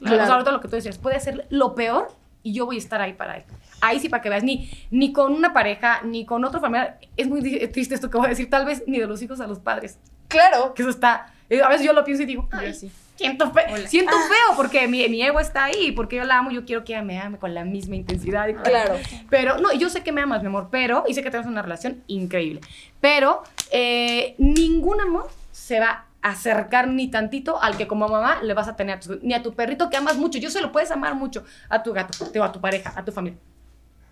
[0.00, 0.22] Claro.
[0.22, 2.08] O sea, ahorita lo que tú decías, puede ser lo peor
[2.42, 3.44] y yo voy a estar ahí para él.
[3.80, 6.98] Ahí sí, para que veas, ni, ni con una pareja, ni con otro familiar.
[7.16, 9.46] Es muy triste esto que voy a decir, tal vez ni de los hijos a
[9.46, 9.98] los padres.
[10.28, 10.74] Claro.
[10.74, 11.32] Que eso está.
[11.50, 12.90] eh, A veces yo lo pienso y digo, Yo "Ay, sí.
[13.16, 13.88] Siento, fe- Hola.
[13.88, 16.92] siento feo porque mi, mi ego está ahí, porque yo la amo, yo quiero que
[16.92, 18.46] ella me ame con la misma intensidad.
[18.48, 18.94] y Claro.
[19.30, 21.62] Pero, no, yo sé que me amas, mi amor, pero, y sé que tenemos una
[21.62, 22.60] relación increíble,
[23.00, 23.42] pero
[23.72, 28.68] eh, ningún amor se va a acercar ni tantito al que como mamá le vas
[28.68, 30.38] a tener a tu, ni a tu perrito que amas mucho.
[30.38, 33.12] Yo se lo puedes amar mucho a tu gato, te- a tu pareja, a tu
[33.12, 33.38] familia.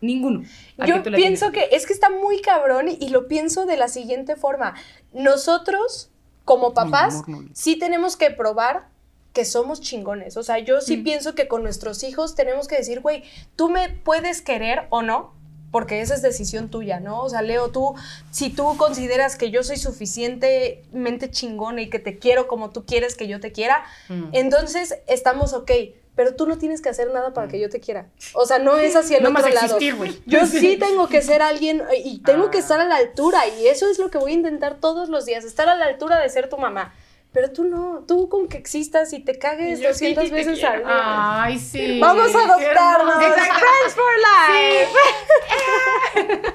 [0.01, 0.43] Ninguno.
[0.87, 1.71] Yo que pienso tienes.
[1.71, 4.75] que es que está muy cabrón y, y lo pienso de la siguiente forma.
[5.13, 6.11] Nosotros,
[6.45, 7.49] como papás, amor, no.
[7.55, 8.87] sí tenemos que probar
[9.35, 10.39] que somos chingones.
[10.39, 11.05] O sea, yo sí Mm.
[11.05, 13.25] pienso que con nuestros hijos tenemos que decir, güey,
[13.57, 15.35] tú me puedes querer o no,
[15.73, 17.21] porque esa es decisión tuya, ¿no?
[17.21, 17.95] O sea, Leo, tú,
[18.31, 23.17] si tú consideras que yo soy suficientemente chingona y que te quiero como tú quieres
[23.17, 24.29] que yo te quiera, Mm.
[24.33, 25.71] entonces estamos ok.
[26.17, 28.07] Pero tú no tienes que hacer nada para que yo te quiera.
[28.35, 29.79] O sea, no es hacia el No otro más lado.
[29.79, 30.23] existir.
[30.27, 32.61] Yo sí tengo que ser alguien y tengo que Ah.
[32.61, 35.45] estar a la altura y eso es lo que voy a intentar todos los días,
[35.45, 36.95] estar a la altura de ser tu mamá.
[37.35, 40.59] Pero tú no, tú con que existas y te cagues Yo sí 200 te veces
[40.61, 40.73] quiero.
[40.73, 41.43] al día.
[41.43, 41.99] Ay, sí.
[42.01, 43.15] Vamos a adoptarnos.
[43.17, 44.89] Friends for life.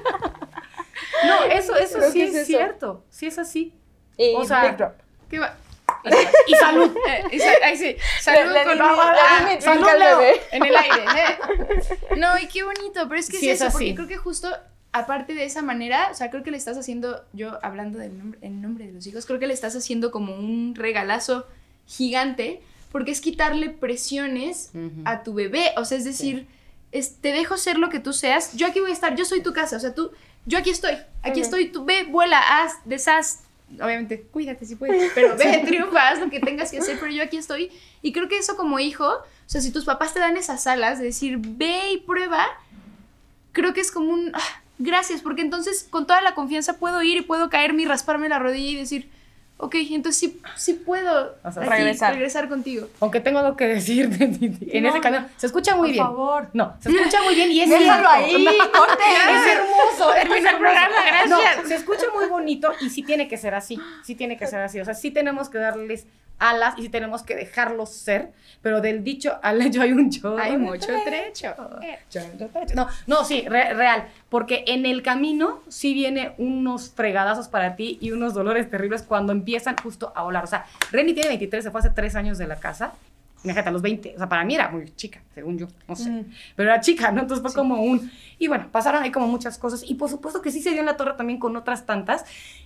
[1.26, 2.46] No, eso, eso Creo sí es, es eso.
[2.46, 3.04] cierto.
[3.10, 3.74] Sí es así.
[4.16, 4.94] Y O sea.
[5.28, 5.54] ¿Qué va?
[6.46, 6.96] Y salud.
[7.08, 7.94] Eh, y sa- Ay, sí.
[8.22, 10.20] Salud Le- le con Ah, le di mi salud, Leo.
[10.52, 11.04] En el aire.
[11.04, 11.36] ¿eh?
[12.16, 13.92] No, y qué bonito, pero es que Sí, es es eso, así.
[13.92, 14.48] porque creo que justo
[14.92, 18.38] aparte de esa manera, o sea, creo que le estás haciendo, yo hablando del nombre,
[18.42, 21.46] en nombre de los hijos, creo que le estás haciendo como un regalazo
[21.86, 22.60] gigante,
[22.92, 24.70] porque es quitarle presiones
[25.04, 26.46] a tu bebé, o sea, es decir,
[26.92, 29.42] es- te dejo ser lo que tú seas, yo aquí voy a estar, yo soy
[29.42, 30.10] tu casa, o sea, tú,
[30.46, 33.44] yo aquí estoy, aquí estoy, tú ve, vuela, haz, deshaz,
[33.80, 37.22] obviamente, cuídate si puedes, pero ve, triunfa, haz lo que tengas que hacer, pero yo
[37.22, 37.70] aquí estoy,
[38.02, 40.98] y creo que eso como hijo, o sea, si tus papás te dan esas alas
[40.98, 42.44] de decir, ve y prueba,
[43.52, 47.18] creo que es como un ah, gracias, porque entonces con toda la confianza puedo ir
[47.18, 49.08] y puedo caerme y rasparme la rodilla y decir,
[49.60, 52.12] ok, entonces sí, sí puedo O sea, aquí regresar.
[52.14, 52.88] regresar contigo.
[53.00, 54.68] Aunque tengo algo que decir de Titi.
[54.76, 55.26] en No, ese camión.
[55.36, 56.04] Se escucha muy por bien.
[56.04, 56.48] favor.
[56.52, 59.02] No, se escucha muy bien y es Déjalo ahí, corte.
[59.04, 60.12] Es hermoso.
[60.14, 61.30] Termina el programa, gracias.
[61.62, 63.78] No, se escucha muy bonito y sí tiene que ser así.
[64.04, 64.80] Sí tiene que ser así.
[64.80, 66.06] O sea, sí tenemos que darles
[66.38, 68.32] alas y sí tenemos que dejarlos ser.
[68.62, 70.38] Pero del dicho al hecho hay un chorro.
[70.38, 71.54] Hay mucho trecho.
[72.10, 72.20] trecho.
[72.74, 74.08] No, no, sí, re- real.
[74.28, 79.32] Porque en el camino sí viene unos fregadazos para ti y unos dolores terribles cuando
[79.50, 80.44] empiezan justo a volar.
[80.44, 82.92] O sea, Reni tiene 23, se fue hace 3 años de la casa.
[83.42, 84.14] Fíjate, a los 20.
[84.14, 85.66] O sea, para mí era muy chica, según yo.
[85.88, 86.10] No sé.
[86.10, 86.24] Mm.
[86.56, 87.22] Pero era chica, ¿no?
[87.22, 88.10] Entonces fue como un...
[88.38, 89.82] Y bueno, pasaron ahí como muchas cosas.
[89.86, 92.24] Y por supuesto que sí se dio en la torre también con otras tantas.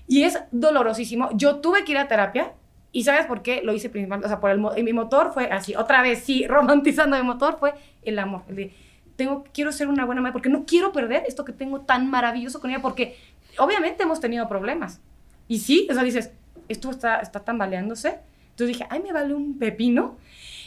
[0.09, 1.30] Y es dolorosísimo.
[1.35, 2.53] Yo tuve que ir a terapia.
[2.91, 3.62] ¿Y sabes por qué?
[3.64, 7.16] Lo hice principalmente, o sea, por el, mi motor fue así, otra vez, sí, romantizando
[7.16, 8.43] mi motor fue el amor.
[8.49, 8.74] El de,
[9.16, 12.61] tengo, quiero ser una buena madre porque no quiero perder esto que tengo tan maravilloso
[12.61, 13.16] con ella porque
[13.59, 15.01] obviamente hemos tenido problemas.
[15.49, 16.30] Y sí, o sea, dices,
[16.69, 18.21] esto está, está tambaleándose.
[18.51, 20.17] Entonces dije, ay, me vale un pepino.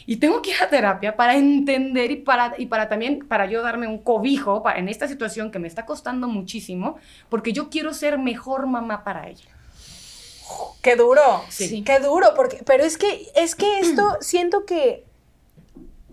[0.06, 3.62] Y tengo que ir a terapia para entender y para, y para también, para yo
[3.62, 6.96] darme un cobijo para, en esta situación que me está costando muchísimo,
[7.28, 9.50] porque yo quiero ser mejor mamá para ella.
[10.82, 11.42] Qué duro.
[11.50, 11.82] Sí.
[11.82, 15.04] Qué duro, porque, pero es que, es que esto siento que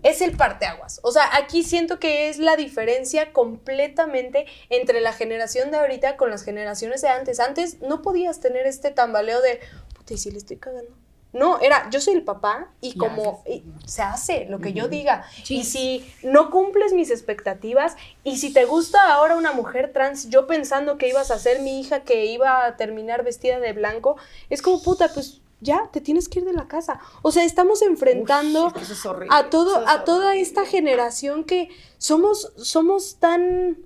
[0.06, 1.00] es el parteaguas.
[1.02, 6.30] O sea, aquí siento que es la diferencia completamente entre la generación de ahorita con
[6.30, 7.40] las generaciones de antes.
[7.40, 9.60] Antes no podías tener este tambaleo de,
[9.94, 10.92] puta, ¿y si le estoy cagando?
[11.32, 15.26] No, era, yo soy el papá y como y se hace lo que yo diga.
[15.44, 15.58] Sí.
[15.58, 20.46] Y si no cumples mis expectativas y si te gusta ahora una mujer trans, yo
[20.46, 24.16] pensando que ibas a ser mi hija que iba a terminar vestida de blanco,
[24.48, 27.00] es como puta, pues ya te tienes que ir de la casa.
[27.22, 29.34] O sea, estamos enfrentando Uy, es que eso es horrible.
[29.36, 33.78] a todo es a toda esta generación que somos somos tan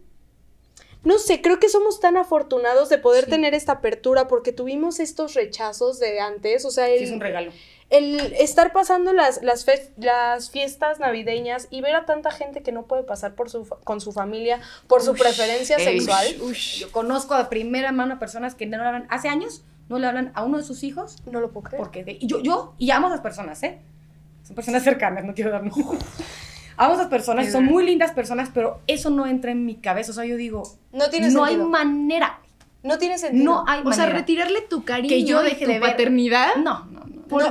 [1.03, 3.31] no sé, creo que somos tan afortunados de poder Sí.
[3.31, 7.21] tener esta apertura porque tuvimos estos rechazos de antes, o sea, Sí, el, es un
[7.21, 7.53] regalo.
[7.89, 12.71] el estar pasando las, las, fe- las fiestas navideñas y ver a tanta gente que
[12.73, 16.27] no puede pasar por su, fa- con su familia por su preferencia ey, sexual.
[16.79, 20.33] Yo conozco de primera mano a personas que no hablan, hace años, no le hablan
[20.35, 21.83] a uno de sus hijos No lo puedo creer.
[21.83, 23.79] porque de- y yo, yo, y amo a esas personas, ¿eh?
[24.45, 25.87] Son personas cercanas, no quiero dar nombres.
[26.79, 27.73] Amo a esas personas, Es son verdad.
[27.75, 30.13] muy lindas personas, pero eso no entra en mi cabeza.
[30.13, 30.63] O sea, yo digo,
[30.93, 32.41] No tiene no hay manera,
[32.83, 33.45] no tiene sentido.
[33.45, 34.19] no hay O sea, manera.
[34.21, 36.57] retirarle tu cariño Que yo de deje tu de ver- paternidad.
[36.57, 37.23] No, no, no.
[37.29, 37.43] Por-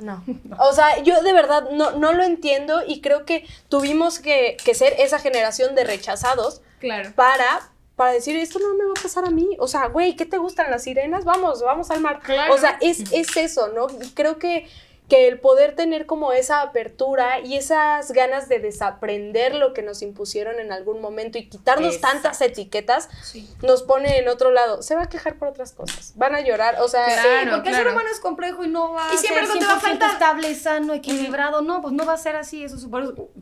[0.00, 0.56] no, No.
[0.58, 4.74] O sea, yo de verdad no, no lo entiendo y creo que tuvimos que, que
[4.74, 7.10] ser esa generación de rechazados Claro.
[7.14, 9.56] para, para decir, esto no me va a pasar a mí.
[9.58, 11.24] O sea, güey, ¿qué te gustan las sirenas?
[11.24, 12.20] Vamos, vamos al mar.
[12.20, 12.54] Claro.
[12.54, 13.86] O sea, es, es eso, ¿no?
[14.02, 14.68] Y creo que,
[15.08, 20.00] que el poder tener como esa apertura y esas ganas de desaprender lo que nos
[20.00, 22.14] impusieron en algún momento y quitarnos Exacto.
[22.22, 23.48] tantas etiquetas Sí.
[23.62, 24.82] nos pone en otro lado.
[24.82, 26.14] Se va a quejar por otras cosas.
[26.16, 27.40] Van a llorar, o sea, Claro.
[27.42, 29.58] Sí, porque el ser humano es complejo y no va Y a siempre ser algo
[29.60, 30.10] te va a 100% faltar.
[30.12, 31.60] estable, sano, equilibrado.
[31.60, 32.64] No, pues no va a ser así.
[32.64, 32.90] Eso eso,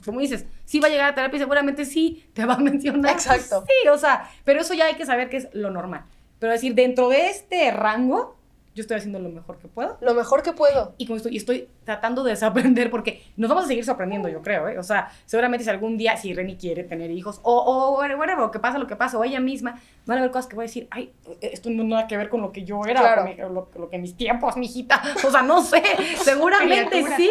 [0.05, 3.13] como dices, sí va a llegar a terapia y seguramente sí te va a mencionar.
[3.15, 3.65] pues Exacto.
[3.67, 6.05] sí, o sea, pero eso ya hay que saber que es lo normal.
[6.41, 8.37] Pero decir, dentro de este rango,
[8.75, 9.99] yo estoy haciendo lo mejor que puedo.
[10.01, 10.95] lo mejor que puedo.
[10.99, 14.41] Y como estoy, y estoy tratando de desaprender, porque nos vamos a seguir sorprendiendo, yo
[14.43, 14.79] creo, ¿eh?
[14.79, 18.51] O sea, seguramente si algún día, si Reni quiere tener hijos, o, o whatever, o
[18.51, 20.69] que pasa lo que pasa, o ella misma, van a haber cosas que voy a
[20.69, 23.25] decir, ay, esto no nada que ver con lo que yo era, Claro.
[23.25, 25.03] mi- lo, lo que mis tiempos, mi hijita.
[25.27, 25.83] O sea, no sé,
[26.23, 27.31] seguramente sí,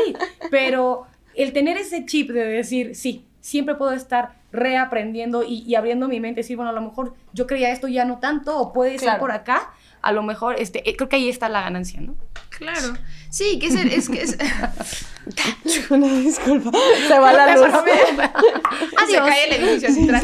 [0.50, 6.08] pero el tener ese chip de decir, sí, siempre puedo estar reaprendiendo y, y abriendo
[6.08, 9.00] mi mente, decir, bueno, a lo mejor yo creía esto ya no tanto, o puede
[9.00, 9.72] ser por acá,
[10.02, 12.16] a lo mejor, este, eh, creo que ahí está la ganancia, ¿no?
[12.50, 12.94] Claro.
[13.30, 14.38] Sí, que es, el- es que es.
[15.90, 16.72] Una disculpa.
[17.08, 17.68] Se va la luz.
[19.10, 20.24] Se cae el edificio hacia atrás.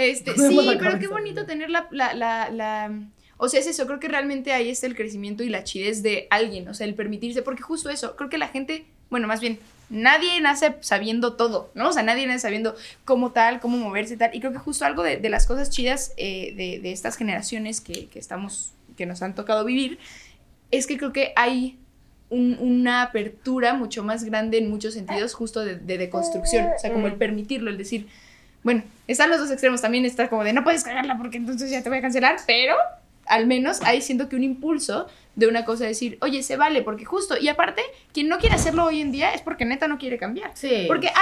[0.00, 2.90] Este, sí, pero qué bonito tener la, la, la, la-
[3.36, 6.26] O sea, es eso, creo que realmente ahí está el crecimiento y la chidez de
[6.30, 9.58] alguien, o sea, el permitirse, porque justo eso, creo que la gente, bueno, más bien,
[9.92, 11.90] nadie nace sabiendo todo, ¿no?
[11.90, 12.74] O sea, nadie nace sabiendo
[13.04, 16.12] cómo tal, cómo moverse tal, y creo que justo algo de, de las cosas chidas
[16.16, 19.98] eh, de, de estas generaciones que, que estamos, que nos han tocado vivir,
[20.70, 21.78] es que creo que hay
[22.30, 26.64] un- una apertura mucho más grande en muchos sentidos, justo de, de deconstrucción.
[26.74, 28.08] O sea, como el permitirlo, el decir,
[28.62, 29.82] bueno, están los dos extremos.
[29.82, 32.74] También está como de no puedes cagarla porque entonces ya te voy a cancelar, pero
[33.26, 37.06] al menos ahí siento que un impulso de una cosa decir, oye, se vale, porque
[37.06, 37.80] justo, y aparte,
[38.12, 40.50] quien no quiere hacerlo hoy en día es porque neta no quiere cambiar.
[40.54, 40.84] Sí.
[40.86, 41.14] Porque hay,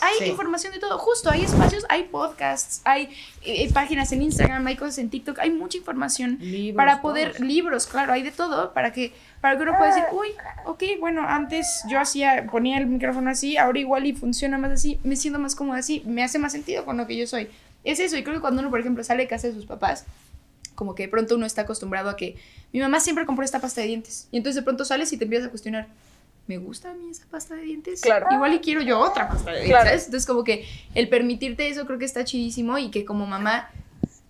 [0.00, 0.24] hay Sí.
[0.30, 3.10] información de todo, justo, hay espacios, hay podcasts, hay
[3.42, 7.86] eh, páginas en Instagram, hay cosas en TikTok, hay mucha información Libros, para poder, libros,
[7.86, 10.28] claro, hay de todo, para que, para que uno pueda decir, uy,
[10.64, 14.98] ok, bueno, antes yo hacía, ponía el micrófono así, ahora igual y funciona más así,
[15.04, 17.48] me siento más cómoda así, me hace más sentido con lo que yo soy.
[17.84, 20.06] Es eso, y creo que cuando uno, por ejemplo, sale de casa de sus papás,
[20.78, 22.36] como que de pronto uno está acostumbrado a que
[22.72, 25.24] mi mamá siempre compró esta pasta de dientes, y entonces de pronto sales y te
[25.24, 25.88] empiezas a cuestionar,
[26.46, 28.00] ¿me gusta a mí esa pasta de dientes?
[28.00, 28.28] Claro.
[28.30, 29.88] Igual y quiero yo otra pasta de dientes, Claro.
[29.88, 30.04] ¿sabes?
[30.04, 30.64] Entonces como que
[30.94, 33.70] el permitirte eso creo que está chidísimo y que como mamá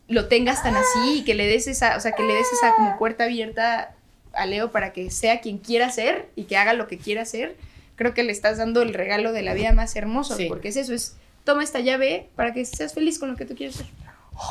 [0.08, 2.74] lo tengas tan así y que le des esa, o sea, que le des esa
[2.76, 3.94] como puerta abierta
[4.32, 7.56] a Leo para que sea quien quiera ser y que haga lo que quiera hacer,
[7.94, 10.46] creo que le estás dando el regalo de la vida más hermoso, Sí.
[10.48, 13.54] porque es eso, es toma esta llave para que seas feliz con lo que tú
[13.54, 13.86] quieres ser.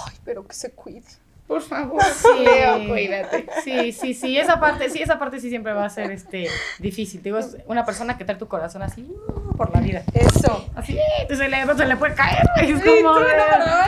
[0.05, 1.01] Ay, pero que se cuide.
[1.47, 2.43] Por favor, Sí.
[2.43, 3.45] Leo, cuídate.
[3.63, 7.21] Sí, sí, sí, esa parte, sí, esa parte sí siempre va a ser este difícil.
[7.21, 10.03] Te digo, es una persona que trae tu corazón así uh, por la vida.
[10.13, 10.69] Eso.
[10.75, 12.43] Así, entonces se le, no se le puede caer.
[12.61, 13.87] Es Sí, como tú, enoja,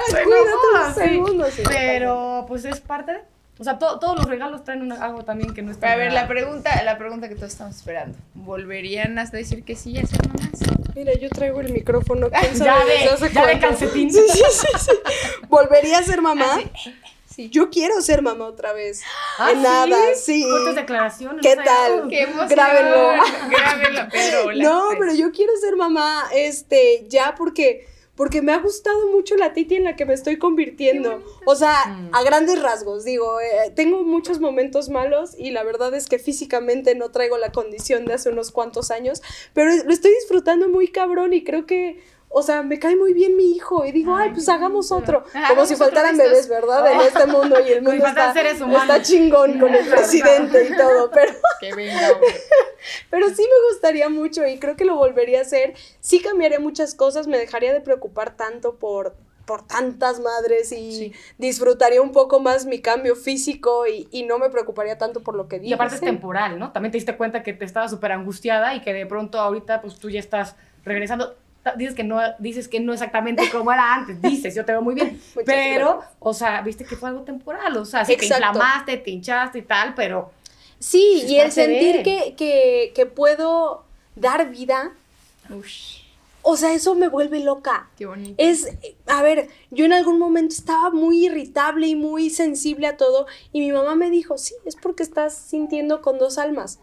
[0.87, 0.99] un sí.
[1.01, 1.61] segundo, sí.
[1.67, 3.19] Pero pues es parte de.
[3.59, 5.91] O sea, to- todos los regalos traen una- algo también que no está.
[5.91, 8.17] A ver, la pregunta, la pregunta que todos estamos esperando.
[8.35, 10.51] ¿Volverían hasta decir que sí a ser mamás?
[10.95, 12.29] Mira, yo traigo el micrófono.
[12.39, 14.13] ¿quién Ya de- ya de calcetín.
[14.13, 14.91] Sí, sí, sí, sí.
[15.49, 16.45] ¿Volvería a ser mamá?
[16.49, 16.89] Ah,
[17.43, 17.49] sí.
[17.49, 19.01] Yo quiero ser mamá otra vez.
[19.37, 20.43] ¿Ah, en nada, sí.
[20.49, 21.41] Fuertes declaraciones.
[21.41, 22.07] ¿Qué tal?
[22.09, 22.49] ¡Qué emoción!
[22.49, 23.23] Grábenlo.
[23.49, 24.63] Grábenlo.
[24.63, 24.99] No, Pues.
[24.99, 29.75] pero yo quiero ser mamá, este, ya porque, porque me ha gustado mucho la Titi
[29.75, 31.23] en la que me estoy convirtiendo.
[31.45, 32.09] O sea, Mm.
[32.13, 36.95] a grandes rasgos, digo, eh, tengo muchos momentos malos y la verdad es que físicamente
[36.95, 39.21] no traigo la condición de hace unos cuantos años,
[39.53, 42.03] pero lo estoy disfrutando muy cabrón y creo que...
[42.31, 45.23] O sea, me cae muy bien mi hijo y digo, ay, pues hagamos otro.
[45.49, 46.91] Como si faltaran bebés, ¿verdad?
[46.91, 51.33] En este mundo y el mundo está, chingón con el presidente y todo, pero...
[51.59, 52.09] Que venga.
[53.09, 55.73] Pero sí me gustaría mucho y creo que lo volvería a hacer.
[56.01, 59.15] Sí cambiaría muchas cosas, me dejaría de preocupar tanto por,
[59.45, 61.13] por tantas madres y Sí.
[61.39, 65.47] disfrutaría un poco más mi cambio físico y, y no me preocuparía tanto por lo
[65.47, 66.71] que Y aparte es temporal, ¿no?
[66.71, 69.95] También te diste cuenta que te estabas súper angustiada y que de pronto ahorita pues
[69.97, 71.35] tú ya estás regresando.
[71.75, 74.95] Dices que no, dices que no exactamente como era antes, dices, yo te veo muy
[74.95, 76.15] bien, Muchas pero, gracias.
[76.19, 79.61] o sea, viste que fue algo temporal, o sea, sí te inflamaste, te hinchaste y
[79.63, 80.31] tal, pero
[80.79, 83.83] Sí, Es y el sentir que, que, que puedo
[84.15, 84.93] dar vida,
[85.49, 85.99] Ush,
[86.41, 87.89] o sea, eso me vuelve loca.
[87.97, 88.35] qué bonito.
[88.37, 88.69] Es,
[89.05, 93.59] a ver, yo en algún momento estaba muy irritable y muy sensible a todo y
[93.59, 96.79] mi mamá me dijo, sí, es porque estás sintiendo con dos almas.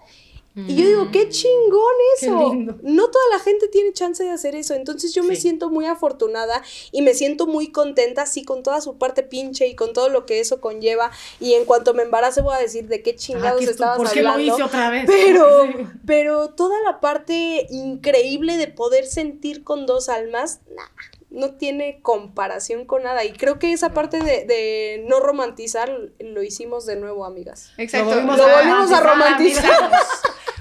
[0.56, 2.18] Y yo digo, qué chingón Mm.
[2.20, 2.48] Qué eso.
[2.50, 2.78] lindo.
[2.82, 4.72] No toda la gente tiene chance de hacer eso.
[4.74, 6.62] Entonces yo me siento muy afortunada
[6.92, 10.24] y me siento muy contenta, sí, con toda su parte pinche y con todo lo
[10.24, 11.10] que eso conlleva.
[11.40, 14.20] Y en cuanto me embarace voy a decir de qué ah, chingados estabas ¿por qué
[14.20, 14.38] hablando.
[14.46, 15.04] lo hice otra vez?
[15.06, 15.86] Pero, Sí.
[16.06, 20.82] pero toda la parte increíble de poder sentir con dos almas, nah,
[21.28, 23.24] no tiene comparación con nada.
[23.24, 27.72] Y creo que esa parte de, de no romantizar lo hicimos de nuevo, amigas.
[27.76, 28.06] Exacto.
[28.08, 29.90] Lo volvimos Lo a volvimos a romantizar.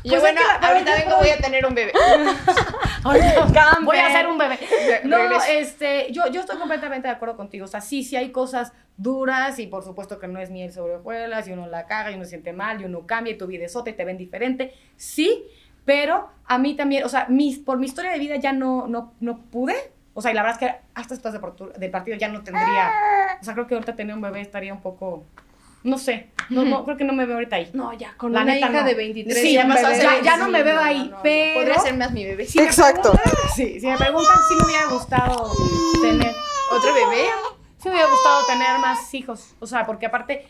[0.05, 1.91] Yo, bueno, ahorita vengo, voy a tener un bebé.
[3.03, 4.57] Ahorita Voy a hacer un bebé.
[5.03, 5.45] No, regreso.
[5.49, 7.65] este, yo, yo estoy completamente de acuerdo contigo.
[7.65, 10.95] O sea, sí, sí hay cosas duras y por supuesto que no es miel sobre
[10.95, 13.45] hojuelas y uno la caga y uno se siente mal y uno cambia y tu
[13.47, 14.73] vida es otra y te ven diferente.
[14.95, 15.43] Sí,
[15.85, 19.13] pero a mí también, o sea, mis, por mi historia de vida ya no, no,
[19.19, 19.75] no pude.
[20.13, 22.41] O sea, y la verdad es que hasta estas de portu- del partido ya no
[22.43, 22.91] tendría.
[23.39, 25.25] O sea, creo que ahorita tener un bebé estaría un poco.
[25.85, 27.69] No sé, no, no, creo que no me veo ahorita ahí.
[27.73, 28.87] No, ya, Con La una neta, hija no.
[28.87, 30.51] de 23 Sí, ya ya, pasó a ser ya, ya no 25.
[30.51, 31.19] me veo ahí, no, no.
[31.23, 31.53] pero...
[31.59, 32.45] Podría ser más mi bebé.
[32.45, 33.11] Si Exacto.
[33.13, 35.51] preguntan- sí, si me preguntan si me hubiera gustado
[36.01, 36.33] tener
[36.71, 37.25] ¿Otro bebé?
[37.77, 40.47] sí me hubiera gustado tener más hijos, o sea, porque aparte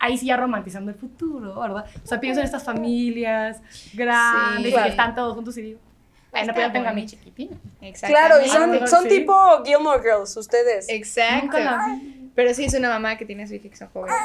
[0.00, 1.84] ahí sí ya romantizando el futuro, ¿verdad?
[2.02, 3.60] O sea, pienso en estas familias
[3.92, 4.84] grandes Sí, claro.
[4.84, 5.80] que están todos juntos y digo,
[6.30, 7.56] bueno, pero ya tengo a mi chiquitina.
[8.06, 9.08] Claro, y son, son Sí.
[9.10, 9.34] tipo
[9.64, 10.88] Gilmore Girls, ustedes.
[10.88, 11.46] Exacto.
[11.46, 11.98] Nunca la
[12.38, 14.16] Pero sí es una mamá que tiene a su hija que son jóvenes.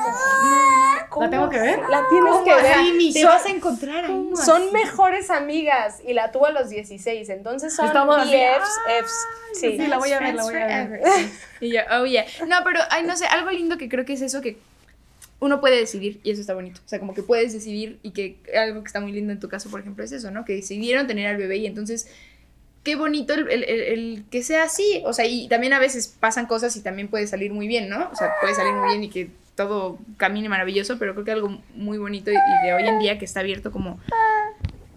[1.20, 1.80] ¿La tengo que ver?
[1.90, 2.94] La tienes que ver.
[2.94, 4.30] Mi- te Son- vas a encontrar ahí.
[4.36, 8.70] Son mejores amigas y la tuvo a los 16, entonces son Estamos BFs,
[9.04, 9.12] Fs.
[9.54, 9.78] Sí.
[9.80, 11.02] Sí, la voy a ver, la voy a ver.
[11.60, 12.24] Y yo, oh yeah.
[12.48, 14.60] No, pero, ay, no sé, algo lindo que creo que es eso que
[15.40, 16.82] uno puede decidir y eso está bonito.
[16.86, 19.50] O sea, como que puedes decidir y que algo que está muy lindo en tu
[19.50, 20.46] caso, por ejemplo, es eso, ¿no?
[20.46, 22.08] Que decidieron tener al bebé y entonces
[22.84, 25.02] qué bonito el, el- el- el que sea así.
[25.06, 28.10] O sea, y también a veces pasan cosas y también puede salir muy bien, ¿no?
[28.12, 31.62] O sea, puede salir muy bien y que todo camine maravilloso, pero creo que algo
[31.76, 34.00] muy bonito y, y de hoy en día que está abierto como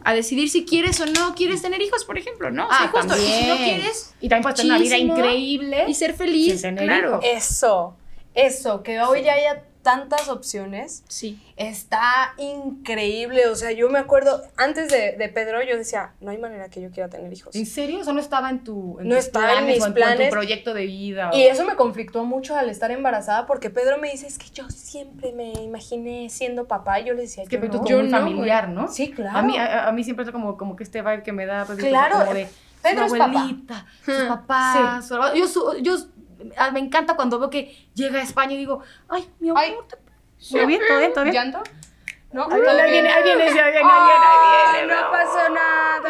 [0.03, 2.67] a decidir si quieres o no quieres tener hijos, por ejemplo, ¿no?
[2.67, 3.81] O sea, Ah, justo, y si no también.
[3.81, 5.85] quieres Y también puedes tener una vida increíble.
[5.89, 7.09] y ser feliz, Sin tener claro.
[7.23, 7.25] hijos.
[7.25, 7.97] Eso,
[8.35, 11.05] eso, que hoy ya haya tantas opciones.
[11.07, 11.41] Sí.
[11.57, 16.39] Está increíble, o sea, yo me acuerdo, antes de, de Pedro yo decía, no hay
[16.39, 17.55] manera que yo quiera tener hijos.
[17.55, 18.01] ¿En serio?
[18.01, 20.01] ¿Eso no estaba en tu en No tus estaba en planes mis o en tu-
[20.01, 20.29] en planes.
[20.29, 21.31] tu proyecto de vida?
[21.33, 24.51] o- Y eso me conflictó mucho al estar embarazada porque Pedro me dice, es que
[24.51, 27.79] yo siempre me imaginé siendo papá y yo le decía, Es que yo pero tú
[27.79, 27.85] no.
[27.85, 28.89] como Yo muy no, familiar, ¿no?
[28.89, 29.39] Sí, claro.
[29.39, 31.65] A mí, a, a mí siempre es como, como que este vibe que me da,
[31.65, 32.49] pues, Claro, como de
[32.83, 33.39] Pedro su es papá.
[33.41, 35.07] abuelita, sus Hmm, papás.
[35.07, 35.97] su- Yo, su- yo
[36.73, 39.75] me encanta cuando veo que llega a España y digo, ay, mi amor, Ay.
[39.89, 39.97] te-
[40.51, 40.81] ¿todo bien?
[40.87, 41.13] ¿Todo bien?
[41.13, 41.35] ¿Todo bien?
[41.35, 41.63] ¿Llanto?
[42.33, 45.49] No, Ahí viene, ahí viene, ahí viene, ahí viene, ahí viene, no pasó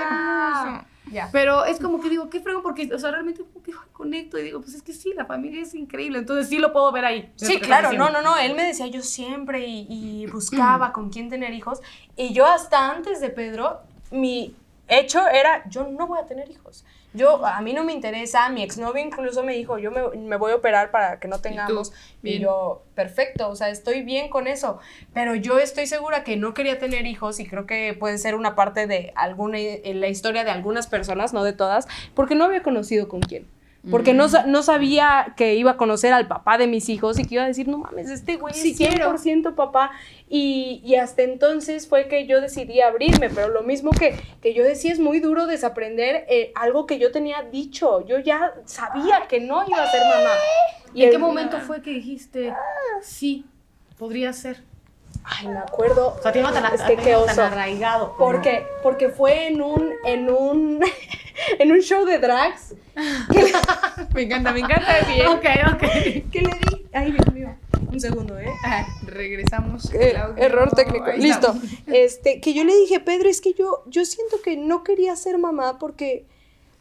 [0.01, 0.87] nada.
[1.13, 1.29] Ya.
[1.31, 4.43] Pero es como que digo, qué fregón, porque, o sea, realmente como que conecto y
[4.43, 7.33] digo, pues es que sí, la familia es increíble, entonces sí lo puedo ver ahí.
[7.37, 11.31] Sí, claro, no, no, no, él me decía yo siempre y, y buscaba con quién
[11.31, 11.81] tener hijos
[12.17, 14.57] y yo hasta antes de Pedro, mi
[14.89, 16.85] hecho era, yo no voy a tener hijos.
[17.17, 20.53] Yo, a mí no me interesa, mi exnovio incluso me dijo, yo me, me voy
[20.53, 21.93] a operar para que no tengamos.
[22.23, 24.79] Y, yo, perfecto, o sea, estoy bien con eso.
[25.15, 28.55] Pero yo estoy segura que no quería tener hijos y creo que puede ser una
[28.55, 32.63] parte de alguna, en la historia de algunas personas, no de todas, porque no había
[32.63, 33.47] conocido con quién.
[33.91, 37.35] Porque no, no sabía que iba a conocer al papá de mis hijos y que
[37.37, 39.13] iba a decir, no mames, este güey Sí es quiero.
[39.13, 39.93] 100% papá.
[40.29, 44.65] Y, y hasta entonces fue que yo decidí abrirme, pero lo mismo que, que yo
[44.65, 48.05] decía, es muy duro desaprender eh, algo que yo tenía dicho.
[48.07, 50.35] Yo ya sabía que no iba a ser mamá.
[50.93, 52.55] ¿Y en qué momento fue que dijiste,
[53.03, 53.45] sí,
[53.99, 54.63] podría ser?
[55.25, 56.17] Ay, me acuerdo.
[56.19, 58.15] O sea, tiene tan, es que qué tan arraigado.
[58.19, 60.81] Porque, porque fue en un, en un,
[61.59, 62.75] en un show de drags
[64.15, 65.01] Me encanta, me encanta.
[65.07, 65.27] Bien.
[65.27, 65.45] Ok,
[65.75, 65.81] ok.
[66.33, 66.87] que le di.
[66.93, 67.55] Ay, Dios mío.
[67.93, 68.51] Un segundo, ¿eh?
[68.65, 69.93] Ajá, regresamos.
[69.93, 71.05] Eh, error técnico.
[71.05, 71.55] Ahí Listo.
[71.87, 75.37] Este, que yo le dije, Pedro, es que yo, yo siento que no quería ser
[75.37, 76.25] mamá porque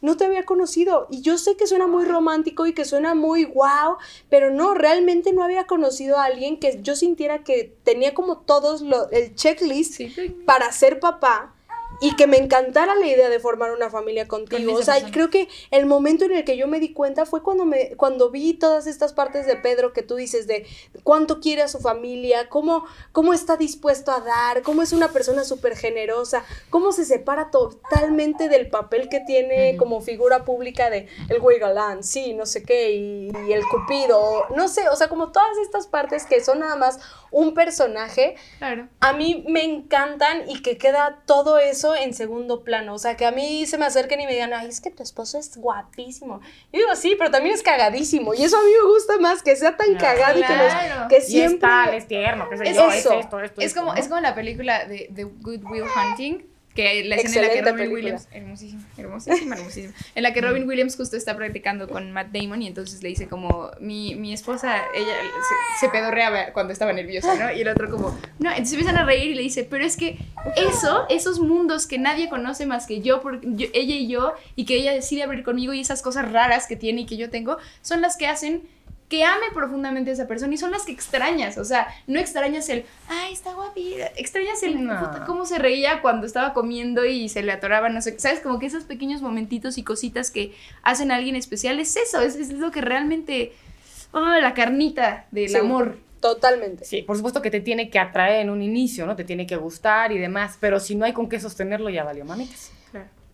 [0.00, 1.06] no te había conocido.
[1.10, 3.96] Y yo sé que suena muy romántico y que suena muy wow,
[4.30, 8.80] pero no, realmente no había conocido a alguien que yo sintiera que tenía como todos
[8.80, 10.08] lo, el checklist Sí,
[10.46, 11.55] para ser papá
[12.00, 14.72] y que me encantara la idea de formar una familia contigo.
[14.72, 15.12] Con o sea, esa persona.
[15.12, 18.30] creo que el momento en el que yo me di cuenta fue cuando me cuando
[18.30, 20.66] vi todas estas partes de Pedro que tú dices de
[21.02, 25.44] cuánto quiere a su familia, cómo cómo está dispuesto a dar, cómo es una persona
[25.44, 31.40] súper generosa, cómo se separa totalmente del papel que tiene como figura pública de el
[31.40, 35.32] güey galán, sí, no sé qué, y, y el cupido, no sé, o sea, como
[35.32, 36.98] todas estas partes que son nada más
[37.30, 38.88] un personaje, Claro.
[39.00, 42.94] a mí me encantan y que queda todo eso en segundo plano.
[42.94, 45.02] O sea, que a mí se me acerquen y me digan, ay, es que tu
[45.02, 46.40] esposo es guapísimo.
[46.72, 48.34] Y digo, sí, pero también es cagadísimo.
[48.34, 51.18] Y eso a mí me gusta más, que sea tan cagado y que, los- que
[51.18, 51.54] Y siempre...
[51.54, 53.12] es tal, es tierno, qué sé Es yo, eso.
[53.12, 54.00] es esto, esto, Es esto, como, ¿no?
[54.00, 56.44] es como la película de, de Good Will Hunting,
[56.76, 57.94] que la escena en la que Excelente Robin película.
[58.04, 62.62] Williams, hermosísima, hermosísima, hermosísima, en la que Robin Williams justo está practicando con Matt Damon
[62.62, 65.12] y entonces le dice como, mi, mi esposa, ella
[65.80, 67.50] se, se pedorreaba cuando estaba nerviosa, ¿no?
[67.52, 70.18] Y el otro como, no, entonces empiezan a reír y le dice, pero es que
[70.56, 74.66] eso, esos mundos que nadie conoce más que yo, porque yo- ella y yo, y
[74.66, 77.56] que ella decide abrir conmigo y esas cosas raras que tiene y que yo tengo,
[77.82, 78.62] son las que hacen
[79.08, 82.68] que ame profundamente a esa persona y son las que extrañas, o sea, no extrañas
[82.68, 84.98] el, ay, está guapita, extrañas el, No.
[84.98, 88.58] puta, cómo se reía cuando estaba comiendo y se le atoraba, no sé, sabes, como
[88.58, 90.52] que esos pequeños momentitos y cositas que
[90.82, 93.52] hacen a alguien especial, es eso, es, es lo que realmente,
[94.12, 95.56] oh, la carnita del Sí.
[95.56, 95.98] amor.
[96.20, 96.84] Totalmente.
[96.84, 99.14] Sí, por supuesto que te tiene que atraer en un inicio, ¿no?
[99.14, 102.24] Te tiene que gustar y demás, pero si no hay con qué sostenerlo, ya valió
[102.24, 102.72] mamitas.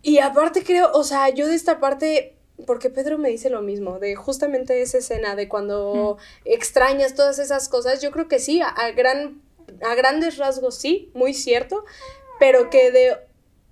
[0.03, 3.99] Y aparte creo, o sea, yo de esta parte, porque Pedro me dice lo mismo,
[3.99, 8.67] de justamente esa escena, de cuando extrañas todas esas cosas, yo creo que sí, a,
[8.67, 9.41] a gran,
[9.81, 11.83] a grandes rasgos sí, muy cierto,
[12.39, 13.17] pero que de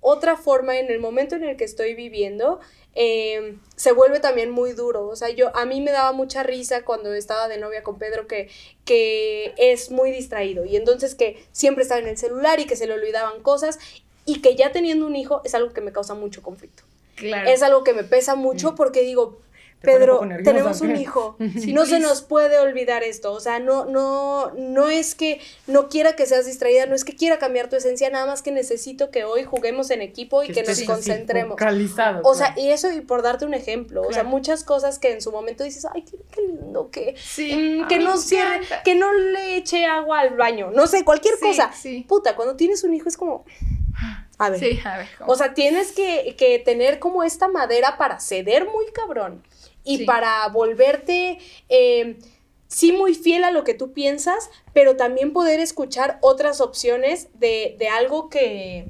[0.00, 2.60] otra forma, en el momento en el que estoy viviendo,
[2.94, 5.06] eh, se vuelve también muy duro.
[5.06, 8.26] O sea, yo a mí me daba mucha risa cuando estaba de novia con Pedro
[8.26, 8.50] que,
[8.84, 12.86] que es muy distraído y entonces que siempre estaba en el celular y que se
[12.86, 13.78] le olvidaban cosas
[14.26, 16.82] y que ya teniendo un hijo es algo que me causa mucho conflicto.
[17.16, 17.48] Claro.
[17.48, 19.40] Es algo que me pesa mucho porque digo,
[19.82, 21.00] Te pone un Pedro, tenemos un ¿qué?
[21.00, 25.40] hijo, Sí, no se nos puede olvidar esto, o sea, no, no, no es que
[25.66, 28.52] no quiera que seas distraída, no es que quiera cambiar tu esencia, nada más que
[28.52, 31.50] necesito que hoy juguemos en equipo y que, nos concentremos.
[31.54, 32.60] focalizado, O sea, claro.
[32.62, 35.64] y eso y por darte un ejemplo, o sea, muchas cosas que en su momento
[35.64, 37.52] dices, ay, qué, qué lindo, que, Sí.
[37.82, 41.40] mm, que no cierre, que no le eche agua al baño, no sé, cualquier Sí,
[41.48, 41.72] cosa.
[41.72, 42.04] sí.
[42.08, 43.44] Puta, cuando tienes un hijo es como,
[44.38, 45.08] a ver, Sí, a ver.
[45.18, 45.32] ¿cómo?
[45.32, 49.42] o sea, tienes que, que tener como esta madera para ceder muy cabrón
[49.84, 50.04] y Sí.
[50.04, 51.38] para volverte,
[51.68, 52.16] eh,
[52.68, 57.76] sí, muy fiel a lo que tú piensas, pero también poder escuchar otras opciones de,
[57.78, 58.86] de algo que,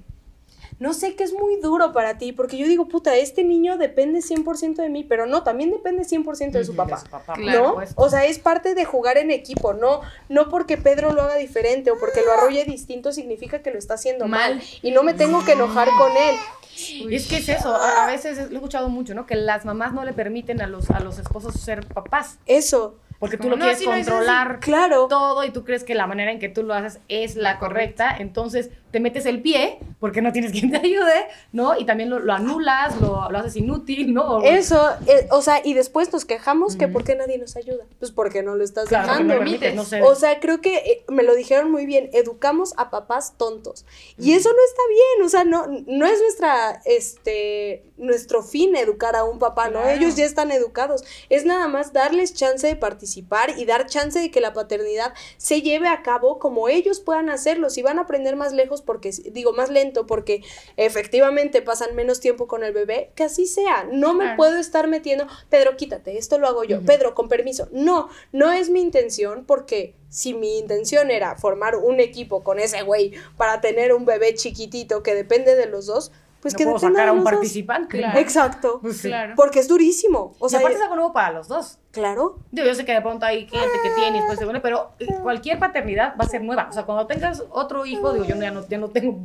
[0.82, 4.18] no sé, que es muy duro para ti, porque yo digo, puta, este niño depende
[4.18, 7.04] 100% de mí, pero no, también depende 100% de su papá.
[7.08, 7.84] papá, Claro, ¿no?
[7.94, 11.92] O sea, es parte de jugar en equipo, no, no porque Pedro lo haga diferente
[11.92, 14.64] o porque lo arrolle distinto significa que lo está haciendo mal, Mal.
[14.82, 16.34] y no me tengo que enojar con él.
[16.74, 19.24] Y es que es eso, a, a veces lo he escuchado mucho, ¿no?
[19.24, 23.36] Que las mamás no le permiten a los, a los esposos ser papás, Eso, porque
[23.36, 25.06] tú lo no, quieres no, controlar claro.
[25.06, 28.16] todo y tú crees que la manera en que tú lo haces es la correcta,
[28.18, 31.76] entonces te metes el pie porque no tienes quien te ayude, ¿no?
[31.78, 34.42] Y también lo, lo anulas, lo, lo haces inútil, ¿no?
[34.42, 37.84] Eso, eh, o sea, y después nos quejamos que por qué nadie nos ayuda.
[37.98, 39.34] Pues porque no lo estás Claro, dejando.
[39.34, 40.02] permites, no sé.
[40.02, 43.84] O sea, creo que eh, me lo dijeron muy bien, educamos a papás tontos.
[44.18, 49.16] Y eso no está bien, o sea, no, no es nuestra, este, nuestro fin educar
[49.16, 49.80] a un papá, ¿no?
[49.80, 49.90] Claro.
[49.98, 51.02] Ellos ya están educados.
[51.30, 55.62] Es nada más darles chance de participar y dar chance de que la paternidad se
[55.62, 57.70] lleve a cabo como ellos puedan hacerlo.
[57.70, 60.42] Si van a aprender más lejos porque, digo, más lento porque
[60.76, 63.84] efectivamente pasan menos tiempo con el bebé, que así sea.
[63.90, 64.36] No me Claro.
[64.36, 66.82] puedo estar metiendo, Pedro, quítate, esto lo hago yo.
[66.82, 67.68] Pedro, con permiso.
[67.72, 72.82] No, no es mi intención porque si mi intención era formar un equipo con ese
[72.82, 76.78] güey para tener un bebé chiquitito que depende de los dos, pues no que puedo
[76.80, 77.98] sacar a un participante.
[77.98, 78.18] Claro.
[78.18, 78.78] Exacto.
[78.82, 79.08] Pues sí.
[79.08, 79.34] Claro.
[79.36, 80.34] Porque es durísimo.
[80.40, 81.78] O sea, aparte es algo nuevo para los dos.
[81.92, 82.40] claro.
[82.50, 85.06] Yo sé que de pronto hay gente que tiene y después se vuelve, pero eh,
[85.22, 86.66] cualquier paternidad va a ser nueva.
[86.68, 89.18] O sea, cuando tengas otro hijo, digo, yo ya no, ya no tengo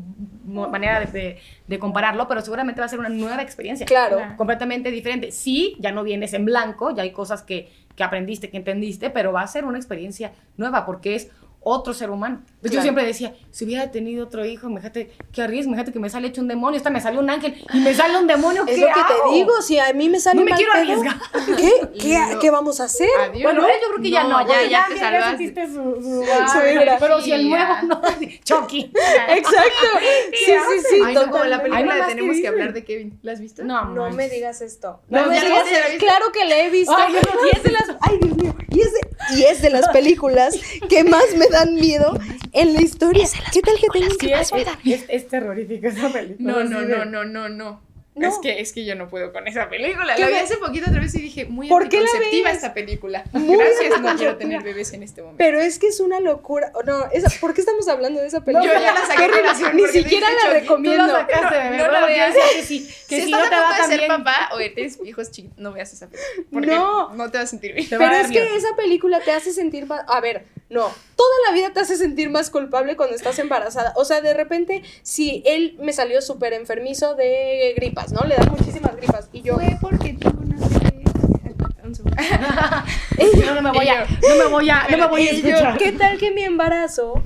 [0.45, 3.85] manera de, de- de compararlo, pero seguramente va a ser una nueva experiencia.
[3.85, 4.18] Claro.
[4.18, 4.38] Claro.
[4.38, 5.31] Completamente diferente.
[5.31, 9.34] Sí, ya no vienes en blanco, ya hay cosas que, que aprendiste, que entendiste, pero
[9.34, 11.30] va a ser una experiencia nueva porque es
[11.62, 12.42] otro ser humano.
[12.62, 12.84] Pues yo Claro.
[12.84, 16.42] siempre decía, si hubiera tenido otro hijo, imagínate qué arriesgo, imagínate que me sale hecho
[16.42, 18.88] un demonio, esta me salió un ángel y me sale un demonio, Es ¿qué lo
[18.88, 19.30] que hago?
[19.32, 21.18] te digo, si a mí me sale No me quiero pedo, arriesgar.
[21.58, 21.72] ¿Qué?
[22.02, 22.40] ¿Qué, No.
[22.40, 23.10] ¿Qué vamos a hacer?
[23.20, 23.44] Adiós.
[23.44, 25.68] Bueno, yo creo que ya no, ya, porque ya te ya salvaste.
[25.68, 27.82] su, su, Su pero si el Sí, nuevo ya.
[27.84, 28.02] no,
[28.44, 28.92] Chucky.
[29.30, 29.88] Exacto.
[30.32, 33.20] Sí, sí, sí, Ay, como la película de Tenemos que que hablar de Kevin.
[33.24, 33.64] ¿La has visto?
[33.64, 35.02] No, No me digas esto.
[35.10, 35.98] No, me ya digas ya.
[35.98, 36.96] Claro que le he visto.
[36.96, 38.54] Ay, yo Dios mío.
[39.36, 40.56] Y es de las películas
[40.88, 42.19] que más me dan miedo
[42.53, 43.28] en la historia.
[43.52, 44.32] ¿Qué tal que tengo Sí,
[44.91, 46.53] es, es, terrorífica esa película.
[46.53, 47.87] No, no, no, no, no, no.
[48.18, 48.27] No.
[48.30, 50.15] Es que, es que yo no puedo con esa película.
[50.15, 53.23] ¿Qué La vi hace poquito otra vez y dije, muy ¿Por anticonceptiva esta película.
[53.34, 55.38] Muy Gracias, no quiero tener bebés en este momento.
[55.38, 56.72] Pero es que es una locura.
[56.85, 58.73] No, esa, ¿por qué estamos hablando de esa película?
[58.73, 61.06] yo ya la saqué relación Ni siquiera la recomiendo.
[61.06, 61.77] Tú la sacaste, No, bebé.
[61.77, 62.35] no pero la veas.
[62.56, 64.07] que sí, que si si no a te va tan ser bien.
[64.10, 66.45] papá o tienes hijos chiquitos, no veas esa película.
[66.52, 67.14] Porque No.
[67.15, 67.31] no.
[67.31, 67.88] te vas a sentir bien.
[67.94, 70.03] A Pero es que esa película te hace sentir más.
[70.07, 70.91] A ver, no.
[71.15, 73.94] Toda la vida te hace sentir más culpable cuando estás embarazada.
[73.95, 77.73] O sea, de repente, si él me salió súper enfermizo de
[78.12, 78.22] ¿no?
[78.28, 79.30] Le dan muchísimas gripas.
[79.32, 79.56] Y yo.
[79.56, 81.04] Fue porque tuvo una bebé.
[81.84, 82.18] Un segundo.
[83.46, 85.50] No, no me voy a, no me voy a, no me voy a Y yo,
[85.50, 85.78] escuchar.
[85.78, 87.22] ¿Qué tal que mi embarazo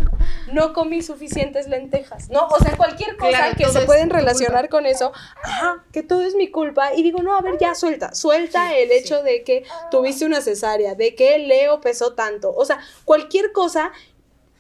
[0.54, 2.30] no comí suficientes lentejas?
[2.30, 5.12] No, o sea, cualquier cosa Claro, que se pueden relacionar con eso,
[5.44, 6.94] ajá, que todo es mi culpa.
[6.94, 10.96] Y digo, no, a ver, ya suelta, suelta el hecho de que tuviste una cesárea,
[10.96, 12.54] de que Leo pesó tanto.
[12.56, 13.92] O sea, cualquier cosa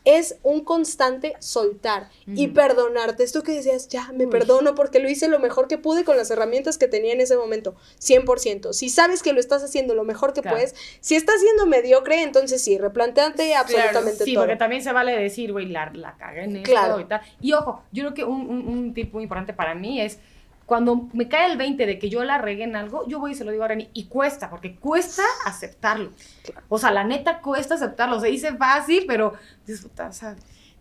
[0.03, 3.23] es un constante soltar y perdonarte.
[3.23, 6.31] Esto que decías, ya, me perdono porque lo hice lo mejor que pude con las
[6.31, 7.75] herramientas que tenía en ese momento.
[7.99, 8.73] 100%.
[8.73, 10.57] Si sabes que lo estás haciendo lo mejor que Claro.
[10.57, 14.43] puedes, si estás siendo mediocre, entonces sí, replanteate absolutamente Sí, todo.
[14.45, 16.99] porque también se vale decir, güey, la, la cagué en esto Claro.
[16.99, 17.21] y tal.
[17.39, 20.17] Y ojo, yo creo que un, un, un tip muy importante para mí es
[20.71, 23.35] cuando me cae el 20 de que yo la regué en algo, yo voy y
[23.35, 26.13] se lo digo a Reni, y cuesta, porque cuesta aceptarlo.
[26.69, 28.21] O sea, la neta cuesta aceptarlo.
[28.21, 29.33] Se dice fácil, pero
[29.67, 30.13] disfruta, o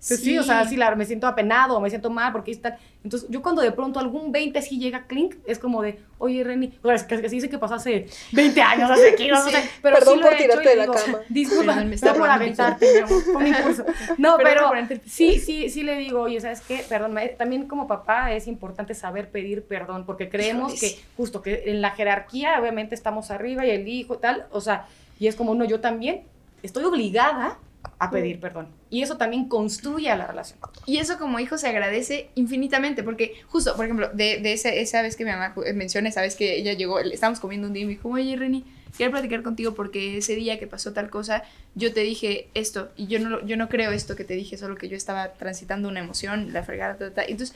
[0.08, 0.38] pues sí.
[0.38, 2.78] o sea, sí, la, me siento apenado o me siento mal porque está.
[3.04, 6.72] Entonces, yo cuando de pronto algún 20 así llega clink, es como de, oye, Reni,
[6.82, 9.42] o sea, es que, que se dice que pasó hace 20 años, hace 15, no
[9.50, 11.18] sé, pero Perdón sí lo por he hecho tirarte y de la digo, cama.
[11.28, 13.84] Disculpa, Perdón, me me está por aventarte, mi fue un impulso.
[14.18, 16.84] No, pero por sí, sí, sí le digo, oye, ¿sabes qué?
[16.88, 21.00] Perdón, me- también como papá es importante saber pedir perdón, porque creemos que sí.
[21.16, 24.86] justo que en la jerarquía obviamente estamos arriba y el hijo y tal, o sea,
[25.18, 26.22] y es como, no, yo también
[26.62, 27.58] estoy obligada
[28.00, 28.66] a pedir perdón.
[28.90, 30.58] Y eso también construye a la relación.
[30.86, 35.02] Y eso como hijo se agradece infinitamente, porque justo, por ejemplo, de, de esa, esa
[35.02, 37.82] vez que mi mamá menciona, esa vez que ella llegó, le- estábamos comiendo un día
[37.82, 38.64] y me dijo, oye, Reni,
[38.96, 41.42] quiero platicar contigo porque ese día que pasó tal cosa,
[41.74, 44.74] yo te dije esto, y yo no, yo no creo esto que te dije, solo
[44.76, 47.22] que yo estaba transitando una emoción, la fregada, ta, ta.
[47.22, 47.54] Entonces,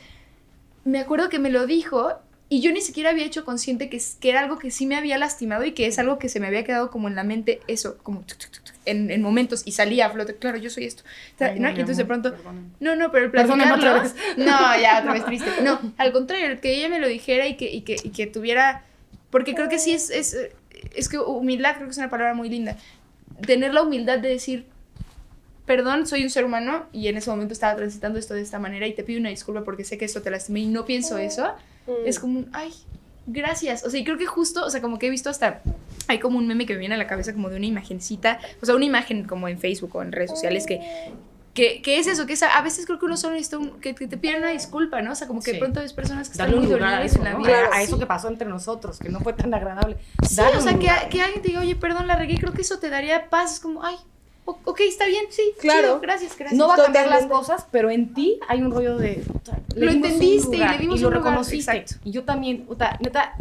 [0.85, 2.13] me acuerdo que me lo dijo
[2.51, 5.17] y yo ni siquiera había hecho consciente que, que era algo que sí me había
[5.19, 7.97] lastimado y que es algo que se me había quedado como en la mente, eso,
[8.03, 10.85] como tuc, tuc, tuc, tuc, en, en momentos y salía a flote, claro, yo soy
[10.85, 11.03] esto.
[11.35, 11.69] O sea, Ay, ¿no?
[11.69, 12.69] Y entonces de pronto, perdóname.
[12.81, 15.51] no, no, pero el Perdóname otra platicarlo- No, ya, otra vez triste.
[15.63, 18.27] No, al contrario, el que ella me lo dijera y que, y que, y que
[18.27, 18.85] tuviera.
[19.31, 20.37] Porque creo que sí es, es.
[20.95, 22.77] Es que humildad creo que es una palabra muy linda.
[23.47, 24.67] Tener la humildad de decir.
[25.67, 28.87] Perdón, soy un ser humano y en ese momento estaba transitando esto de esta manera
[28.87, 31.55] y te pido una disculpa porque sé que esto te lastimé y no pienso eso.
[31.87, 31.93] Mm.
[32.07, 32.71] Es como un, ay,
[33.27, 33.83] gracias.
[33.83, 35.63] O sea, y creo que justo, o sea, como que he visto hasta,
[36.09, 38.67] hay como un meme que me viene a la cabeza como de una imagencita, o
[38.67, 40.81] sea, una imagen como en Facebook o en redes sociales que,
[41.55, 43.79] que, que es eso, que es a, a veces creo que uno solo necesita un-
[43.81, 45.13] que, que te piden una disculpa, ¿no?
[45.13, 45.61] O sea, como que de Sí.
[45.61, 47.39] pronto ves personas que están Darle muy dolidas eso, en la ¿no?
[47.39, 47.49] vida.
[47.49, 47.85] Claro, a, sí.
[47.85, 49.97] eso que pasó entre nosotros, que no fue tan agradable.
[50.29, 52.79] Sí, o sea, que, que alguien te diga, oye, perdón, la regué, creo que eso
[52.81, 53.53] te daría paz.
[53.55, 53.95] Es como, ay,
[54.47, 55.81] o- ok, está bien, sí, Claro.
[55.83, 56.59] chido, gracias, gracias.
[56.59, 59.23] No va a cambiar las cosas, pero en ti hay un rollo de.
[59.77, 61.71] Lo entendiste y le dimos lo un lugar, reconociste.
[61.71, 62.03] exacto.
[62.05, 63.35] Y yo también, puta, neta,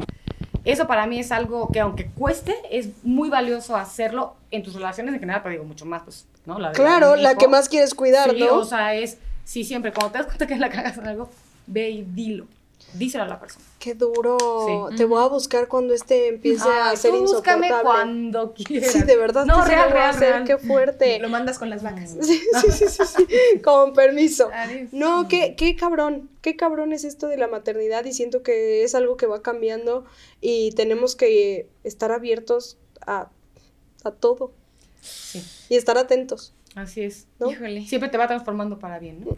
[0.65, 5.13] eso para mí es algo que aunque cueste, es muy valioso hacerlo en tus relaciones
[5.13, 6.59] en general, pero digo mucho más, pues, ¿no?
[6.59, 8.55] La de Claro, la que más quieres cuidar, Sí, ¿no?
[8.55, 11.29] o sea, es, sí, siempre, cuando te das cuenta que la cagas en algo,
[11.67, 12.45] ve y dilo.
[12.93, 13.65] Díselo a la persona.
[13.79, 14.37] Qué duro.
[14.91, 14.97] Sí.
[14.97, 18.91] Te voy a buscar cuando este empiece a ser tú búscame cuando quieras.
[18.91, 19.45] Sí, de verdad.
[19.45, 20.43] No, real, a real, hacer, real.
[20.45, 21.19] Qué fuerte.
[21.19, 22.15] Lo mandas con las vacas.
[22.21, 23.61] Sí, sí, sí, sí, sí.
[23.63, 24.49] Con permiso.
[24.53, 24.89] Adiós.
[24.91, 28.95] No, qué, qué cabrón, qué cabrón es esto de la maternidad y siento que es
[28.95, 30.05] algo que va cambiando
[30.41, 33.29] y tenemos que estar abiertos a,
[34.03, 34.51] a todo
[35.01, 35.43] Sí.
[35.69, 36.53] y estar atentos.
[36.75, 37.27] Así es.
[37.39, 37.51] ¿no?
[37.51, 37.85] Híjole.
[37.85, 39.35] Siempre te va transformando para bien, ¿no?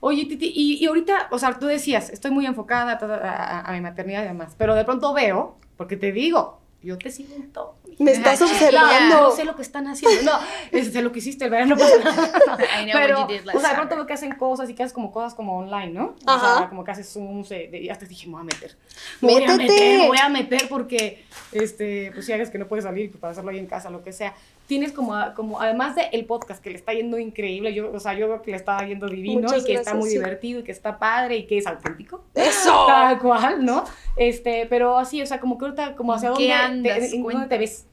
[0.00, 3.72] Oye, Titi, y, y ahorita, o sea, tú decías, estoy muy enfocada a, a- a
[3.72, 7.50] mi maternidad y demás, pero de pronto veo, porque te digo, yo te sigo en
[7.52, 7.74] todo.
[7.98, 9.22] Me estás observando.
[9.22, 10.30] no sé lo que están haciendo.
[10.30, 10.38] No,
[10.70, 12.00] es- sé lo que hiciste el verano pasado.
[12.80, 14.68] I know Pero, what you did last o sea, de pronto veo que hacen cosas
[14.70, 16.14] y que haces como cosas como online, ¿no?
[16.26, 16.58] O Ajá.
[16.58, 18.76] sea, como que haces Zooms, eh, de- y hasta dije, me voy a meter.
[19.22, 22.68] Me voy a meter, me voy a meter porque, este, pues si hagas que no
[22.68, 24.34] puedes salir para hacerlo ahí en casa, lo que sea.
[24.66, 28.14] Tienes como, como además del el podcast que le está yendo increíble, yo, o sea,
[28.14, 30.16] yo veo que le está yendo divino Muchas y que está muy sí.
[30.16, 32.24] divertido y que está padre y que es auténtico.
[32.34, 32.84] ¡Eso!
[32.86, 33.84] Tal cual, ¿no?
[34.16, 37.12] Este, pero así, o sea, como que ahorita, como hacia ¿En dónde, qué te- andas?
[37.12, 37.86] en dónde te ves.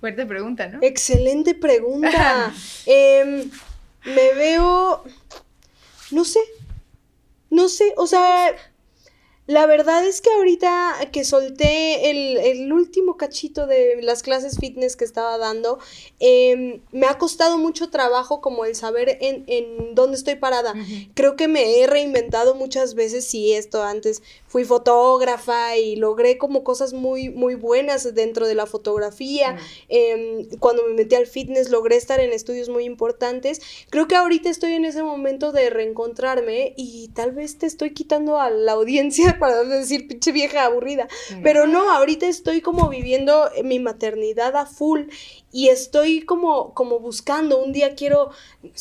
[0.00, 0.78] Fuerte pregunta, ¿no?
[0.82, 2.52] Excelente pregunta.
[2.86, 3.50] Em,
[4.04, 5.02] me veo,
[6.10, 6.38] no sé,
[7.50, 8.54] no sé, o sea,
[9.46, 14.96] la verdad es que ahorita que solté el, el último cachito de las clases fitness
[14.96, 15.78] que estaba dando,
[16.18, 20.74] em, me ha costado mucho trabajo como el saber en, en dónde estoy parada.
[21.14, 26.64] Creo que me he reinventado muchas veces, sí, esto antes fui fotógrafa y logré como
[26.64, 29.58] cosas muy, muy buenas dentro de la fotografía.
[29.88, 33.60] Em, cuando me metí al fitness logré estar en estudios muy importantes.
[33.90, 38.40] Creo que ahorita estoy en ese momento de reencontrarme y tal vez te estoy quitando
[38.40, 41.08] a la audiencia para decir pinche vieja aburrida.
[41.42, 45.02] Pero no, ahorita estoy como viviendo mi maternidad a full
[45.52, 47.62] y estoy como, como buscando.
[47.62, 48.30] Un día quiero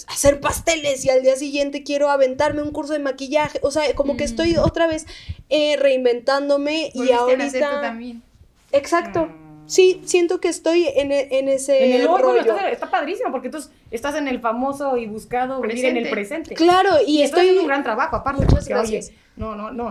[0.07, 3.60] hacer pasteles y al día siguiente quiero aventarme un curso de maquillaje.
[3.64, 5.06] O sea, como que estoy otra vez
[5.49, 7.69] eh, reinventándome y Volviste a ahorita...
[7.76, 8.23] tú también.
[8.72, 9.26] Exacto.
[9.27, 9.45] Mm.
[9.68, 12.56] Sí, siento que estoy en, e- en ese En el bueno, rollo.
[12.72, 16.53] está, padrísimo, porque entonces estás en el famoso y buscado vivir en el Presente.
[16.53, 16.56] presente.
[16.56, 19.07] Claro, y, Y estoy haciendo un gran trabajo, aparte, Muchas gracias.
[19.07, 19.90] oye, no, no, no,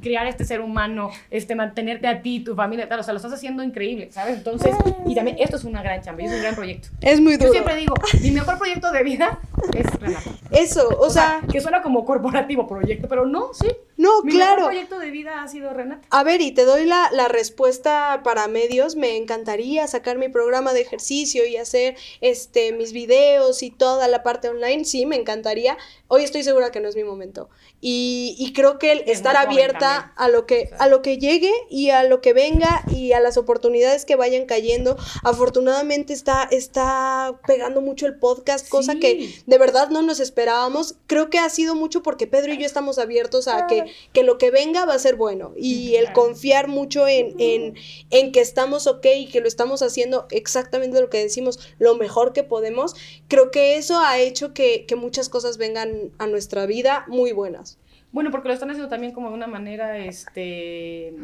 [0.00, 3.32] criar este ser humano, este, mantenerte a ti, tu familia, tal, o sea, lo estás
[3.32, 4.36] haciendo increíble, ¿sabes?
[4.38, 4.74] Entonces,
[5.06, 6.88] y también esto es una gran chamba, y es un gran proyecto.
[7.00, 7.52] Es muy Yo duro.
[7.52, 9.40] siempre digo, mi mejor proyecto de vida
[9.74, 10.30] es Renata.
[10.50, 13.68] Eso, o, sea, que suena como corporativo proyecto, pero no, sí.
[13.96, 14.56] no, Mi claro.
[14.56, 16.06] mejor proyecto de vida ha sido Renata.
[16.10, 18.96] A ver, y te doy la, la respuesta para medios.
[18.96, 24.22] Me encantaría sacar mi programa de ejercicio y hacer este mis videos y toda la
[24.22, 24.84] parte online.
[24.84, 25.76] Sí, me encantaría.
[26.08, 27.48] Hoy estoy segura que no es mi momento.
[27.80, 31.52] Y, y creo que el Es estar abierta a lo que, a lo que llegue
[31.70, 34.96] y a lo que venga y a las oportunidades que vayan cayendo.
[35.22, 38.98] Afortunadamente está, está pegando mucho el podcast, cosa Sí.
[39.00, 40.96] que de verdad no nos esperábamos.
[41.06, 44.36] Creo que ha sido mucho porque Pedro y yo estamos abiertos a que, que lo
[44.36, 45.54] que venga va a ser bueno.
[45.56, 47.74] Y el confiar mucho en, en,
[48.10, 52.34] en que estamos ok y que lo estamos haciendo exactamente lo que decimos, lo mejor
[52.34, 52.94] que podemos,
[53.26, 57.78] creo que eso ha hecho que, que muchas cosas vengan a nuestra vida muy buenas.
[58.12, 61.14] Bueno, porque lo están haciendo también como de una manera, este,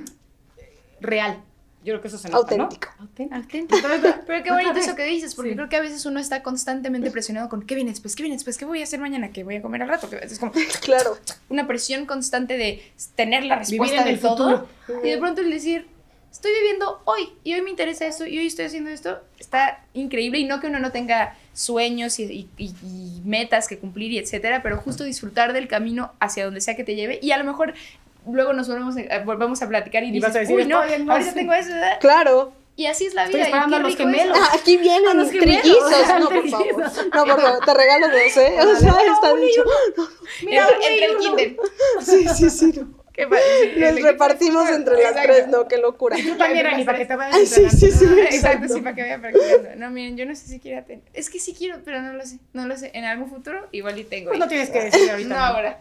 [0.98, 1.44] real.
[1.84, 2.88] Yo creo que eso se nota, Auténtico.
[2.98, 3.04] ¿no?
[3.04, 3.36] Auténtico.
[3.86, 4.18] Auténtico.
[4.26, 5.56] Pero qué bonito eso que dices, porque Sí.
[5.56, 8.56] creo que a veces uno está constantemente presionado con qué viene después, qué viene después,
[8.56, 10.08] qué voy a hacer mañana, qué voy a comer al rato.
[10.08, 10.52] que Es como
[10.82, 11.18] Claro.
[11.50, 12.82] una presión constante de
[13.14, 14.66] tener la respuesta en de el todo.
[14.86, 15.02] futuro.
[15.04, 15.86] Y de pronto el decir,
[16.32, 20.38] estoy viviendo hoy y hoy me interesa esto y hoy estoy haciendo esto, está increíble.
[20.38, 24.18] Y no que uno no tenga sueños y, y- y- y metas que cumplir y
[24.18, 27.18] etcétera, pero justo disfrutar del camino hacia donde sea que te lleve.
[27.22, 27.74] Y a lo mejor
[28.30, 30.82] luego nos volvemos a, volvemos a platicar y, Y dices, vas a decir, uy, no,
[30.82, 31.34] "Estoy en ahorita más".
[31.34, 31.68] tengo eso.
[31.70, 31.98] ¿verdad?".
[32.00, 32.52] Claro.
[32.76, 33.44] Y así es la Estoy vida.
[33.44, 34.36] y esperando a los gemelos.
[34.40, 35.92] Ah, aquí vienen A los trillizos.
[36.18, 36.66] No, por favor.
[37.14, 38.56] No, por favor, te regalo dos, ¿eh?
[38.58, 39.64] O sea, está dicho.
[40.44, 41.56] Mira, entre, el kinder.
[42.00, 42.72] Sí, sí, sí.
[42.80, 43.03] no.
[43.16, 43.28] El
[43.80, 45.32] Nos repartimos entre las Exacto.
[45.32, 45.68] tres, ¿no?
[45.68, 46.16] Qué locura.
[46.16, 48.04] Tú también, Ani, para que te vayas Ay, sí, sí, sí.
[48.08, 48.74] Ah, Exacto, exacto.
[48.74, 49.68] sí, para que vaya practicando.
[49.76, 51.04] No, miren, yo no sé si quiera tener.
[51.12, 52.38] Es que sí quiero, pero no lo sé.
[52.52, 52.90] No lo sé.
[52.94, 54.30] En algún futuro, igual y tengo.
[54.30, 55.28] Pues no tienes que decir ahorita.
[55.28, 55.80] No ahora.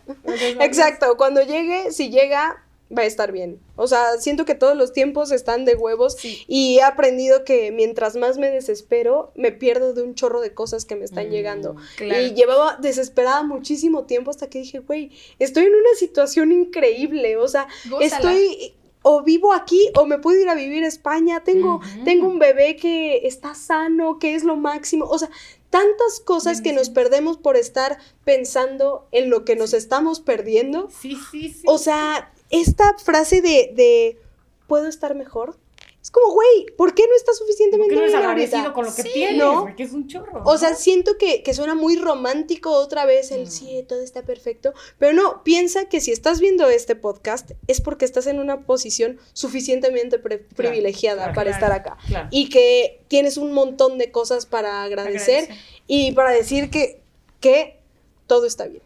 [0.62, 2.64] Exacto, cuando llegue, si llega,
[2.96, 3.60] va a estar bien.
[3.76, 6.44] O sea, siento que todos los tiempos están de huevos Sí.
[6.48, 10.86] y he aprendido que mientras más me desespero, me pierdo de un chorro de cosas
[10.86, 11.76] que me están Mm, llegando.
[11.98, 12.22] claro.
[12.22, 17.38] Y llevaba desesperada muchísimo tiempo hasta que dije, güey, estoy en una situación increíble.
[17.38, 18.06] O sea, Gózala.
[18.16, 18.74] estoy
[19.06, 21.44] o vivo aquí o me puedo ir a vivir a España.
[21.44, 25.06] Tengo, tengo un bebé que está sano, que es lo máximo.
[25.06, 25.30] O sea,
[25.70, 30.90] tantas cosas que nos perdemos por estar pensando en lo que nos estamos perdiendo.
[31.02, 31.64] Sí, sí, sí.
[31.66, 34.20] O sea, esta frase de, de
[34.68, 35.58] ¿puedo estar mejor?
[36.02, 38.74] Es como, güey, ¿por qué no estás ¿Por suficientemente qué no bien agradecido ahorita?
[38.74, 39.10] con lo que Sí.
[39.14, 39.38] tienes?
[39.38, 39.62] ¿No?
[39.62, 39.76] güey?
[39.78, 40.42] Que es un chorro.
[40.44, 43.48] O sea, siento que, que suena muy romántico otra vez el Mm.
[43.50, 48.04] sí, todo está perfecto, pero no, piensa que si estás viendo este podcast es porque
[48.04, 51.66] estás en una posición suficientemente pre- privilegiada claro, para claro.
[51.66, 52.28] estar acá Claro.
[52.32, 55.66] y que tienes un montón de cosas para agradecer Agradecer.
[55.88, 57.02] y para decir que,
[57.40, 57.80] que
[58.28, 58.84] todo está bien.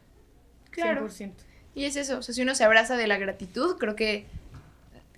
[0.70, 1.08] Claro.
[1.10, 1.34] 100%.
[1.78, 2.18] Y es eso.
[2.18, 4.26] O sea, si uno se abraza de la gratitud, creo que.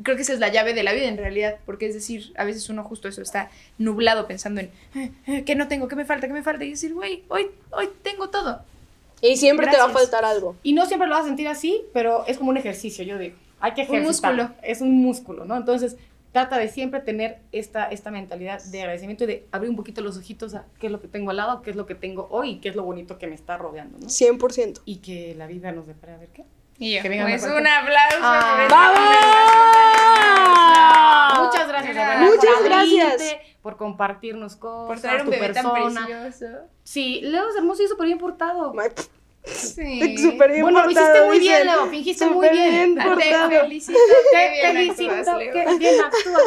[0.03, 2.45] Creo que esa es la llave de la vida en realidad, porque es decir, a
[2.45, 5.89] veces uno justo eso está nublado pensando en eh, eh, ¿qué no tengo?
[5.89, 6.27] ¿Qué me falta?
[6.27, 6.63] ¿Qué me falta?
[6.63, 8.61] Y decir, güey, hoy, hoy tengo todo.
[9.21, 10.55] Y siempre te va a faltar algo.
[10.63, 13.35] Y no siempre lo vas a sentir así, pero es como un ejercicio, yo digo.
[13.59, 14.35] Hay que Un ejercitar.
[14.35, 14.55] músculo.
[14.63, 15.57] Es un músculo, ¿no?
[15.57, 15.97] Entonces,
[16.31, 20.17] trata de siempre tener esta, esta mentalidad de agradecimiento y de abrir un poquito los
[20.17, 22.51] ojitos a qué es lo que tengo al lado, qué es lo que tengo hoy
[22.51, 24.07] y qué es lo bonito que me está rodeando, ¿no?
[24.07, 24.81] 100%.
[24.85, 26.45] Y que la vida nos depare a ver qué.
[26.77, 28.17] Y yo, Que venga pues un aplauso.
[28.21, 28.65] Ah.
[28.67, 28.71] por
[31.37, 31.47] ¡Vamos!
[31.47, 31.89] Muchas gracias.
[31.97, 32.69] Adriana, por Muchas abrirte,
[33.15, 33.37] gracias.
[33.61, 36.05] por compartirnos cosas, Por traer un tu bebé tan persona.
[36.05, 36.57] precioso.
[36.83, 38.73] Sí, Leo es hermoso y súper bien portado.
[38.79, 38.89] Ay,
[39.55, 40.17] Sí.
[40.17, 41.65] Súper bien Bueno, lo hiciste muy bien.
[41.65, 42.95] Leo, fingiste muy bien.
[42.95, 43.99] Te felicito,
[44.31, 46.43] Te qué felicito, que bien actúas.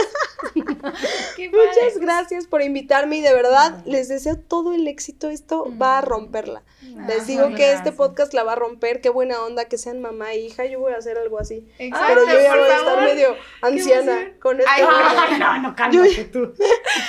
[1.36, 1.50] Qué.
[1.50, 5.30] Muchas gracias por invitarme y de verdad les deseo todo el éxito.
[5.30, 6.62] Esto va a romperla.
[7.06, 9.00] Les Ah, digo que este podcast la va a romper.
[9.00, 10.64] Qué buena onda que sean mamá e hija.
[10.66, 11.66] Yo voy a hacer algo así.
[11.78, 14.82] Exacto, Pero yo ya voy a estar medio anciana con este Ay.
[15.18, 16.52] Ay, no, no, cálmate tú.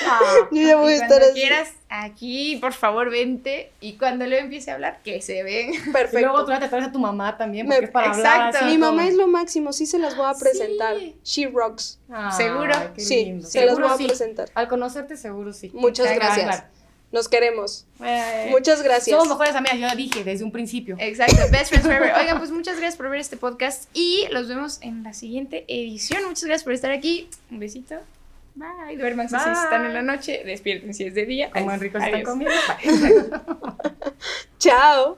[0.08, 0.20] Ah.
[0.52, 1.34] Yo ya voy a Y estar cuando así.
[1.40, 3.72] quieras, aquí, por favor, vente.
[3.82, 5.72] Y cuando Leo empiece a hablar, que se ve.
[5.74, 6.46] Y luego Perfecto.
[6.46, 8.58] tú ya te traes a tu mamá también, Me- porque es para hablar exacto.
[8.66, 8.92] así Mi todo.
[8.92, 9.74] mamá es lo máximo.
[9.74, 10.98] Sí se las voy a presentar.
[10.98, 11.16] Sí.
[11.24, 12.00] She rocks.
[12.12, 12.74] Ay, Seguro.
[12.98, 14.06] Sí, se las voy a sí.
[14.06, 14.50] presentar.
[14.54, 15.72] Al conocerte, seguro sí.
[15.74, 16.64] Muchas gracias.
[17.14, 17.86] Nos queremos.
[18.04, 19.16] Eh, Muchas gracias.
[19.16, 20.96] Somos mejores amigas, yo lo dije desde un principio.
[21.00, 22.12] Exacto, Best Friends Forever.
[22.20, 26.24] Oigan, pues muchas gracias por ver este podcast y los vemos en la siguiente edición.
[26.24, 27.30] Muchas gracias por estar aquí.
[27.52, 27.98] Un besito.
[28.56, 28.98] Bye.
[28.98, 29.54] Duérmanse si Bye.
[29.54, 30.42] están en la noche.
[30.44, 31.52] Despierten si es de día.
[31.52, 32.30] Como en rico están Adiós.
[32.30, 32.56] comiendo.
[32.84, 33.78] Exacto.
[34.58, 35.18] Chao.